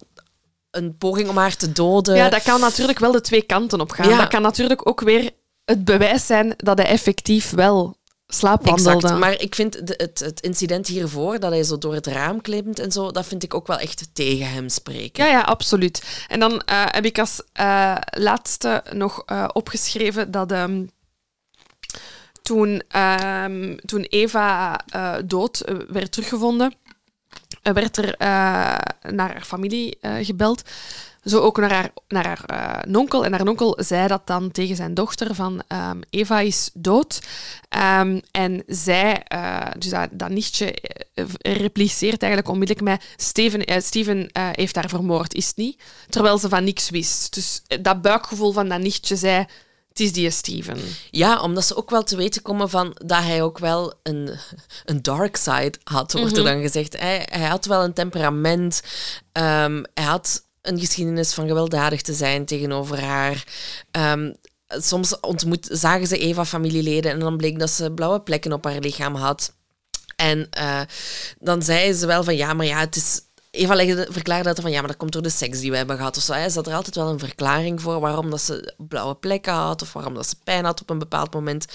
een 0.71 0.97
poging 0.97 1.29
om 1.29 1.37
haar 1.37 1.55
te 1.55 1.71
doden? 1.71 2.15
Ja, 2.15 2.29
dat 2.29 2.43
kan 2.43 2.59
natuurlijk 2.59 2.99
wel 2.99 3.11
de 3.11 3.21
twee 3.21 3.41
kanten 3.41 3.81
op 3.81 3.91
gaan. 3.91 4.09
Ja. 4.09 4.17
Dat 4.17 4.27
kan 4.27 4.41
natuurlijk 4.41 4.87
ook 4.87 5.01
weer 5.01 5.31
het 5.65 5.85
bewijs 5.85 6.25
zijn 6.25 6.53
dat 6.57 6.77
hij 6.77 6.87
effectief 6.87 7.49
wel 7.49 7.97
slaapwandelde. 8.27 8.91
Exact. 9.05 9.19
Maar 9.19 9.41
ik 9.41 9.55
vind 9.55 9.87
de- 9.87 9.93
het, 9.97 10.19
het 10.19 10.39
incident 10.41 10.87
hiervoor, 10.87 11.39
dat 11.39 11.51
hij 11.51 11.63
zo 11.63 11.77
door 11.77 11.93
het 11.93 12.07
raam 12.07 12.41
klimt 12.41 12.79
en 12.79 12.91
zo, 12.91 13.11
dat 13.11 13.25
vind 13.25 13.43
ik 13.43 13.53
ook 13.53 13.67
wel 13.67 13.77
echt 13.77 14.09
tegen 14.13 14.49
hem 14.51 14.69
spreken. 14.69 15.25
Ja, 15.25 15.31
ja, 15.31 15.41
absoluut. 15.41 16.25
En 16.27 16.39
dan 16.39 16.61
eh, 16.61 16.83
heb 16.85 17.05
ik 17.05 17.19
als 17.19 17.41
eh, 17.53 17.95
laatste 18.09 18.83
nog 18.91 19.23
eh, 19.25 19.47
opgeschreven 19.53 20.31
dat 20.31 20.51
ehm, 20.51 20.85
toen, 22.41 22.81
ehm, 22.87 23.77
toen 23.85 24.01
Eva 24.01 24.79
dood 25.25 25.63
werd 25.87 26.11
teruggevonden, 26.11 26.73
werd 27.73 27.97
er 27.97 28.13
eh, 28.13 28.27
naar 29.11 29.31
haar 29.31 29.43
familie 29.45 29.97
eh, 30.01 30.11
gebeld. 30.21 30.61
Zo 31.23 31.39
ook 31.39 31.57
naar 31.57 31.73
haar, 31.73 31.91
naar 32.07 32.25
haar 32.27 32.43
eh, 32.45 32.91
nonkel. 32.91 33.25
En 33.25 33.31
haar 33.31 33.43
nonkel 33.43 33.77
zei 33.81 34.07
dat 34.07 34.27
dan 34.27 34.51
tegen 34.51 34.75
zijn 34.75 34.93
dochter 34.93 35.35
van 35.35 35.61
ehm, 35.67 35.99
Eva 36.09 36.39
is 36.39 36.69
dood. 36.73 37.21
Ehm, 37.69 38.19
en 38.31 38.63
zij, 38.67 39.23
eh, 39.23 39.67
dus 39.77 39.89
dat, 39.89 40.09
dat 40.11 40.29
nichtje, 40.29 40.73
eh, 41.13 41.25
repliceert 41.41 42.21
eigenlijk 42.21 42.51
onmiddellijk 42.51 42.87
met 42.87 43.03
Steven, 43.17 43.65
eh, 43.65 43.81
Steven 43.81 44.29
eh, 44.31 44.49
heeft 44.51 44.75
haar 44.75 44.89
vermoord, 44.89 45.33
is 45.33 45.47
het 45.47 45.57
niet? 45.57 45.81
Terwijl 46.09 46.37
ze 46.37 46.49
van 46.49 46.63
niks 46.63 46.89
wist. 46.89 47.33
Dus 47.33 47.61
eh, 47.67 47.77
dat 47.81 48.01
buikgevoel 48.01 48.51
van 48.51 48.69
dat 48.69 48.79
nichtje 48.81 49.15
zei, 49.15 49.45
het 49.99 50.07
is 50.07 50.13
die 50.13 50.29
Steven. 50.29 50.77
Ja, 51.11 51.41
omdat 51.41 51.65
ze 51.65 51.75
ook 51.75 51.89
wel 51.89 52.03
te 52.03 52.15
weten 52.15 52.41
komen 52.41 52.69
van 52.69 52.95
dat 53.05 53.23
hij 53.23 53.41
ook 53.41 53.57
wel 53.57 53.93
een, 54.03 54.29
een 54.85 55.01
dark 55.01 55.35
side 55.35 55.73
had, 55.83 56.13
wordt 56.13 56.37
er 56.37 56.43
dan 56.43 56.61
gezegd. 56.61 56.97
Hij, 56.97 57.27
hij 57.31 57.47
had 57.47 57.65
wel 57.65 57.83
een 57.83 57.93
temperament. 57.93 58.81
ehm, 59.31 59.83
hij 59.93 60.03
had 60.03 60.43
een 60.61 60.79
geschiedenis 60.79 61.33
van 61.33 61.47
gewelddadig 61.47 62.01
te 62.01 62.13
zijn 62.13 62.45
tegenover 62.45 63.01
haar. 63.03 63.43
Ehm, 63.91 64.33
soms 64.67 65.19
ontmoet, 65.19 65.67
zagen 65.71 66.07
ze 66.07 66.17
Eva 66.17 66.45
familieleden 66.45 67.11
en 67.11 67.19
dan 67.19 67.37
bleek 67.37 67.59
dat 67.59 67.69
ze 67.69 67.91
blauwe 67.91 68.21
plekken 68.21 68.53
op 68.53 68.63
haar 68.63 68.79
lichaam 68.79 69.15
had. 69.15 69.53
En 70.15 70.47
eh, 70.49 70.81
dan 71.39 71.61
zei 71.61 71.93
ze 71.93 72.05
wel 72.05 72.23
van 72.23 72.35
ja, 72.35 72.53
maar 72.53 72.65
ja, 72.65 72.79
het 72.79 72.95
is. 72.95 73.21
Eva 73.51 73.75
legde, 73.75 74.07
verklaarde 74.09 74.43
dat 74.43 74.59
van 74.59 74.71
ja, 74.71 74.79
maar 74.79 74.87
dat 74.87 74.97
komt 74.97 75.11
door 75.11 75.21
de 75.21 75.29
seks 75.29 75.59
die 75.59 75.71
we 75.71 75.77
hebben 75.77 75.97
gehad. 75.97 76.17
Of 76.17 76.23
zo. 76.23 76.33
Hij 76.33 76.49
zat 76.49 76.67
er 76.67 76.73
altijd 76.73 76.95
wel 76.95 77.07
een 77.07 77.19
verklaring 77.19 77.81
voor 77.81 77.99
waarom 77.99 78.29
dat 78.29 78.41
ze 78.41 78.73
blauwe 78.77 79.15
plekken 79.15 79.53
had 79.53 79.81
of 79.81 79.93
waarom 79.93 80.13
dat 80.13 80.29
ze 80.29 80.35
pijn 80.43 80.65
had 80.65 80.81
op 80.81 80.89
een 80.89 80.99
bepaald 80.99 81.33
moment. 81.33 81.65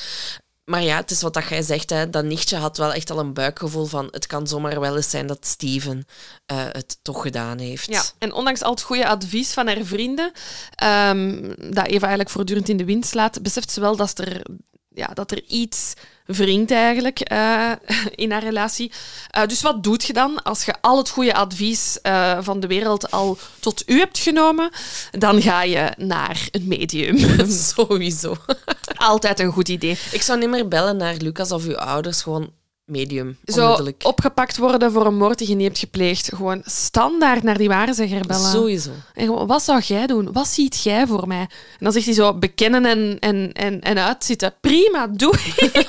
Maar 0.65 0.83
ja, 0.83 0.97
het 0.97 1.11
is 1.11 1.23
wat 1.23 1.35
dat 1.35 1.49
jij 1.49 1.63
zegt. 1.63 1.91
Hè. 1.91 2.11
Dat 2.11 2.25
nichtje 2.25 2.57
had 2.57 2.77
wel 2.77 2.93
echt 2.93 3.11
al 3.11 3.19
een 3.19 3.33
buikgevoel 3.33 3.85
van 3.85 4.09
het 4.11 4.27
kan 4.27 4.47
zomaar 4.47 4.81
wel 4.81 4.97
eens 4.97 5.11
zijn 5.11 5.27
dat 5.27 5.47
Steven 5.47 6.07
eh, 6.47 6.65
het 6.73 6.99
toch 7.03 7.23
gedaan 7.23 7.59
heeft. 7.59 7.87
Ja, 7.87 8.03
en 8.19 8.33
ondanks 8.33 8.63
al 8.63 8.71
het 8.71 8.83
goede 8.83 9.09
advies 9.09 9.53
van 9.53 9.67
haar 9.67 9.85
vrienden, 9.85 10.33
ehm, 10.75 11.43
dat 11.57 11.87
Eva 11.87 12.01
eigenlijk 12.01 12.31
voortdurend 12.31 12.69
in 12.69 12.77
de 12.77 12.85
wind 12.85 13.07
slaat, 13.07 13.43
beseft 13.43 13.71
ze 13.71 13.81
wel 13.81 13.97
dat 13.97 14.19
er, 14.19 14.43
ja, 14.89 15.07
dat 15.07 15.31
er 15.31 15.43
iets 15.43 15.95
wringt 16.25 16.71
eigenlijk 16.71 17.21
eh, 17.21 17.71
in 18.25 18.33
haar 18.33 18.43
relatie. 18.43 18.93
Eh, 19.31 19.47
dus 19.47 19.63
wat 19.63 19.83
doet 19.83 20.05
je 20.05 20.13
dan 20.13 20.43
als 20.43 20.65
je 20.65 20.75
al 20.81 20.99
het 20.99 21.09
goede 21.09 21.35
advies 21.35 22.01
eh, 22.01 22.39
van 22.41 22.61
de 22.61 22.67
wereld 22.67 23.11
al 23.11 23.39
tot 23.61 23.83
u 23.87 23.99
hebt 23.99 24.19
genomen? 24.19 24.71
Dan 25.11 25.43
ga 25.43 25.63
je 25.63 25.93
naar 25.97 26.49
een 26.51 26.69
medium. 26.69 27.19
Sowieso. 27.75 28.37
Altijd 28.95 29.41
een 29.41 29.53
goed 29.53 29.69
idee. 29.69 29.99
Ik 30.13 30.23
zou 30.23 30.39
niet 30.39 30.51
meer 30.51 30.69
bellen 30.69 30.97
naar 30.97 31.15
Lucas 31.15 31.53
of 31.53 31.65
uw 31.65 31.77
ouders, 31.77 32.23
gewoon 32.23 32.53
medium. 32.85 33.39
Zo 33.45 33.79
opgepakt 34.03 34.57
worden 34.57 34.93
voor 34.93 35.07
een 35.07 35.17
moord 35.17 35.39
die 35.39 35.49
je 35.49 35.55
niet 35.55 35.67
hebt 35.67 35.79
gepleegd. 35.79 36.29
Gewoon 36.35 36.63
standaard 36.65 37.43
naar 37.43 37.59
die 37.59 37.69
waarzegger 37.69 38.27
bellen. 38.27 38.51
Sowieso. 38.51 38.91
En 39.15 39.27
gewoon, 39.27 39.47
wat 39.47 39.63
zou 39.63 39.81
jij 39.81 40.07
doen? 40.07 40.33
Wat 40.33 40.49
ziet 40.49 40.83
jij 40.83 41.07
voor 41.07 41.27
mij? 41.29 41.41
En 41.41 41.79
dan 41.79 41.93
zegt 41.93 42.05
hij 42.05 42.15
zo, 42.15 42.35
bekennen 42.35 42.87
en, 42.87 43.17
en, 43.19 43.53
en, 43.53 43.81
en 43.81 43.99
uitzitten. 43.99 44.55
Prima, 44.61 45.07
doe 45.07 45.33
ik. 45.33 45.89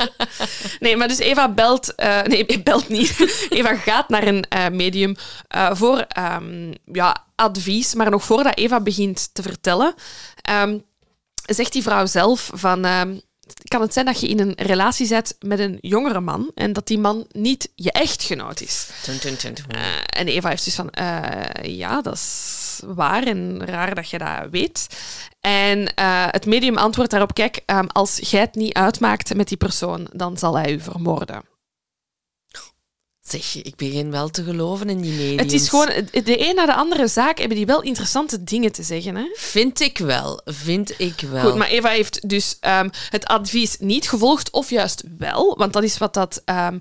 nee, 0.80 0.96
maar 0.96 1.08
dus 1.08 1.18
Eva 1.18 1.48
belt... 1.48 1.94
eh, 1.94 2.22
nee, 2.22 2.46
belt 2.62 2.88
niet. 2.88 3.46
Eva 3.48 3.74
gaat 3.74 4.08
naar 4.08 4.26
een 4.26 4.44
eh, 4.48 4.68
medium 4.68 5.16
eh, 5.48 5.70
voor 5.72 5.98
ehm, 5.98 6.72
ja, 6.84 7.24
advies. 7.34 7.94
Maar 7.94 8.10
nog 8.10 8.24
voordat 8.24 8.56
Eva 8.56 8.80
begint 8.80 9.34
te 9.34 9.42
vertellen, 9.42 9.94
ehm, 10.42 10.78
zegt 11.34 11.72
die 11.72 11.82
vrouw 11.82 12.06
zelf 12.06 12.50
van... 12.54 12.84
kan 13.64 13.80
het 13.80 13.92
zijn 13.92 14.06
dat 14.06 14.20
je 14.20 14.28
in 14.28 14.40
een 14.40 14.54
relatie 14.56 15.06
zit 15.06 15.36
met 15.40 15.58
een 15.58 15.78
jongere 15.80 16.20
man 16.20 16.50
en 16.54 16.72
dat 16.72 16.86
die 16.86 16.98
man 16.98 17.26
niet 17.32 17.70
je 17.74 17.92
echtgenoot 17.92 18.60
is? 18.60 18.88
Eh, 19.68 20.20
en 20.20 20.28
Eva 20.28 20.48
heeft 20.48 20.64
dus 20.64 20.74
van, 20.74 20.90
eh, 20.90 21.76
ja, 21.76 22.02
dat 22.02 22.14
is 22.14 22.80
waar 22.84 23.22
en 23.22 23.66
raar 23.66 23.94
dat 23.94 24.10
je 24.10 24.18
dat 24.18 24.50
weet. 24.50 24.86
En 25.40 25.94
eh, 25.94 26.26
het 26.30 26.46
medium 26.46 26.76
antwoordt 26.76 27.10
daarop, 27.10 27.34
kijk, 27.34 27.62
ehm, 27.66 27.86
als 27.86 28.16
jij 28.16 28.40
het 28.40 28.54
niet 28.54 28.74
uitmaakt 28.74 29.34
met 29.34 29.48
die 29.48 29.56
persoon, 29.56 30.06
dan 30.12 30.38
zal 30.38 30.58
hij 30.58 30.72
u 30.72 30.80
vermoorden. 30.80 31.51
Zeg, 33.22 33.62
ik 33.62 33.76
begin 33.76 34.10
wel 34.10 34.28
te 34.28 34.44
geloven 34.44 34.88
in 34.88 35.00
die 35.00 35.12
mediums. 35.12 35.42
Het 35.42 35.52
is 35.52 35.68
gewoon, 35.68 35.88
de 36.10 36.48
een 36.48 36.54
na 36.54 36.66
de 36.66 36.74
andere 36.74 37.06
zaak 37.06 37.38
hebben 37.38 37.56
die 37.56 37.66
wel 37.66 37.82
interessante 37.82 38.44
dingen 38.44 38.72
te 38.72 38.82
zeggen. 38.82 39.16
Hè? 39.16 39.24
Vind 39.34 39.80
ik 39.80 39.98
wel. 39.98 40.40
Vind 40.44 40.94
ik 40.98 41.20
wel. 41.30 41.42
Goed, 41.50 41.54
maar 41.54 41.68
Eva 41.68 41.88
heeft 41.88 42.28
dus 42.28 42.56
ehm, 42.60 42.88
het 43.10 43.24
advies 43.26 43.76
niet 43.78 44.08
gevolgd, 44.08 44.50
of 44.50 44.70
juist 44.70 45.02
wel, 45.18 45.56
want 45.58 45.72
dat 45.72 45.82
is 45.82 45.98
wat 45.98 46.14
dat 46.14 46.42
ehm, 46.44 46.78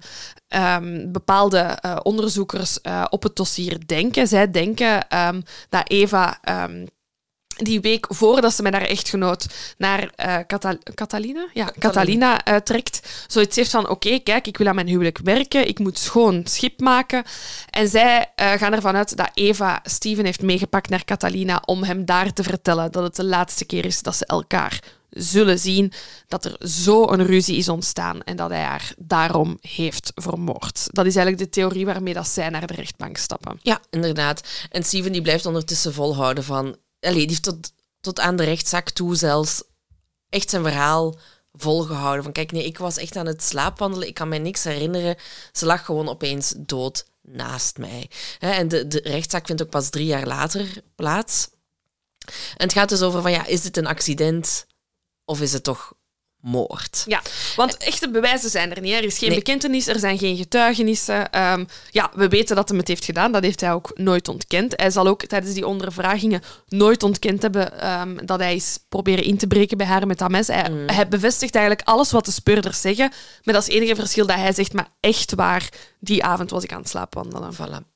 ehm, 0.48 1.12
bepaalde 1.12 1.58
eh, 1.58 1.98
onderzoekers 2.04 2.82
eh, 2.82 3.06
op 3.10 3.24
het 3.24 3.36
dossier 3.36 3.88
denken. 3.88 4.28
Zij 4.28 4.52
denken 4.52 5.08
dat 5.70 5.90
Eva 5.90 6.40
die 7.64 7.82
week 7.82 8.06
voordat 8.10 8.54
ze 8.54 8.62
met 8.62 8.74
haar 8.74 8.86
echtgenoot 8.86 9.46
naar 9.78 10.12
eh, 10.16 10.38
Cata- 10.48 10.78
Catalina, 10.96 11.48
ja, 11.54 11.72
Catalina 11.80 12.44
eh, 12.44 12.56
trekt, 12.56 13.26
zoiets 13.28 13.56
heeft 13.56 13.72
van 13.72 13.90
oké, 13.90 14.20
kijk, 14.20 14.48
ik 14.48 14.58
wil 14.58 14.68
aan 14.68 14.76
mijn 14.76 14.88
huwelijk 14.88 15.20
werken, 15.24 15.68
ik 15.68 15.80
moet 15.80 15.98
schoon 15.98 16.42
schip 16.46 16.80
maken. 16.80 17.24
En 17.70 17.88
zij 17.88 18.32
eh, 18.36 18.52
gaan 18.52 18.74
ervan 18.74 18.96
uit 18.96 19.18
dat 19.18 19.32
Eva 19.34 19.80
Steven 19.84 20.26
heeft 20.26 20.42
meegepakt 20.42 20.90
naar 20.90 21.06
Catalina 21.06 21.62
om 21.66 21.84
hem 21.84 22.06
daar 22.06 22.34
te 22.34 22.44
vertellen 22.44 22.92
dat 22.92 23.04
het 23.04 23.16
de 23.16 23.26
laatste 23.26 23.66
keer 23.66 23.86
is 23.86 24.02
dat 24.02 24.16
ze 24.16 24.26
elkaar 24.26 24.80
zullen 25.12 25.60
zien, 25.60 25.92
dat 26.28 26.46
er 26.46 26.68
zo 26.68 27.10
een 27.10 27.26
ruzie 27.26 27.58
is 27.58 27.70
ontstaan 27.70 28.24
en 28.24 28.36
dat 28.36 28.50
hij 28.50 28.62
haar 28.62 28.94
daarom 28.98 29.58
heeft 29.62 30.12
vermoord. 30.16 30.88
Dat 30.92 31.06
is 31.06 31.16
eigenlijk 31.16 31.38
de 31.38 31.60
theorie 31.60 31.86
waarmee 31.86 32.14
dat 32.14 32.28
zij 32.28 32.50
naar 32.50 32.68
de 32.68 32.74
rechtbank 32.74 33.18
stappen. 33.18 33.60
Ja, 33.62 33.80
inderdaad. 33.90 34.42
En 34.70 34.84
Steven 34.84 35.12
die 35.12 35.22
blijft 35.22 35.46
ondertussen 35.46 35.94
volhouden 35.94 36.44
van... 36.44 36.76
Allee, 37.02 37.20
die 37.20 37.28
heeft 37.28 37.44
tot, 37.44 37.74
tot 38.00 38.20
aan 38.20 38.36
de 38.36 38.44
rechtszaak 38.44 38.90
toe 38.90 39.16
zelfs 39.16 39.64
echt 40.30 40.50
zijn 40.50 40.64
verhaal 40.64 41.18
volgehouden. 41.54 42.24
Van 42.24 42.32
kijk, 42.32 42.52
nee, 42.52 42.66
ik 42.66 42.78
was 42.78 42.98
echt 42.98 43.16
aan 43.16 43.26
het 43.26 43.44
slaapwandelen. 43.44 44.08
Ik 44.08 44.14
kan 44.14 44.28
mij 44.28 44.40
niks 44.40 44.64
herinneren. 44.64 45.16
Ze 45.52 45.66
lag 45.66 45.86
gewoon 45.86 46.10
opeens 46.10 46.54
dood 46.58 47.06
naast 47.22 47.78
mij. 47.78 48.10
En 48.40 48.68
de, 48.68 48.88
de 48.88 49.02
rechtszaak 49.04 49.46
vindt 49.46 49.62
ook 49.62 49.70
pas 49.70 49.90
drie 49.90 50.06
jaar 50.06 50.28
later 50.28 50.84
plaats. 50.96 51.50
En 52.58 52.68
het 52.68 52.74
gaat 52.74 52.90
dus 52.90 53.02
over 53.02 53.22
van, 53.22 53.32
ja, 53.32 53.46
is 53.46 53.62
dit 53.62 53.78
een 53.78 53.88
accident 53.88 54.66
of 55.26 55.42
is 55.42 55.54
het 55.54 55.64
toch 55.64 55.94
moord? 56.42 57.04
Ja, 57.08 57.22
want 57.56 57.78
echte 57.78 58.10
bewijzen 58.10 58.50
zijn 58.50 58.76
er 58.76 58.82
niet. 58.82 58.94
Er 58.94 59.04
is 59.04 59.18
geen 59.18 59.30
Nee. 59.30 59.38
bekentenis, 59.38 59.88
er 59.88 60.00
zijn 60.00 60.18
geen 60.18 60.38
getuigenissen. 60.38 61.32
Ehm, 61.32 61.66
ja, 61.90 62.12
we 62.16 62.28
weten 62.28 62.56
dat 62.56 62.70
hij 62.70 62.78
het 62.78 62.88
heeft 62.88 63.06
gedaan. 63.06 63.32
Dat 63.32 63.44
heeft 63.44 63.62
hij 63.62 63.74
ook 63.74 63.92
nooit 63.96 64.28
ontkend. 64.28 64.74
Hij 64.76 64.90
zal 64.92 65.08
ook 65.08 65.26
tijdens 65.26 65.54
die 65.54 65.68
ondervragingen 65.68 66.42
nooit 66.68 67.04
ontkend 67.04 67.42
hebben 67.42 67.80
ehm, 67.80 68.26
dat 68.26 68.40
hij 68.40 68.56
is 68.56 68.80
proberen 68.90 69.24
in 69.24 69.38
te 69.38 69.48
breken 69.48 69.78
bij 69.78 69.88
haar 69.88 70.08
met 70.08 70.18
dat 70.18 70.30
mes. 70.30 70.48
Hij, 70.48 70.70
Mm. 70.70 70.88
hij 70.90 71.08
bevestigt 71.08 71.56
eigenlijk 71.56 71.88
alles 71.88 72.12
wat 72.12 72.26
de 72.26 72.32
speurders 72.32 72.82
zeggen. 72.82 73.12
Met 73.44 73.56
als 73.56 73.68
enige 73.68 73.96
verschil 73.96 74.26
dat 74.26 74.36
hij 74.36 74.54
zegt, 74.54 74.74
maar 74.74 74.88
echt 75.00 75.34
waar, 75.36 75.70
die 76.00 76.24
avond 76.24 76.50
was 76.50 76.64
ik 76.64 76.72
aan 76.74 76.80
het 76.80 76.90
slaapwandelen. 76.90 77.54
Voilà. 77.56 77.91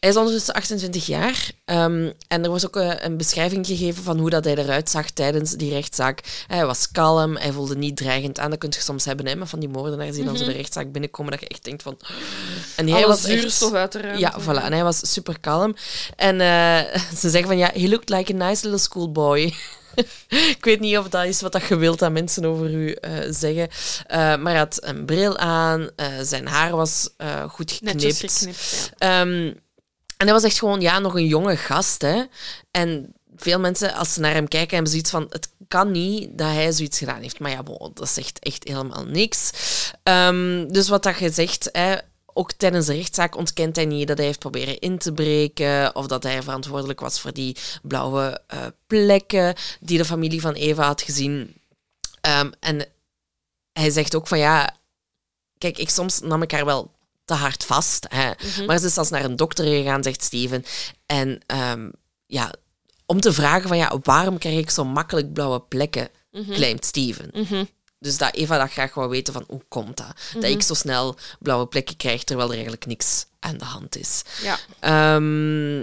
Hij 0.00 0.10
is 0.10 0.16
ondertussen 0.16 0.54
28 0.54 1.06
jaar 1.06 1.50
ehm, 1.64 2.10
en 2.28 2.44
er 2.44 2.50
was 2.50 2.66
ook 2.66 2.76
eh, 2.76 2.92
een 2.98 3.16
beschrijving 3.16 3.66
gegeven 3.66 4.02
van 4.02 4.18
hoe 4.18 4.30
dat 4.30 4.44
hij 4.44 4.56
eruit 4.56 4.90
zag 4.90 5.10
tijdens 5.10 5.52
die 5.52 5.70
rechtszaak. 5.70 6.44
Hij 6.46 6.66
was 6.66 6.90
kalm, 6.90 7.36
hij 7.36 7.52
voelde 7.52 7.76
niet 7.76 7.96
dreigend 7.96 8.38
aan. 8.38 8.50
Dat 8.50 8.58
kun 8.58 8.70
je 8.72 8.80
soms 8.80 9.04
hebben 9.04 9.26
hè, 9.26 9.34
met 9.34 9.48
van 9.48 9.60
die 9.60 9.68
moordenaars 9.68 10.14
die 10.14 10.24
dan 10.24 10.36
zo 10.36 10.44
de 10.44 10.52
rechtszaak 10.52 10.92
binnenkomen, 10.92 11.32
dat 11.32 11.40
je 11.40 11.48
echt 11.48 11.64
denkt 11.64 11.82
van... 11.82 11.98
En 12.76 12.88
hij 12.88 12.96
Alle 12.96 13.06
was 13.06 13.24
echt... 13.24 13.40
zuurstof 13.40 13.72
uit 13.72 13.92
de 13.92 14.00
ruimte. 14.00 14.20
Ja, 14.20 14.40
voilà. 14.40 14.64
En 14.64 14.72
hij 14.72 14.82
was 14.82 15.12
super 15.12 15.40
kalm. 15.40 15.76
En 16.16 16.40
eh, 16.40 17.00
ze 17.20 17.30
zeggen 17.30 17.46
van, 17.46 17.58
ja, 17.58 17.70
he 17.74 17.88
looked 17.88 18.08
like 18.08 18.32
a 18.32 18.36
nice 18.36 18.62
little 18.62 18.80
schoolboy. 18.80 19.54
ik 20.56 20.64
weet 20.64 20.80
niet 20.80 20.98
of 20.98 21.08
dat 21.08 21.24
is 21.24 21.40
wat 21.40 21.52
dat 21.52 21.66
je 21.66 21.76
wilt 21.76 21.98
dat 21.98 22.12
mensen 22.12 22.44
over 22.44 22.74
u 22.74 22.92
eh, 22.92 23.12
zeggen. 23.30 23.68
Eh, 24.06 24.18
maar 24.18 24.52
hij 24.52 24.58
had 24.58 24.78
een 24.82 25.04
bril 25.04 25.38
aan, 25.38 25.90
eh, 25.96 26.06
zijn 26.22 26.46
haar 26.46 26.76
was 26.76 27.08
goed 27.48 27.72
geknipt. 27.72 28.02
Netjes 28.02 28.38
geknipt, 28.38 28.92
ja. 28.98 29.20
Ehm, 29.20 29.52
en 30.16 30.26
hij 30.26 30.32
was 30.32 30.42
echt 30.42 30.58
gewoon 30.58 30.80
ja, 30.80 30.98
nog 30.98 31.14
een 31.14 31.26
jonge 31.26 31.56
gast. 31.56 32.02
Hè? 32.02 32.22
En 32.70 33.14
veel 33.36 33.58
mensen, 33.60 33.94
als 33.94 34.14
ze 34.14 34.20
naar 34.20 34.34
hem 34.34 34.48
kijken, 34.48 34.74
hebben 34.74 34.90
zoiets 34.90 35.10
van... 35.10 35.26
Het 35.30 35.48
kan 35.68 35.90
niet 35.90 36.38
dat 36.38 36.46
hij 36.46 36.72
zoiets 36.72 36.98
gedaan 36.98 37.20
heeft. 37.20 37.38
Maar 37.38 37.50
ja, 37.50 37.62
bon, 37.62 37.90
dat 37.94 38.08
zegt 38.08 38.38
echt 38.38 38.68
helemaal 38.68 39.04
niks. 39.04 39.50
Ehm, 40.02 40.68
dus 40.68 40.88
wat 40.88 41.02
dat 41.02 41.18
je 41.18 41.30
zegt... 41.30 41.68
Hè, 41.72 41.96
ook 42.32 42.52
tijdens 42.52 42.86
de 42.86 42.94
rechtszaak 42.94 43.36
ontkent 43.36 43.76
hij 43.76 43.84
niet 43.84 44.08
dat 44.08 44.16
hij 44.16 44.26
heeft 44.26 44.38
proberen 44.38 44.78
in 44.78 44.98
te 44.98 45.12
breken 45.12 45.96
of 45.96 46.06
dat 46.06 46.22
hij 46.22 46.42
verantwoordelijk 46.42 47.00
was 47.00 47.20
voor 47.20 47.32
die 47.32 47.56
blauwe 47.82 48.40
eh, 48.46 48.58
plekken 48.86 49.54
die 49.80 49.98
de 49.98 50.04
familie 50.04 50.40
van 50.40 50.54
Eva 50.54 50.86
had 50.86 51.02
gezien. 51.02 51.54
Ehm, 52.20 52.50
en 52.60 52.86
hij 53.72 53.90
zegt 53.90 54.14
ook 54.14 54.26
van 54.26 54.38
ja, 54.38 54.76
kijk, 55.58 55.78
ik 55.78 55.90
soms 55.90 56.20
nam 56.20 56.42
ik 56.42 56.50
haar 56.52 56.64
wel 56.64 56.92
te 57.24 57.34
hard 57.34 57.64
vast. 57.64 58.06
Hè. 58.08 58.30
Maar 58.66 58.78
ze 58.78 58.86
is 58.86 58.94
zelfs 58.94 59.10
naar 59.10 59.24
een 59.24 59.36
dokter 59.36 59.64
gegaan, 59.64 60.02
zegt 60.02 60.22
Steven. 60.22 60.64
En 61.06 61.40
ehm, 61.46 61.90
ja, 62.26 62.52
om 63.06 63.20
te 63.20 63.32
vragen 63.32 63.68
van 63.68 63.76
ja, 63.76 63.98
waarom 64.02 64.38
krijg 64.38 64.58
ik 64.58 64.70
zo 64.70 64.84
makkelijk 64.84 65.32
blauwe 65.32 65.60
plekken, 65.60 66.08
claimt 66.50 66.84
Steven. 66.84 67.30
Dus 68.00 68.18
dat 68.18 68.34
Eva 68.34 68.58
dat 68.58 68.70
graag 68.70 68.94
wou 68.94 69.08
weten 69.08 69.32
van 69.32 69.44
hoe 69.48 69.62
komt 69.68 69.96
dat? 69.96 70.14
Dat 70.34 70.44
ik 70.44 70.62
zo 70.62 70.74
snel 70.74 71.16
blauwe 71.38 71.66
plekken 71.66 71.96
krijg, 71.96 72.24
terwijl 72.24 72.48
er 72.48 72.54
eigenlijk 72.54 72.86
niks 72.86 73.26
aan 73.38 73.58
de 73.58 73.64
hand 73.64 73.96
is. 73.96 74.22
Ja. 74.42 74.58
Ehm 74.80 75.82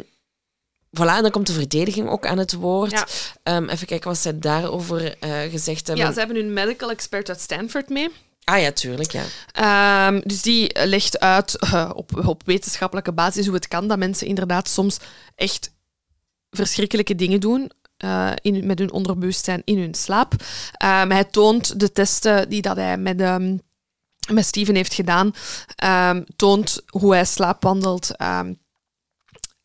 voilà, 0.98 1.16
en 1.16 1.22
dan 1.22 1.32
komt 1.32 1.48
de 1.48 1.54
verdediging 1.54 2.10
ook 2.10 2.26
aan 2.26 2.38
het 2.38 2.54
woord. 2.54 2.92
Ja. 2.92 3.08
Ehm, 3.44 3.70
even 3.70 3.88
kijken 3.88 4.08
wat 4.10 4.18
zij 4.18 4.40
daarover 4.40 5.18
eh, 5.20 5.40
gezegd 5.42 5.88
hebben. 5.88 6.06
ja, 6.06 6.12
ze 6.12 6.20
hebben 6.20 6.38
een 6.38 6.54
medical 6.54 6.92
expert 6.92 7.30
uit 7.30 7.42
Stanford 7.42 7.90
mee. 7.90 8.10
Ah 8.44 8.62
ja, 8.62 8.72
tuurlijk, 8.72 9.12
ja. 9.12 9.24
Ehm, 9.52 10.22
dus 10.24 10.42
die 10.42 10.86
legt 10.86 11.20
uit 11.20 11.60
eh, 11.60 11.92
op, 11.94 12.26
op 12.28 12.42
wetenschappelijke 12.46 13.12
basis 13.12 13.46
hoe 13.46 13.56
het 13.56 13.68
kan 13.68 13.88
dat 13.88 13.98
mensen 13.98 14.28
inderdaad 14.28 14.70
soms 14.70 14.98
echt 15.36 15.72
verschrikkelijke 16.50 17.16
dingen 17.16 17.40
doen. 17.40 17.72
Eh, 17.98 18.32
in, 18.42 18.66
met 18.66 18.80
hun 18.80 18.92
onderbewustzijn 18.92 19.62
in 19.66 19.78
hun 19.80 19.94
slaap. 19.94 20.34
Ehm, 20.72 21.10
hij 21.10 21.24
toont 21.24 21.80
de 21.80 21.92
testen 21.92 22.50
die 22.50 22.62
dat 22.62 22.76
hij 22.76 22.98
met, 22.98 23.22
ehm, 23.22 23.58
met 24.32 24.46
Steven 24.46 24.76
heeft 24.76 24.94
gedaan. 24.94 25.32
ehm, 25.76 26.24
toont 26.36 26.82
hoe 26.88 27.14
hij 27.14 27.26
slaapwandelt. 27.26 28.16
Ehm, 28.16 28.54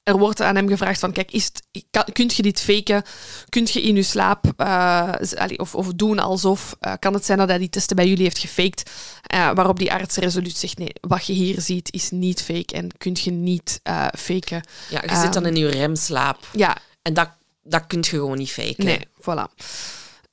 er 0.03 0.19
wordt 0.19 0.41
aan 0.41 0.57
hem 0.57 0.69
gevraagd 0.69 1.01
van, 1.01 1.13
kijk, 1.13 1.31
is 1.31 1.45
het, 1.45 1.85
kan, 1.91 2.05
kunt 2.13 2.35
je 2.35 2.43
dit 2.43 2.61
faken? 2.61 3.03
Kunt 3.49 3.71
je 3.71 3.83
in 3.83 3.95
je 3.95 4.03
slaap 4.03 4.53
eh, 4.57 5.13
of, 5.57 5.75
of 5.75 5.93
doen 5.95 6.19
alsof? 6.19 6.77
eh, 6.81 6.93
kan 6.99 7.15
het 7.15 7.25
zijn 7.25 7.39
dat 7.39 7.49
hij 7.49 7.59
die 7.59 7.69
testen 7.69 7.97
bij 7.97 8.09
jullie 8.09 8.23
heeft 8.23 8.39
gefaked? 8.39 8.91
Eh, 9.23 9.51
waarop 9.55 9.79
die 9.79 9.93
arts 9.93 10.17
resoluut 10.17 10.57
zegt, 10.57 10.79
nee, 10.79 10.93
wat 11.01 11.27
je 11.27 11.33
hier 11.33 11.61
ziet 11.61 11.93
is 11.93 12.11
niet 12.11 12.43
fake 12.43 12.75
en 12.75 12.89
kunt 12.99 13.21
je 13.21 13.31
niet 13.31 13.81
eh, 13.83 14.07
faken. 14.19 14.67
ja 14.91 15.03
je 15.07 15.17
zit 15.17 15.33
dan 15.33 15.47
in 15.47 15.57
je 15.57 15.69
remslaap. 15.69 16.47
Ja, 16.53 16.77
En 17.03 17.15
dat, 17.15 17.29
dat 17.63 17.87
kun 17.87 17.99
je 18.01 18.09
gewoon 18.09 18.39
niet 18.39 18.53
faken. 18.53 18.85
nee, 18.85 19.09
voilà. 19.21 19.55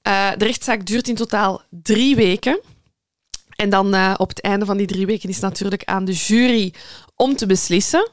Eh, 0.02 0.32
de 0.38 0.46
rechtszaak 0.46 0.86
duurt 0.86 1.08
in 1.08 1.16
totaal 1.16 1.62
drie 1.70 2.16
weken. 2.16 2.60
En 3.56 3.70
dan 3.70 3.94
eh, 3.94 4.14
op 4.18 4.30
het 4.30 4.42
einde 4.42 4.66
van 4.66 4.78
die 4.78 4.88
drie 4.88 5.06
weken 5.06 5.30
is 5.30 5.36
het 5.36 5.44
natuurlijk 5.44 5.84
aan 5.84 6.06
de 6.06 6.14
jury 6.14 6.74
om 7.16 7.36
te 7.36 7.46
beslissen. 7.46 8.12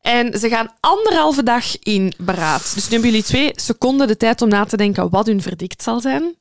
En 0.00 0.38
ze 0.38 0.48
gaan 0.48 0.74
anderhalve 0.80 1.42
dag 1.42 1.78
in 1.78 2.12
beraad. 2.18 2.74
Dus 2.74 2.84
nu 2.84 2.90
hebben 2.90 3.10
jullie 3.10 3.24
twee 3.24 3.52
seconden 3.54 4.06
de 4.06 4.16
tijd 4.16 4.42
om 4.42 4.48
na 4.48 4.64
te 4.64 4.76
denken 4.76 5.10
wat 5.10 5.26
hun 5.26 5.42
verdict 5.42 5.82
zal 5.82 6.00
zijn. 6.00 6.36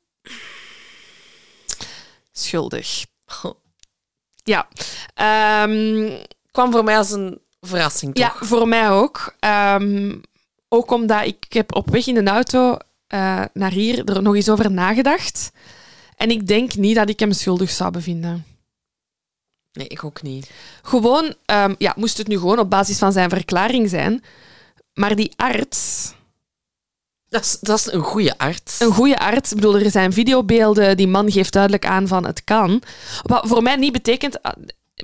Schuldig. 2.31 3.05
Ja. 4.43 4.67
Ehm, 5.13 6.09
kwam 6.51 6.71
voor 6.71 6.83
mij 6.83 6.97
als 6.97 7.11
een 7.11 7.41
verrassing, 7.61 8.15
toch? 8.15 8.39
ja, 8.39 8.45
voor 8.45 8.67
mij 8.67 8.89
ook. 8.89 9.35
Ehm, 9.39 10.15
ook 10.73 10.91
omdat 10.91 11.25
ik 11.25 11.45
heb 11.49 11.75
op 11.75 11.89
weg 11.89 12.07
in 12.07 12.25
de 12.25 12.31
auto 12.31 12.77
eh, 13.07 13.43
naar 13.53 13.71
hier 13.71 14.05
er 14.05 14.21
nog 14.21 14.35
eens 14.35 14.49
over 14.49 14.71
nagedacht. 14.71 15.51
En 16.15 16.29
ik 16.29 16.47
denk 16.47 16.75
niet 16.75 16.95
dat 16.95 17.09
ik 17.09 17.19
hem 17.19 17.31
schuldig 17.31 17.69
zou 17.69 17.91
bevinden. 17.91 18.45
Nee, 19.71 19.87
ik 19.87 20.03
ook 20.03 20.21
niet. 20.21 20.51
Gewoon, 20.81 21.35
ehm, 21.45 21.75
ja, 21.77 21.93
moest 21.97 22.17
het 22.17 22.27
nu 22.27 22.37
gewoon 22.37 22.59
op 22.59 22.69
basis 22.69 22.97
van 22.97 23.11
zijn 23.11 23.29
verklaring 23.29 23.89
zijn. 23.89 24.23
Maar 24.93 25.15
die 25.15 25.33
arts, 25.35 26.13
Dat 27.29 27.41
is, 27.41 27.57
dat 27.61 27.79
is 27.79 27.91
een 27.91 28.03
goede 28.03 28.37
arts. 28.37 28.79
een 28.79 28.93
goede 28.93 29.19
arts, 29.19 29.51
ik 29.51 29.55
bedoel, 29.55 29.77
er 29.77 29.91
zijn 29.91 30.13
videobeelden, 30.13 30.97
die 30.97 31.07
man 31.07 31.31
geeft 31.31 31.53
duidelijk 31.53 31.85
aan 31.85 32.07
van 32.07 32.25
het 32.25 32.43
kan. 32.43 32.81
Wat 33.21 33.47
voor 33.47 33.61
mij 33.61 33.75
niet 33.75 33.91
betekent, 33.91 34.41
ah, 34.41 34.53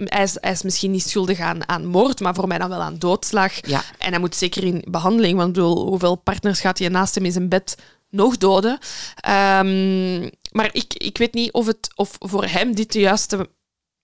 hij 0.04 0.24
is, 0.24 0.38
hij 0.41 0.52
is 0.52 0.62
misschien 0.62 0.91
niet 0.91 1.10
schuldig 1.10 1.39
aan, 1.39 1.70
aan 1.70 1.86
moord, 1.86 2.20
maar 2.20 2.36
voor 2.36 2.47
mij 2.47 2.58
dan 2.58 2.70
wel 2.70 2.82
aan 2.82 2.97
doodslag. 2.97 3.68
Ja. 3.68 3.84
En 3.97 4.10
hij 4.10 4.20
moet 4.20 4.36
zeker 4.36 4.64
in 4.64 4.84
behandeling, 4.88 5.38
want 5.38 5.54
bedoel, 5.54 5.88
hoeveel 5.88 6.16
partners 6.16 6.60
gaat 6.60 6.80
hij 6.80 6.89
naast 6.89 7.16
hem 7.16 7.26
in 7.26 7.32
zijn 7.32 7.50
bed 7.50 7.78
nog 8.10 8.38
doden? 8.38 8.78
Ehm, 9.16 10.22
maar 10.52 10.70
ik, 10.72 10.93
ik 10.93 11.18
weet 11.18 11.34
niet 11.34 11.52
of, 11.52 11.66
het, 11.66 11.89
of 11.95 12.16
voor 12.20 12.45
hem 12.45 12.76
dit 12.76 12.91
de 12.91 13.00
juiste 13.00 13.50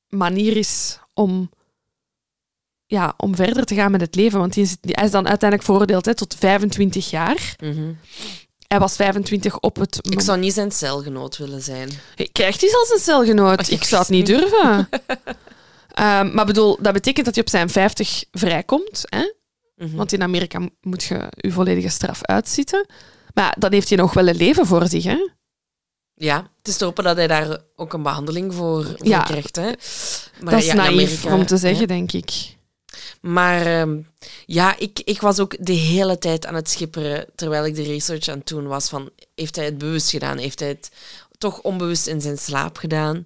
manier 0.09 0.57
is 0.57 0.99
om, 1.13 1.49
ja, 2.85 3.13
om 3.17 3.35
verder 3.35 3.65
te 3.65 3.75
gaan 3.75 3.91
met 3.91 4.01
het 4.01 4.15
leven. 4.15 4.39
Want 4.39 4.55
hij 4.55 4.63
is, 4.63 4.75
hij 4.81 5.05
is 5.05 5.11
dan 5.11 5.27
uiteindelijk 5.27 5.69
veroordeeld 5.69 6.05
hè, 6.05 6.15
tot 6.15 6.35
25 6.39 7.09
jaar. 7.09 7.55
Mhm. 7.59 7.93
Hij 8.67 8.79
was 8.79 8.95
25 8.95 9.59
op 9.59 9.75
het 9.75 9.99
Ik 10.01 10.21
zou 10.21 10.39
niet 10.39 10.53
zijn 10.53 10.71
celgenoot 10.71 11.37
willen 11.37 11.61
zijn. 11.61 11.89
Krijgt 12.31 12.61
hij 12.61 12.69
zelfs 12.69 12.91
een 12.91 12.99
celgenoot? 12.99 13.59
Oh, 13.59 13.69
ik 13.69 13.83
zou 13.83 14.01
het 14.01 14.11
niet 14.11 14.25
durven. 14.25 14.89
Ehm, 15.95 16.33
maar 16.33 16.45
bedoel, 16.45 16.77
dat 16.81 16.93
betekent 16.93 17.25
dat 17.25 17.35
hij 17.35 17.43
op 17.43 17.49
zijn 17.49 17.69
50 17.69 18.23
vrijkomt. 18.31 19.01
Hè? 19.05 19.31
Mhm. 19.75 19.95
Want 19.95 20.13
in 20.13 20.21
Amerika 20.21 20.69
moet 20.81 21.03
je 21.03 21.29
je 21.35 21.51
volledige 21.51 21.89
straf 21.89 22.23
uitzitten. 22.23 22.85
Maar 23.33 23.55
dan 23.59 23.73
heeft 23.73 23.89
hij 23.89 23.97
nog 23.97 24.13
wel 24.13 24.27
een 24.27 24.35
leven 24.35 24.65
voor 24.65 24.87
zich. 24.87 25.03
Hè? 25.03 25.29
Ja, 26.13 26.51
het 26.57 26.67
is 26.67 26.77
te 26.77 26.85
hopen 26.85 27.03
dat 27.03 27.15
hij 27.15 27.27
daar 27.27 27.57
ook 27.75 27.93
een 27.93 28.03
behandeling 28.03 28.53
voor, 28.53 28.83
voor 28.85 29.07
Ja. 29.07 29.23
krijgt. 29.23 29.55
Hè. 29.55 29.71
Maar 30.41 30.53
dat 30.53 30.61
is 30.61 30.65
ja, 30.65 30.73
naïef 30.73 30.91
Amerika- 30.91 31.33
om 31.35 31.45
te 31.45 31.57
zeggen, 31.57 31.79
ja. 31.81 31.85
denk 31.85 32.11
ik. 32.11 32.55
Maar 33.21 33.65
ehm, 33.65 33.99
ja, 34.45 34.77
ik, 34.77 34.99
ik 35.03 35.21
was 35.21 35.39
ook 35.39 35.55
de 35.65 35.73
hele 35.73 36.17
tijd 36.17 36.45
aan 36.45 36.55
het 36.55 36.69
schipperen 36.69 37.25
terwijl 37.35 37.65
ik 37.65 37.75
de 37.75 37.83
research 37.83 38.27
aan 38.27 38.37
het 38.37 38.47
doen 38.47 38.67
was 38.67 38.89
van 38.89 39.09
heeft 39.35 39.55
hij 39.55 39.65
het 39.65 39.77
bewust 39.77 40.09
gedaan? 40.09 40.37
Heeft 40.37 40.59
hij 40.59 40.69
het 40.69 40.91
toch 41.37 41.61
onbewust 41.61 42.07
in 42.07 42.21
zijn 42.21 42.37
slaap 42.37 42.77
gedaan? 42.77 43.23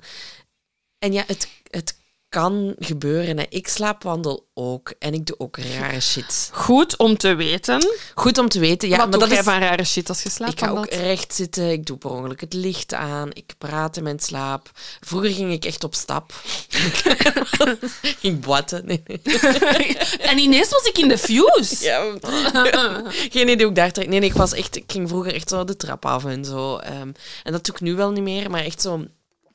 En 0.99 1.13
ja, 1.13 1.24
het, 1.28 1.47
het 1.70 1.95
kan 2.30 2.75
gebeuren. 2.80 3.38
Hè. 3.38 3.45
Ik 3.49 3.67
slaapwandel 3.67 4.47
ook 4.53 4.93
en 4.99 5.13
ik 5.13 5.25
doe 5.25 5.39
ook 5.39 5.57
rare 5.57 5.99
shit. 5.99 6.49
Goed 6.53 6.97
om 6.97 7.17
te 7.17 7.36
weten. 7.36 7.88
Goed 8.15 8.38
om 8.38 8.49
te 8.49 8.59
weten. 8.59 8.89
Ja, 8.89 8.97
Wat 8.97 9.09
maar 9.09 9.19
dat 9.19 9.30
jij 9.30 9.38
is, 9.38 9.43
van 9.43 9.59
rare 9.59 9.84
shit 9.84 10.09
als 10.09 10.23
je 10.23 10.30
slaapt? 10.30 10.51
ik 10.51 10.59
ga 10.59 10.69
ook 10.69 10.89
recht 10.89 11.34
zitten, 11.34 11.71
ik 11.71 11.86
doe 11.86 11.97
per 11.97 12.09
ongeluk 12.09 12.41
het 12.41 12.53
licht 12.53 12.93
aan, 12.93 13.30
ik 13.34 13.53
praat 13.57 13.97
in 13.97 14.03
mijn 14.03 14.19
slaap. 14.19 14.71
Vroeger 14.99 15.32
ging 15.32 15.51
ik 15.51 15.65
echt 15.65 15.84
op 15.84 15.95
stap. 15.95 16.34
ging 18.21 18.39
boiten. 18.45 18.86
Nee, 18.86 19.03
nee. 19.05 19.97
En 20.19 20.38
ineens 20.38 20.69
was 20.69 20.84
ik 20.84 20.97
in 20.97 21.07
de 21.07 21.17
fuse. 21.17 21.84
Ja, 21.84 22.13
geen 23.32 23.47
idee 23.49 23.55
hoe 23.57 23.69
ik 23.69 23.75
daar 23.75 23.91
trek. 23.91 24.07
Nee, 24.07 24.19
nee, 24.19 24.30
ik 24.30 24.36
was 24.36 24.53
echt, 24.53 24.75
ik 24.75 24.91
ging 24.91 25.09
vroeger 25.09 25.34
echt 25.34 25.49
zo 25.49 25.63
de 25.63 25.75
trap 25.75 26.05
af 26.05 26.25
en 26.25 26.45
zo. 26.45 26.77
ehm, 26.77 27.11
en 27.43 27.51
dat 27.51 27.65
doe 27.65 27.75
ik 27.75 27.82
nu 27.82 27.95
wel 27.95 28.11
niet 28.11 28.23
meer, 28.23 28.49
maar 28.49 28.63
echt 28.63 28.82
zo 28.82 29.05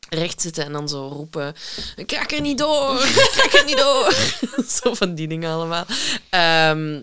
recht 0.08 0.40
zitten 0.40 0.64
en 0.64 0.72
dan 0.72 0.88
zo 0.88 1.08
roepen: 1.08 1.54
Ik 1.96 2.12
raak 2.12 2.32
er 2.32 2.40
niet 2.40 2.58
door, 2.58 3.02
ik 3.04 3.34
raak 3.36 3.52
er 3.52 3.64
niet 3.64 3.78
door. 3.78 4.14
zo 4.82 4.94
van 4.94 5.14
die 5.14 5.28
dingen 5.28 5.50
allemaal. 5.52 5.84
Ehm, 6.30 7.00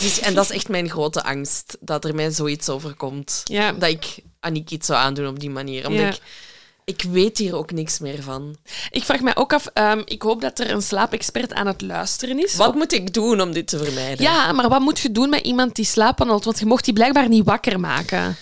dus, 0.00 0.20
en 0.20 0.34
dat 0.34 0.44
is 0.44 0.50
echt 0.56 0.68
mijn 0.68 0.90
grote 0.90 1.22
angst, 1.24 1.76
dat 1.80 2.04
er 2.04 2.14
mij 2.14 2.30
zoiets 2.30 2.68
overkomt. 2.68 3.40
Ja. 3.44 3.72
Dat 3.72 3.88
ik 3.88 4.16
Aniek 4.40 4.70
iets 4.70 4.86
zou 4.86 4.98
aandoen 4.98 5.28
op 5.28 5.40
die 5.40 5.50
manier. 5.50 5.86
Omdat 5.86 6.00
Ja. 6.02 6.08
ik, 6.08 6.20
ik 6.84 7.02
weet 7.10 7.38
hier 7.38 7.56
ook 7.56 7.72
niks 7.72 7.98
meer 7.98 8.22
van. 8.22 8.56
Ik 8.90 9.02
vraag 9.04 9.20
mij 9.20 9.36
ook 9.36 9.52
af, 9.52 9.66
ehm, 9.66 10.02
ik 10.04 10.22
hoop 10.22 10.40
dat 10.40 10.58
er 10.58 10.70
een 10.70 10.82
slaapexpert 10.82 11.52
aan 11.52 11.66
het 11.66 11.80
luisteren 11.80 12.42
is. 12.42 12.54
Wat 12.54 12.74
moet 12.74 12.92
ik 12.92 13.12
doen 13.14 13.40
om 13.40 13.52
dit 13.52 13.66
te 13.66 13.78
vermijden? 13.78 14.24
Ja, 14.24 14.52
maar 14.52 14.68
wat 14.68 14.80
moet 14.80 14.98
je 15.00 15.12
doen 15.12 15.30
met 15.30 15.40
iemand 15.40 15.74
die 15.74 15.84
slaapwandelt? 15.84 16.44
Want 16.44 16.58
je 16.58 16.66
mocht 16.66 16.84
die 16.84 16.94
blijkbaar 16.94 17.28
niet 17.28 17.44
wakker 17.44 17.80
maken. 17.80 18.36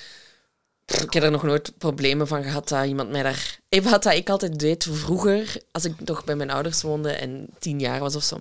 Ik 0.91 1.13
heb 1.13 1.23
er 1.23 1.31
nog 1.31 1.43
nooit 1.43 1.73
problemen 1.79 2.27
van 2.27 2.43
gehad 2.43 2.69
dat 2.69 2.87
iemand 2.87 3.11
mij 3.11 3.23
daar... 3.23 3.59
Even 3.69 3.91
had 3.91 4.03
dat 4.03 4.15
ik 4.15 4.29
altijd 4.31 4.59
deed 4.59 4.87
vroeger, 4.91 5.57
als 5.73 5.85
ik 5.85 5.95
nog 6.05 6.25
bij 6.25 6.37
mijn 6.37 6.51
ouders 6.51 6.83
woonde 6.83 7.11
en 7.13 7.47
tien 7.59 7.81
jaar 7.81 8.01
was 8.01 8.17
of 8.17 8.23
zo. 8.23 8.41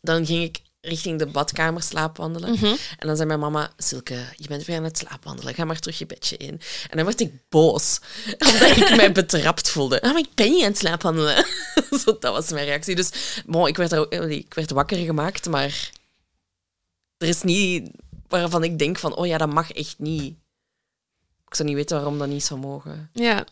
Dan 0.00 0.26
ging 0.26 0.42
ik 0.42 0.60
richting 0.80 1.18
de 1.18 1.26
badkamer 1.26 1.82
slaapwandelen. 1.82 2.50
Mhm. 2.50 2.64
En 2.98 3.06
dan 3.06 3.16
zei 3.16 3.28
mijn 3.28 3.40
mama, 3.40 3.72
Silke, 3.76 4.24
je 4.36 4.48
bent 4.48 4.64
weer 4.64 4.76
aan 4.76 4.84
het 4.84 4.98
slaapwandelen. 4.98 5.54
Ga 5.54 5.64
maar 5.64 5.78
terug 5.78 5.98
je 5.98 6.06
bedje 6.06 6.36
in. 6.36 6.60
En 6.90 6.96
dan 6.96 7.04
werd 7.04 7.20
ik 7.20 7.32
boos, 7.48 7.98
omdat 8.52 8.76
ik 8.76 8.96
mij 8.96 9.12
betrapt 9.12 9.70
voelde. 9.70 10.00
Ah, 10.02 10.12
maar 10.12 10.20
ik 10.22 10.34
ben 10.34 10.50
niet 10.50 10.62
aan 10.62 10.68
het 10.68 10.78
slaapwandelen. 10.78 11.44
zo, 12.04 12.16
dat 12.20 12.32
was 12.34 12.50
mijn 12.50 12.64
reactie. 12.66 12.94
Dus 12.94 13.10
bon, 13.46 13.66
ik, 13.66 13.76
werd 13.76 13.92
er, 13.92 13.98
ook- 13.98 14.12
ik 14.14 14.54
werd 14.54 14.70
wakker 14.70 14.96
gemaakt, 14.98 15.48
maar 15.48 15.90
er 17.16 17.28
is 17.28 17.42
niet 17.42 17.90
waarvan 18.28 18.64
ik 18.64 18.78
denk 18.78 18.98
van, 18.98 19.16
oh 19.16 19.26
ja, 19.26 19.38
dat 19.38 19.52
mag 19.52 19.72
echt 19.72 19.94
niet. 19.98 20.34
Ik 21.48 21.54
zou 21.54 21.68
niet 21.68 21.76
weten 21.76 21.96
waarom 21.96 22.18
dat 22.18 22.28
niet 22.28 22.44
zou 22.44 22.60
mogen. 22.60 23.10
Ja, 23.12 23.44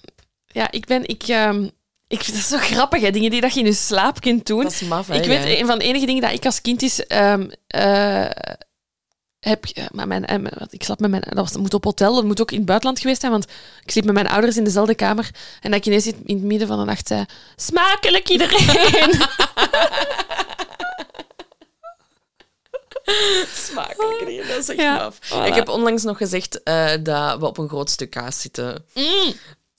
ja 0.46 0.70
ik 0.70 0.86
ben... 0.86 1.08
Ik, 1.08 1.22
ehm, 1.22 1.68
ik 2.08 2.22
vind 2.22 2.36
het 2.36 2.46
zo 2.46 2.58
grappig, 2.58 3.00
hè, 3.02 3.10
dingen 3.10 3.30
die 3.30 3.40
dat 3.40 3.54
je 3.54 3.60
in 3.60 3.66
je 3.66 3.72
slaap 3.72 4.20
kunt 4.20 4.46
doen. 4.46 4.62
Dat 4.62 4.72
is 4.72 4.80
maf, 4.80 5.06
hè? 5.06 5.14
Ik 5.14 5.24
weet, 5.24 5.42
ja. 5.42 5.58
een 5.60 5.66
van 5.66 5.78
de 5.78 5.84
enige 5.84 6.06
dingen 6.06 6.22
dat 6.22 6.32
ik 6.32 6.44
als 6.44 6.60
kind 6.60 6.82
is... 6.82 7.06
ehm, 7.06 7.50
eh, 7.66 8.30
heb, 9.40 9.64
eh, 9.64 9.84
maar 9.92 10.06
mijn, 10.08 10.24
eh, 10.24 10.38
mijn- 10.38 10.66
ik 10.70 10.82
slaap 10.82 11.00
met 11.00 11.10
mijn... 11.10 11.22
Dat 11.22 11.34
was, 11.34 11.56
moet 11.56 11.74
op 11.74 11.84
hotel, 11.84 12.14
dat 12.14 12.24
moet 12.24 12.40
ook 12.40 12.50
in 12.50 12.56
het 12.56 12.66
buitenland 12.66 13.00
geweest 13.00 13.20
zijn, 13.20 13.32
want 13.32 13.44
ik 13.82 13.90
sliep 13.90 14.04
met 14.04 14.14
mijn 14.14 14.28
ouders 14.28 14.56
in 14.56 14.64
dezelfde 14.64 14.94
kamer. 14.94 15.30
En 15.60 15.70
dat 15.70 15.80
ik 15.80 15.86
ineens 15.86 16.06
in 16.06 16.20
in 16.24 16.36
het 16.36 16.44
midden 16.44 16.68
van 16.68 16.78
de 16.78 16.84
nacht 16.84 17.06
zei... 17.08 17.24
Smakelijk 17.56 18.28
iedereen! 18.28 19.12
Smakelijk, 23.68 24.24
nee, 24.24 24.46
dat 24.46 24.58
is 24.58 24.68
echt 24.68 24.80
Ja, 24.80 24.96
maf. 24.96 25.18
voilà. 25.24 25.46
Ik 25.46 25.54
heb 25.54 25.68
onlangs 25.68 26.02
nog 26.02 26.16
gezegd 26.16 26.62
eh, 26.62 26.90
dat 27.02 27.38
we 27.38 27.46
op 27.46 27.58
een 27.58 27.68
groot 27.68 27.90
stuk 27.90 28.10
kaas 28.10 28.40
zitten. 28.40 28.84
Mm, 28.94 29.32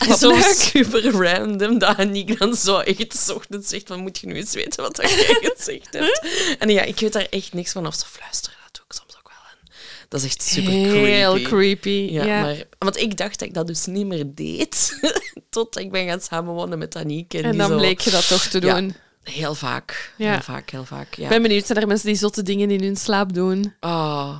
wat 0.08 0.20
Zo 0.20 0.30
leuk. 0.30 0.44
super 0.74 1.12
random 1.12 1.78
dat 1.78 1.98
Aniek 1.98 2.40
dan 2.40 2.56
zo 2.56 2.78
echt 2.80 3.18
's 3.18 3.30
ochtends 3.30 3.70
zegt 3.70 3.88
van 3.88 4.00
moet 4.00 4.18
je 4.18 4.28
nu 4.28 4.36
eens 4.36 4.54
weten 4.54 4.84
wat 4.84 4.96
dat 4.96 5.10
jij 5.10 5.38
gezegd 5.56 5.88
hebt. 5.94 6.28
En 6.60 6.70
ja, 6.70 6.82
ik 6.82 7.00
weet 7.00 7.14
daar 7.14 7.28
echt 7.30 7.54
niks 7.54 7.72
van. 7.72 7.88
Of 7.88 7.96
ze 7.96 8.06
fluisteren, 8.06 8.58
dat 8.64 8.74
doe 8.76 8.84
ik 8.88 8.94
soms 8.94 9.16
ook 9.18 9.28
wel. 9.28 9.38
En 9.52 9.68
dat 10.10 10.20
is 10.22 10.26
echt 10.26 10.44
super 10.44 10.72
Heel 10.72 11.32
creepy. 11.34 11.44
creepy. 11.50 12.08
Ja, 12.14 12.24
Ja, 12.26 12.42
Maar, 12.42 12.64
want 12.80 12.98
ik 12.98 13.18
dacht 13.18 13.40
dat 13.40 13.48
ik 13.48 13.54
dat 13.54 13.68
dus 13.68 13.86
niet 13.86 14.06
meer 14.06 14.24
deed. 14.36 15.00
Tot 15.50 15.78
ik 15.80 15.92
ben 15.92 16.08
gaan 16.08 16.22
samenwonen 16.22 16.78
met 16.78 16.96
Aniek. 16.96 17.34
En, 17.34 17.44
En 17.44 17.50
die 17.50 17.60
dan 17.60 17.70
zo- 17.70 17.78
bleek 17.78 18.00
je 18.00 18.12
dat 18.12 18.28
toch 18.28 18.44
te 18.44 18.62
Ja. 18.62 18.82
Heel 19.32 19.56
vaak. 19.56 20.14
Ja. 20.18 20.32
Heel 20.32 20.42
vaak, 20.42 20.70
heel 20.70 20.86
vaak. 20.86 21.14
Ja. 21.14 21.24
Ik 21.24 21.30
ben 21.30 21.42
benieuwd, 21.42 21.66
zijn 21.66 21.80
er 21.82 21.88
mensen 21.88 22.08
die 22.08 22.16
zotte 22.16 22.44
dingen 22.44 22.72
in 22.72 22.84
hun 22.84 22.96
slaap 22.98 23.34
doen? 23.34 23.74
Oh. 23.80 24.36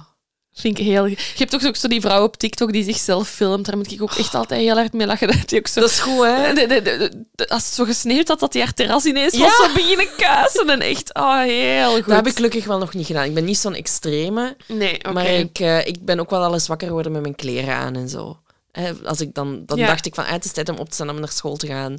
Vind 0.54 0.80
ik 0.80 0.86
heel... 0.86 1.06
Je 1.06 1.18
hebt 1.36 1.52
toch 1.52 1.66
ook 1.66 1.76
zo 1.76 1.88
die 1.88 2.02
vrouw 2.02 2.24
op 2.24 2.38
TikTok 2.38 2.72
die 2.72 2.84
zichzelf 2.84 3.30
filmt. 3.30 3.66
Daar 3.66 3.78
moet 3.78 3.92
ik 3.92 4.02
ook 4.02 4.14
echt 4.16 4.36
altijd 4.36 4.62
heel 4.62 4.76
hard 4.76 4.94
mee 4.94 5.08
lachen. 5.08 5.28
Dat 5.38 5.50
die 5.50 5.60
ook 5.60 5.68
zo... 5.68 5.80
Dat 5.80 5.90
is 5.90 6.00
goed, 6.00 6.26
hè? 6.26 6.54
De- 6.54 6.68
de- 6.68 6.82
de- 6.82 7.24
de- 7.32 7.50
als 7.50 7.66
het 7.66 7.74
zo 7.74 7.84
gesneeuwd 7.84 8.28
had, 8.28 8.40
dat 8.40 8.52
die 8.52 8.62
haar 8.62 8.74
terras 8.74 9.06
ineens 9.06 9.34
Ja. 9.34 9.40
was 9.40 9.56
zo 9.56 9.74
beginnen 9.74 10.08
kuisen. 10.18 10.70
En 10.70 10.80
echt, 10.82 11.14
oh, 11.14 11.40
heel 11.40 11.94
goed. 11.96 12.06
Dat 12.06 12.16
heb 12.16 12.28
ik 12.28 12.36
gelukkig 12.36 12.66
wel 12.66 12.78
nog 12.78 12.94
niet 12.94 13.06
gedaan. 13.06 13.26
Ik 13.26 13.34
ben 13.34 13.46
niet 13.46 13.58
zo'n 13.58 13.74
extreme. 13.76 14.56
Nee, 14.68 14.96
oké. 14.98 15.12
Maar 15.12 15.26
ik, 15.26 15.60
eh, 15.60 15.88
ik 15.88 16.06
ben 16.06 16.20
ook 16.20 16.30
wel 16.30 16.44
alles 16.44 16.68
wakker 16.68 16.88
geworden 16.88 17.12
met 17.12 17.22
mijn 17.22 17.36
kleren 17.36 17.76
aan 17.76 17.96
en 17.96 18.10
zo. 18.10 18.40
Hè, 18.72 18.92
als 19.06 19.22
ik 19.22 19.34
dan, 19.34 19.64
dan 19.66 19.78
Ja. 19.78 19.88
dacht 19.88 20.06
ik 20.06 20.16
van, 20.16 20.26
ah, 20.26 20.32
het 20.32 20.46
is 20.46 20.52
tijd 20.52 20.70
om 20.70 20.78
op 20.78 20.88
te 20.90 20.94
staan 20.96 21.10
om 21.10 21.20
naar 21.20 21.32
school 21.32 21.56
te 21.56 21.68
gaan. 21.68 21.98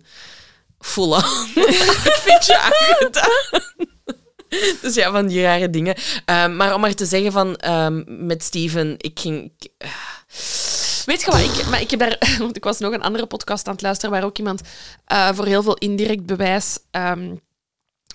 Full 0.78 1.12
on. 1.12 1.22
ik 1.54 2.18
vind 2.22 2.46
je 2.46 2.58
aangedaan. 2.58 3.62
dus 4.82 4.94
ja, 4.94 5.10
van 5.10 5.26
die 5.26 5.42
rare 5.42 5.70
dingen. 5.70 5.94
Ehm, 6.24 6.56
maar 6.56 6.74
om 6.74 6.80
maar 6.80 6.94
te 6.94 7.06
zeggen 7.06 7.32
van, 7.32 7.56
ehm, 7.56 8.26
met 8.26 8.42
Steven, 8.42 8.94
ik 8.98 9.20
ging... 9.20 9.52
eh, 9.78 9.88
Weet 11.06 11.20
je 11.20 11.30
wat, 11.30 11.40
ik, 11.40 11.66
maar 11.66 11.80
ik 11.80 11.90
heb 11.90 12.00
daar... 12.00 12.18
Want 12.38 12.56
ik 12.56 12.64
was 12.64 12.78
nog 12.78 12.92
een 12.92 13.02
andere 13.02 13.26
podcast 13.26 13.66
aan 13.66 13.72
het 13.72 13.82
luisteren 13.82 14.10
waar 14.14 14.24
ook 14.24 14.38
iemand 14.38 14.60
eh, 15.04 15.28
voor 15.34 15.46
heel 15.46 15.62
veel 15.62 15.74
indirect 15.76 16.26
bewijs 16.26 16.78
ehm, 16.90 17.34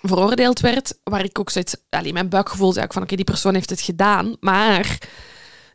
veroordeeld 0.01 0.59
werd. 0.59 0.93
Waar 1.03 1.23
ik 1.23 1.39
ook 1.39 1.49
zoiets... 1.49 1.75
Allee, 1.89 2.13
mijn 2.13 2.29
buikgevoel 2.29 2.73
zei 2.73 2.85
ook 2.85 2.93
van, 2.93 3.01
oké, 3.01 3.15
die 3.15 3.25
persoon 3.25 3.53
heeft 3.53 3.69
het 3.69 3.81
gedaan. 3.81 4.35
Maar 4.39 4.97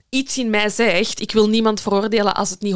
iets 0.09 0.39
in 0.39 0.51
mij 0.51 0.69
zegt, 0.69 1.21
ik 1.21 1.33
wil 1.33 1.49
niemand 1.49 1.81
veroordelen 1.81 2.35
als 2.35 2.51
het 2.51 2.61
niet 2.61 2.75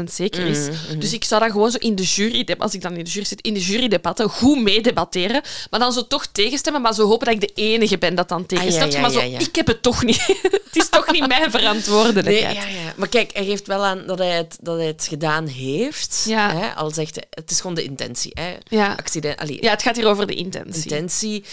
100% 0.00 0.04
zeker 0.04 0.46
is. 0.46 0.68
Dus 0.98 1.12
ik 1.12 1.24
zou 1.24 1.40
dan 1.40 1.50
gewoon 1.50 1.70
zo 1.70 1.76
in 1.80 1.94
de 1.94 2.02
jury, 2.02 2.54
als 2.58 2.74
ik 2.74 2.82
dan 2.82 2.96
in 2.96 3.04
de 3.04 3.10
jury 3.10 3.26
zit, 3.26 3.40
in 3.40 3.54
de 3.54 3.60
jurydebatten 3.60 4.28
goed 4.30 4.62
meedebatteren. 4.62 5.42
Maar 5.70 5.80
dan 5.80 5.92
zo 5.92 6.06
toch 6.06 6.26
tegenstemmen, 6.26 6.82
maar 6.82 6.94
zo 6.94 7.06
hopen 7.06 7.26
dat 7.26 7.34
ik 7.34 7.40
de 7.40 7.62
enige 7.62 7.98
ben 7.98 8.14
dat 8.14 8.28
dan 8.28 8.46
tegenstemt. 8.46 8.82
Ah, 8.84 8.90
ja, 8.90 8.96
ja, 8.96 9.00
maar 9.00 9.10
zo, 9.10 9.20
ja, 9.22 9.38
ik 9.38 9.56
heb 9.56 9.66
het 9.66 9.82
toch 9.82 10.04
niet. 10.04 10.26
het 10.66 10.76
is 10.76 10.88
toch 10.88 11.12
niet 11.12 11.26
mijn 11.26 11.40
Nee, 11.40 11.50
verantwoordelijkheid. 11.50 12.56
ja, 12.56 12.66
ja. 12.66 12.92
Maar 12.96 13.08
kijk, 13.08 13.30
hij 13.32 13.44
geeft 13.44 13.66
wel 13.66 13.84
aan 13.84 14.06
dat 14.06 14.18
hij 14.18 14.36
het, 14.36 14.58
dat 14.60 14.76
hij 14.76 14.86
het 14.86 15.06
gedaan 15.08 15.46
heeft. 15.46 16.26
Hè? 16.28 16.74
Al 16.74 16.90
zegt 16.90 17.14
hij, 17.14 17.24
het 17.30 17.50
is 17.50 17.60
gewoon 17.60 17.74
de 17.76 17.82
intentie. 17.84 18.30
Hè? 18.34 18.56
Ja. 18.68 18.94
Accident, 18.94 19.38
allee, 19.38 19.62
Ja, 19.62 19.70
het 19.70 19.82
gaat 19.82 19.96
hier 19.96 20.06
over 20.06 20.26
de 20.26 20.34
intentie. 20.34 20.82
intentie. 20.82 21.44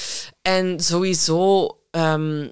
En 0.41 0.80
sowieso, 0.80 1.78
ehm, 1.91 2.47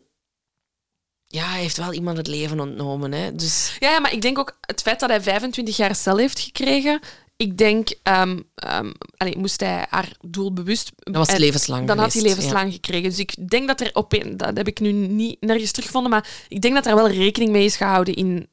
ja, 1.36 1.50
hij 1.50 1.62
heeft 1.62 1.78
wel 1.78 1.94
iemand 1.94 2.18
het 2.18 2.28
leven 2.28 2.60
ontnomen. 2.60 3.12
Hè? 3.12 3.36
Dus 3.36 3.76
Ja, 3.80 3.90
ja, 3.90 4.00
maar 4.00 4.14
ik 4.14 4.22
denk 4.22 4.40
ook 4.40 4.58
het 4.62 4.82
feit 4.82 5.00
dat 5.00 5.10
hij 5.10 5.22
25 5.22 5.78
jaar 5.78 5.96
cel 5.96 6.18
heeft 6.18 6.40
gekregen. 6.40 7.00
Ik 7.38 7.58
denk, 7.58 7.90
ehm, 8.04 8.40
ehm, 8.56 8.92
allee, 9.18 9.38
moest 9.38 9.60
hij 9.60 9.86
haar 9.90 10.12
doelbewust. 10.22 10.92
dat 10.96 11.16
was 11.16 11.28
en 11.28 11.40
levenslang 11.40 11.88
Dan 11.88 11.98
had 11.98 12.14
hij 12.14 12.22
levenslang 12.22 12.74
gekregen. 12.74 13.10
Dus 13.10 13.20
ik 13.20 13.50
denk 13.50 13.68
dat 13.68 13.82
er 13.82 13.90
op 13.94 14.14
een, 14.14 14.38
dat 14.38 14.58
heb 14.58 14.68
ik 14.68 14.80
nu 14.80 14.92
niet 14.92 15.38
nergens 15.40 15.72
teruggevonden, 15.72 16.12
maar 16.12 16.28
ik 16.48 16.62
denk 16.62 16.74
dat 16.74 16.86
er 16.86 16.96
wel 16.96 17.10
rekening 17.10 17.52
mee 17.52 17.66
is 17.66 17.76
gehouden 17.76 18.14
in, 18.14 18.48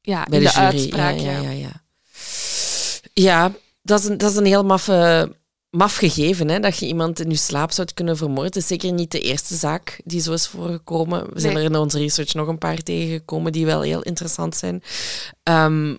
ja, 0.00 0.24
Bij 0.28 0.38
in 0.38 0.44
de, 0.44 0.50
de, 0.50 0.54
jury. 0.54 0.66
uitspraak. 0.66 1.18
ja, 1.18 1.30
Ja, 1.30 1.40
ja, 1.40 1.50
ja, 1.50 1.50
ja. 1.50 1.82
Ja, 3.12 3.52
dat 3.82 4.00
is 4.00 4.06
een, 4.06 4.18
dat 4.18 4.30
is 4.30 4.36
een 4.36 4.46
heel 4.46 4.64
maffe, 4.64 5.32
maf 5.76 5.96
gegeven, 5.96 6.48
hè? 6.48 6.60
dat 6.60 6.78
je 6.78 6.86
iemand 6.86 7.20
in 7.20 7.30
je 7.30 7.36
slaap 7.36 7.72
zou 7.72 7.88
kunnen 7.94 8.16
vermoorden. 8.16 8.44
Het 8.44 8.56
is 8.56 8.66
zeker 8.66 8.92
niet 8.92 9.10
de 9.10 9.20
eerste 9.20 9.54
zaak 9.54 10.00
die 10.04 10.20
zo 10.20 10.32
is 10.32 10.46
voorgekomen. 10.46 11.32
We 11.32 11.40
zijn 11.40 11.56
er 11.56 11.62
in 11.62 11.76
onze 11.76 11.98
research 11.98 12.34
nog 12.34 12.48
een 12.48 12.58
paar 12.58 12.76
tegengekomen 12.82 13.52
die 13.52 13.66
wel 13.66 13.80
heel 13.80 14.02
interessant 14.02 14.56
zijn. 14.56 14.82
Ehm, 15.42 15.96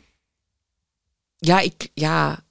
ja, 1.38 1.60
ik... 1.60 1.90
Ja... 1.94 2.46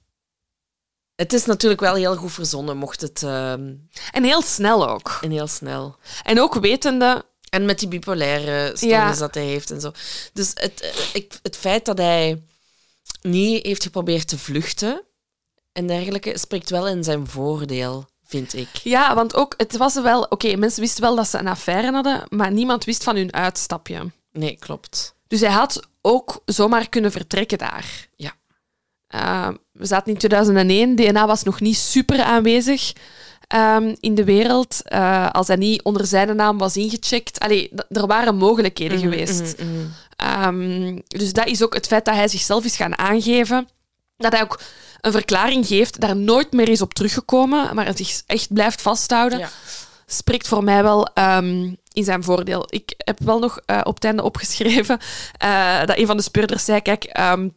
Het 1.15 1.33
is 1.33 1.45
natuurlijk 1.45 1.81
wel 1.81 1.95
heel 1.95 2.15
goed 2.15 2.31
verzonnen, 2.31 2.77
mocht 2.77 3.01
het... 3.01 3.23
ehm, 3.23 3.73
En 4.11 4.23
heel 4.23 4.41
snel 4.41 4.89
ook. 4.89 5.17
en 5.21 5.31
heel 5.31 5.47
snel. 5.47 5.95
En 6.23 6.41
ook 6.41 6.53
wetende, 6.53 7.25
En 7.49 7.65
met 7.65 7.79
die 7.79 7.87
bipolaire 7.87 8.67
stoornis 8.67 8.89
Ja. 8.91 9.15
dat 9.15 9.33
hij 9.33 9.45
heeft 9.45 9.71
en 9.71 9.81
zo. 9.81 9.91
Dus 10.33 10.51
het, 10.53 10.81
eh, 10.81 10.89
ik, 11.13 11.39
het 11.41 11.55
feit 11.57 11.85
dat 11.85 11.97
hij 11.97 12.41
niet 13.21 13.65
heeft 13.65 13.83
geprobeerd 13.83 14.27
te 14.27 14.37
vluchten 14.37 15.01
en 15.77 15.87
dergelijke, 15.87 16.37
spreekt 16.37 16.69
wel 16.69 16.87
in 16.87 17.03
zijn 17.03 17.27
voordeel, 17.27 18.05
vind 18.23 18.53
ik. 18.53 18.69
ja, 18.83 19.15
want 19.15 19.35
ook, 19.35 19.53
het 19.57 19.77
was 19.77 20.01
wel, 20.01 20.21
oké, 20.21 20.55
mensen 20.55 20.81
wisten 20.81 21.01
wel 21.01 21.15
dat 21.15 21.27
ze 21.27 21.37
een 21.37 21.47
affaire 21.47 21.91
hadden, 21.91 22.23
maar 22.29 22.51
niemand 22.51 22.83
wist 22.83 23.03
van 23.03 23.15
hun 23.15 23.33
uitstapje. 23.33 24.11
Nee, 24.31 24.57
klopt. 24.59 25.15
Dus 25.27 25.39
hij 25.39 25.49
had 25.49 25.87
ook 26.01 26.41
zomaar 26.45 26.89
kunnen 26.89 27.11
vertrekken 27.11 27.57
daar. 27.57 28.07
Ja. 28.15 28.33
Uh, 29.15 29.49
we 29.71 29.85
zaten 29.85 30.11
in 30.11 30.17
2001, 30.17 30.95
DNA 30.95 31.27
was 31.27 31.43
nog 31.43 31.59
niet 31.59 31.77
super 31.77 32.21
aanwezig 32.21 32.93
ehm, 33.47 33.95
in 33.99 34.15
de 34.15 34.23
wereld. 34.23 34.81
Uh, 34.93 35.29
als 35.29 35.47
hij 35.47 35.55
niet 35.55 35.83
onder 35.83 36.05
zijn 36.05 36.35
naam 36.35 36.57
was 36.57 36.77
ingecheckt. 36.77 37.39
Allee, 37.39 37.71
er 37.89 38.07
waren 38.07 38.35
mogelijkheden 38.35 38.99
geweest. 38.99 39.57
Mhm, 39.57 39.69
mhm. 39.69 40.59
Um, 40.59 41.01
dus 41.07 41.33
dat 41.33 41.47
is 41.47 41.63
ook 41.63 41.73
het 41.73 41.87
feit 41.87 42.05
dat 42.05 42.15
hij 42.15 42.27
zichzelf 42.27 42.65
is 42.65 42.75
gaan 42.75 42.97
aangeven. 42.97 43.67
Dat 44.17 44.31
hij 44.31 44.41
ook 44.41 44.59
een 45.07 45.11
verklaring 45.13 45.67
geeft, 45.67 45.99
daar 45.99 46.15
nooit 46.15 46.51
meer 46.51 46.69
is 46.69 46.81
op 46.81 46.93
teruggekomen, 46.93 47.75
maar 47.75 47.85
het 47.85 47.97
zich 47.97 48.21
echt 48.25 48.53
blijft 48.53 48.81
vasthouden 48.81 49.39
Ja. 49.39 49.49
spreekt 50.05 50.47
voor 50.47 50.63
mij 50.63 50.83
wel 50.83 51.05
ehm, 51.13 51.73
in 51.93 52.03
zijn 52.03 52.23
voordeel. 52.23 52.65
Ik 52.69 52.93
heb 52.97 53.19
wel 53.19 53.39
nog 53.39 53.59
eh, 53.65 53.81
op 53.83 53.95
het 53.95 54.03
einde 54.03 54.23
opgeschreven 54.23 54.99
eh, 55.37 55.79
dat 55.85 55.97
een 55.97 56.05
van 56.07 56.17
de 56.17 56.23
speurders 56.23 56.65
zei: 56.65 56.81
Kijk, 56.81 57.03
ehm, 57.03 57.49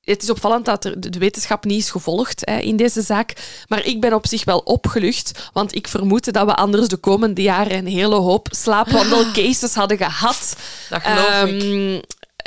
het 0.00 0.22
is 0.22 0.30
opvallend 0.30 0.64
dat 0.64 0.84
er 0.84 1.00
de 1.10 1.18
wetenschap 1.18 1.64
niet 1.64 1.78
is 1.78 1.90
gevolgd 1.90 2.42
hè, 2.44 2.58
in 2.58 2.76
deze 2.76 3.02
zaak. 3.02 3.32
Maar 3.68 3.84
ik 3.84 4.00
ben 4.00 4.12
op 4.12 4.26
zich 4.26 4.44
wel 4.44 4.58
opgelucht, 4.58 5.50
want 5.52 5.74
ik 5.74 5.88
vermoedde 5.88 6.30
dat 6.30 6.46
we 6.46 6.54
anders 6.54 6.88
de 6.88 6.96
komende 6.96 7.42
jaren 7.42 7.76
een 7.78 7.86
hele 7.86 8.14
hoop 8.14 8.48
slaapwandelcases 8.50 9.74
hadden 9.74 9.96
gehad. 9.96 10.56
Dat 10.88 11.02
geloof 11.02 11.44
ik. 11.50 12.04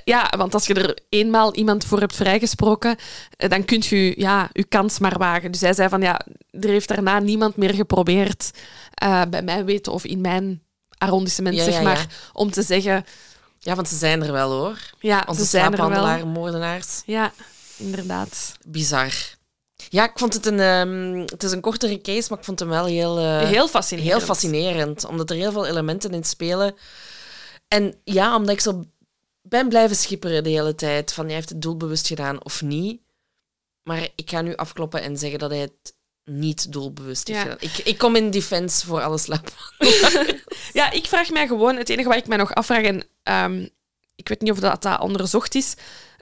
Ja, 0.09 0.33
want 0.37 0.53
als 0.53 0.67
je 0.67 0.73
er 0.73 0.97
eenmaal 1.09 1.53
iemand 1.55 1.83
voor 1.85 1.99
hebt 1.99 2.15
vrijgesproken, 2.15 2.95
eh, 3.37 3.49
dan 3.49 3.65
kunt 3.65 3.85
je 3.85 4.13
ja, 4.19 4.49
je 4.51 4.63
kans 4.63 4.99
maar 4.99 5.17
wagen. 5.17 5.51
Dus 5.51 5.61
hij 5.61 5.73
zei 5.73 5.89
van 5.89 6.01
ja, 6.01 6.21
er 6.51 6.69
heeft 6.69 6.87
daarna 6.87 7.19
niemand 7.19 7.55
meer 7.55 7.73
geprobeerd, 7.73 8.51
eh, 8.93 9.21
bij 9.29 9.41
mij 9.41 9.65
weten 9.65 9.91
of 9.93 10.05
in 10.05 10.21
mijn 10.21 10.61
arrondissement, 10.97 11.55
Ja, 11.55 11.63
zeg 11.63 11.81
maar, 11.81 11.97
ja. 11.97 12.05
om 12.33 12.51
te 12.51 12.61
zeggen, 12.61 13.05
Ja, 13.59 13.75
want 13.75 13.87
ze 13.87 13.95
zijn 13.95 14.23
er 14.23 14.31
wel 14.31 14.51
hoor. 14.51 14.77
ja, 14.99 15.23
Onze 15.27 15.41
ze 15.41 15.47
zijn 15.47 15.73
er 15.73 15.89
wel. 15.89 16.25
moordenaars. 16.27 17.01
Ja, 17.05 17.31
inderdaad. 17.77 18.53
Bizar. 18.67 19.13
Ja, 19.89 20.03
ik 20.03 20.11
vond 20.19 20.33
het 20.33 20.45
een... 20.45 20.59
ehm, 20.59 21.19
het 21.25 21.43
is 21.43 21.51
een 21.51 21.61
kortere 21.61 22.01
case, 22.01 22.27
maar 22.29 22.37
ik 22.39 22.45
vond 22.45 22.59
hem 22.59 22.69
wel 22.69 22.85
heel... 22.85 23.19
eh, 23.19 23.39
Heel 23.47 23.67
fascinerend. 23.67 24.11
Heel 24.17 24.25
fascinerend, 24.25 25.05
omdat 25.05 25.29
er 25.29 25.35
heel 25.35 25.51
veel 25.51 25.65
elementen 25.65 26.11
in 26.11 26.23
spelen. 26.23 26.75
En 27.67 27.95
ja, 28.03 28.35
omdat 28.35 28.53
ik 28.55 28.61
zo 28.61 28.83
ben 29.49 29.69
blijven 29.69 29.95
schipperen 29.95 30.43
de 30.43 30.49
hele 30.49 30.75
tijd, 30.75 31.13
van 31.13 31.25
hij 31.25 31.33
heeft 31.33 31.49
het 31.49 31.61
doelbewust 31.61 32.07
gedaan 32.07 32.43
of 32.43 32.61
niet. 32.61 33.01
Maar 33.83 34.07
ik 34.15 34.29
ga 34.29 34.41
nu 34.41 34.55
afkloppen 34.55 35.01
en 35.01 35.17
zeggen 35.17 35.39
dat 35.39 35.49
hij 35.49 35.59
het 35.59 35.93
niet 36.23 36.71
doelbewust 36.71 37.27
heeft 37.27 37.39
Ja. 37.39 37.43
gedaan. 37.51 37.69
Ik, 37.69 37.77
ik 37.77 37.97
kom 37.97 38.15
in 38.15 38.31
defense 38.31 38.85
voor 38.85 39.01
alle 39.01 39.17
slaap. 39.17 39.51
Ja, 40.73 40.91
ik 40.91 41.05
vraag 41.05 41.29
mij 41.29 41.47
gewoon, 41.47 41.75
het 41.75 41.89
enige 41.89 42.07
wat 42.09 42.17
ik 42.17 42.27
mij 42.27 42.37
nog 42.37 42.53
afvraag, 42.53 42.83
en 42.83 43.03
ehm, 43.23 43.67
ik 44.15 44.27
weet 44.27 44.41
niet 44.41 44.51
of 44.51 44.59
dat, 44.59 44.81
dat 44.81 44.99
onderzocht 44.99 45.55
is, 45.55 45.73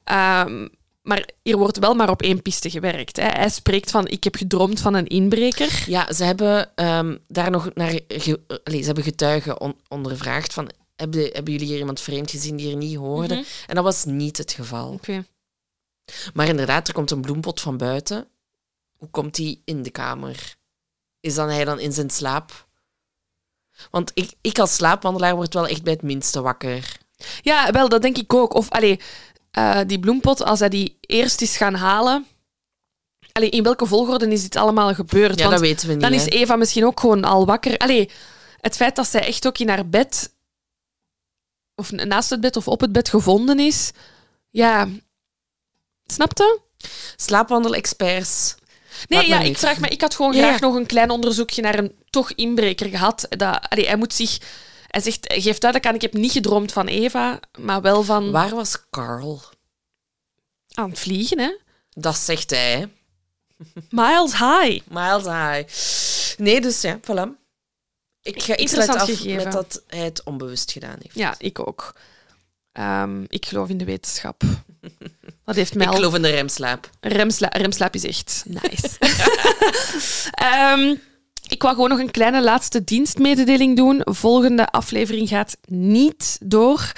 ehm, 0.04 0.68
maar 1.02 1.30
hier 1.44 1.58
wordt 1.58 1.78
wel 1.80 1.94
maar 1.94 2.10
op 2.10 2.22
één 2.22 2.42
piste 2.42 2.70
gewerkt. 2.70 3.18
Hè. 3.18 3.24
Hij 3.28 3.50
spreekt 3.50 3.92
van, 3.92 4.08
ik 4.08 4.24
heb 4.24 4.36
gedroomd 4.36 4.80
van 4.80 4.94
een 4.94 5.08
inbreker. 5.08 5.84
Ja, 5.88 6.14
ze 6.14 6.24
hebben 6.24 6.76
ehm, 6.76 7.18
daar 7.28 7.52
nog 7.52 7.70
naar... 7.74 8.00
Allee, 8.64 8.80
ze 8.80 8.86
hebben 8.86 9.04
getuigen 9.04 9.62
on- 9.62 9.80
ondervraagd 9.88 10.54
van... 10.54 10.70
Hebben, 10.98 11.30
hebben 11.34 11.54
jullie 11.54 11.68
hier 11.68 11.78
iemand 11.78 12.00
vreemd 12.02 12.32
gezien 12.32 12.56
die 12.56 12.72
er 12.72 12.78
niet 12.78 12.96
hoorde? 12.98 13.34
Mhm. 13.36 13.44
En 13.68 13.76
dat 13.76 13.84
was 13.84 14.06
niet 14.06 14.38
het 14.38 14.52
geval. 14.52 14.92
Oké. 14.92 15.26
Maar 16.34 16.48
inderdaad, 16.48 16.88
er 16.88 16.94
komt 16.94 17.12
een 17.12 17.22
bloempot 17.22 17.62
van 17.62 17.78
buiten. 17.78 18.28
Hoe 18.98 19.10
komt 19.10 19.36
die 19.36 19.62
in 19.66 19.84
de 19.84 19.90
kamer? 19.90 20.56
Is 21.20 21.36
dan 21.36 21.50
hij 21.50 21.66
dan 21.66 21.80
in 21.80 21.94
zijn 21.94 22.10
slaap? 22.10 22.68
Want 23.92 24.12
ik, 24.14 24.32
ik 24.42 24.60
als 24.60 24.76
slaapwandelaar 24.76 25.36
word 25.36 25.54
wel 25.54 25.68
echt 25.68 25.84
bij 25.84 25.94
het 25.94 26.02
minste 26.02 26.42
wakker. 26.42 26.98
Ja, 27.42 27.72
wel, 27.72 27.90
dat 27.90 28.02
denk 28.02 28.18
ik 28.18 28.34
ook. 28.34 28.54
Of, 28.54 28.70
allee, 28.70 29.00
eh, 29.52 29.80
die 29.88 30.00
bloempot, 30.00 30.44
als 30.44 30.60
hij 30.60 30.70
die 30.70 30.98
eerst 31.02 31.42
is 31.42 31.58
gaan 31.58 31.76
halen... 31.76 32.26
Allee, 33.32 33.50
in 33.50 33.64
welke 33.64 33.86
volgorde 33.86 34.28
is 34.28 34.42
dit 34.42 34.56
allemaal 34.56 34.94
gebeurd? 34.94 35.36
Ja, 35.36 35.48
Want 35.48 35.52
dat 35.52 35.68
weten 35.68 35.88
we 35.88 35.94
niet. 35.94 36.02
dan 36.02 36.14
is. 36.14 36.26
Eva 36.26 36.56
misschien 36.56 36.86
ook 36.86 37.00
gewoon 37.00 37.24
al 37.24 37.46
wakker. 37.46 37.78
Allee, 37.78 38.10
het 38.62 38.76
feit 38.76 38.96
dat 38.96 39.08
zij 39.08 39.26
echt 39.26 39.48
ook 39.48 39.58
in 39.58 39.70
haar 39.70 39.90
bed... 39.90 40.36
Of 41.80 41.92
naast 41.92 42.30
het 42.30 42.42
bed 42.42 42.56
of 42.56 42.68
op 42.68 42.82
het 42.82 42.92
bed 42.92 43.10
gevonden 43.10 43.60
is... 43.60 43.92
Ja... 44.50 44.88
Snapte? 46.06 46.60
Slaapwandelexperts. 47.16 48.56
Nee, 49.08 49.28
ja, 49.28 49.40
ik 49.40 49.58
vraag 49.58 49.80
me... 49.80 49.88
Ik 49.88 50.02
had 50.02 50.16
gewoon 50.16 50.34
Ja, 50.34 50.48
graag 50.48 50.60
nog 50.60 50.76
een 50.76 50.86
klein 50.86 51.10
onderzoekje 51.10 51.62
naar 51.62 51.78
een 51.78 51.96
toch 52.10 52.32
inbreker 52.32 52.90
gehad. 52.90 53.26
Dat, 53.30 53.70
allee, 53.70 53.86
hij 53.86 53.98
moet 53.98 54.14
zich... 54.14 54.38
Hij 54.88 55.02
zegt, 55.02 55.34
geeft 55.34 55.62
duidelijk 55.62 55.86
aan, 55.86 55.96
ik 55.96 56.02
heb 56.02 56.14
niet 56.14 56.32
gedroomd 56.32 56.72
van 56.72 56.88
Eva, 56.88 57.40
maar 57.60 57.82
wel 57.82 58.04
van 58.04 58.32
Waar 58.32 58.56
was 58.56 58.90
Carl? 58.90 59.42
aan 60.74 60.90
het 60.90 61.00
vliegen, 61.00 61.40
hè. 61.40 61.56
Dat 61.90 62.18
zegt 62.18 62.50
hij. 62.50 62.92
Miles 63.90 64.32
high. 64.32 64.80
Miles 64.88 65.24
high. 65.24 65.64
Nee, 66.40 66.62
dus 66.62 66.82
ja, 66.82 67.00
voilà. 67.00 67.47
Ik, 68.28 68.44
ga, 68.44 68.68
sluit 68.68 68.90
af 68.90 69.06
gegeven. 69.06 69.44
met 69.44 69.52
dat 69.52 69.84
hij 69.88 70.06
het 70.06 70.24
onbewust 70.24 70.72
gedaan 70.72 70.96
heeft. 71.02 71.16
Ja, 71.16 71.36
ik 71.38 71.68
ook. 71.68 71.94
Ehm, 72.72 73.24
ik 73.28 73.46
geloof 73.46 73.70
in 73.70 73.78
de 73.78 73.86
wetenschap. 73.86 74.42
Dat 75.46 75.56
heeft 75.56 75.76
mij 75.76 75.88
Ik 75.88 75.94
geloof 75.94 76.16
in 76.16 76.22
de 76.22 76.30
remslaap. 76.30 76.90
Remsla 77.00 77.48
remslaap 77.48 77.96
is 77.96 78.04
echt 78.04 78.44
nice. 78.62 78.98
Ehm, 80.32 80.96
ik 81.52 81.62
wou 81.62 81.74
gewoon 81.76 81.90
nog 81.90 82.00
een 82.00 82.12
kleine 82.12 82.44
laatste 82.44 82.84
dienstmededeling 82.84 83.76
doen. 83.76 84.02
Volgende 84.04 84.70
aflevering 84.72 85.30
gaat 85.30 85.58
niet 85.68 86.38
door. 86.44 86.92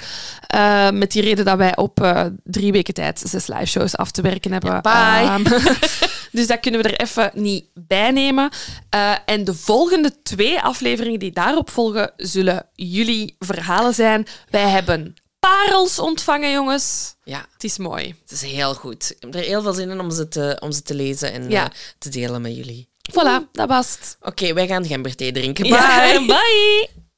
Eh, 0.46 0.90
met 0.90 1.12
die 1.12 1.22
reden 1.22 1.44
dat 1.44 1.56
wij 1.56 1.76
op 1.76 2.00
eh, 2.02 2.24
drie 2.44 2.72
weken 2.72 2.94
tijd 2.94 3.22
zes 3.26 3.46
live 3.46 3.64
shows 3.64 3.96
af 3.96 4.10
te 4.10 4.22
werken 4.22 4.52
hebben. 4.52 4.70
Ja, 4.72 4.80
bye. 4.80 5.50
Ehm, 5.50 5.64
dus 6.36 6.46
dat 6.46 6.60
kunnen 6.60 6.82
we 6.82 6.88
er 6.88 7.00
even 7.00 7.30
niet 7.34 7.64
bij 7.74 8.10
nemen. 8.10 8.50
Eh, 8.90 9.14
en 9.26 9.44
de 9.44 9.54
volgende 9.54 10.22
twee 10.22 10.60
afleveringen 10.60 11.18
die 11.18 11.32
daarop 11.32 11.70
volgen, 11.70 12.12
zullen 12.16 12.66
jullie 12.74 13.36
verhalen 13.38 13.94
zijn. 13.94 14.26
Wij 14.50 14.68
hebben 14.68 15.14
parels 15.38 15.98
ontvangen, 15.98 16.50
jongens. 16.52 17.14
Ja, 17.24 17.46
Het 17.52 17.64
is 17.64 17.78
mooi. 17.78 18.14
het 18.22 18.30
is 18.30 18.42
heel 18.42 18.74
goed. 18.74 19.10
Ik 19.10 19.16
heb 19.20 19.34
er 19.34 19.40
heel 19.40 19.62
veel 19.62 19.72
zin 19.72 19.90
in 19.90 20.00
om 20.00 20.10
ze 20.10 20.28
te, 20.28 20.56
om 20.60 20.72
ze 20.72 20.82
te 20.82 20.94
lezen 20.94 21.32
en 21.32 21.50
Ja. 21.50 21.70
te 21.98 22.08
delen 22.08 22.42
met 22.42 22.56
jullie. 22.56 22.88
Voilà, 23.10 23.50
dat 23.52 23.68
was 23.68 23.96
het. 23.98 24.16
Oké, 24.20 24.52
wij 24.52 24.66
gaan 24.66 24.84
gemberthee 24.86 25.32
drinken. 25.32 25.62
Bye! 25.62 25.72
Ja, 25.72 26.24
bye. 26.26 26.88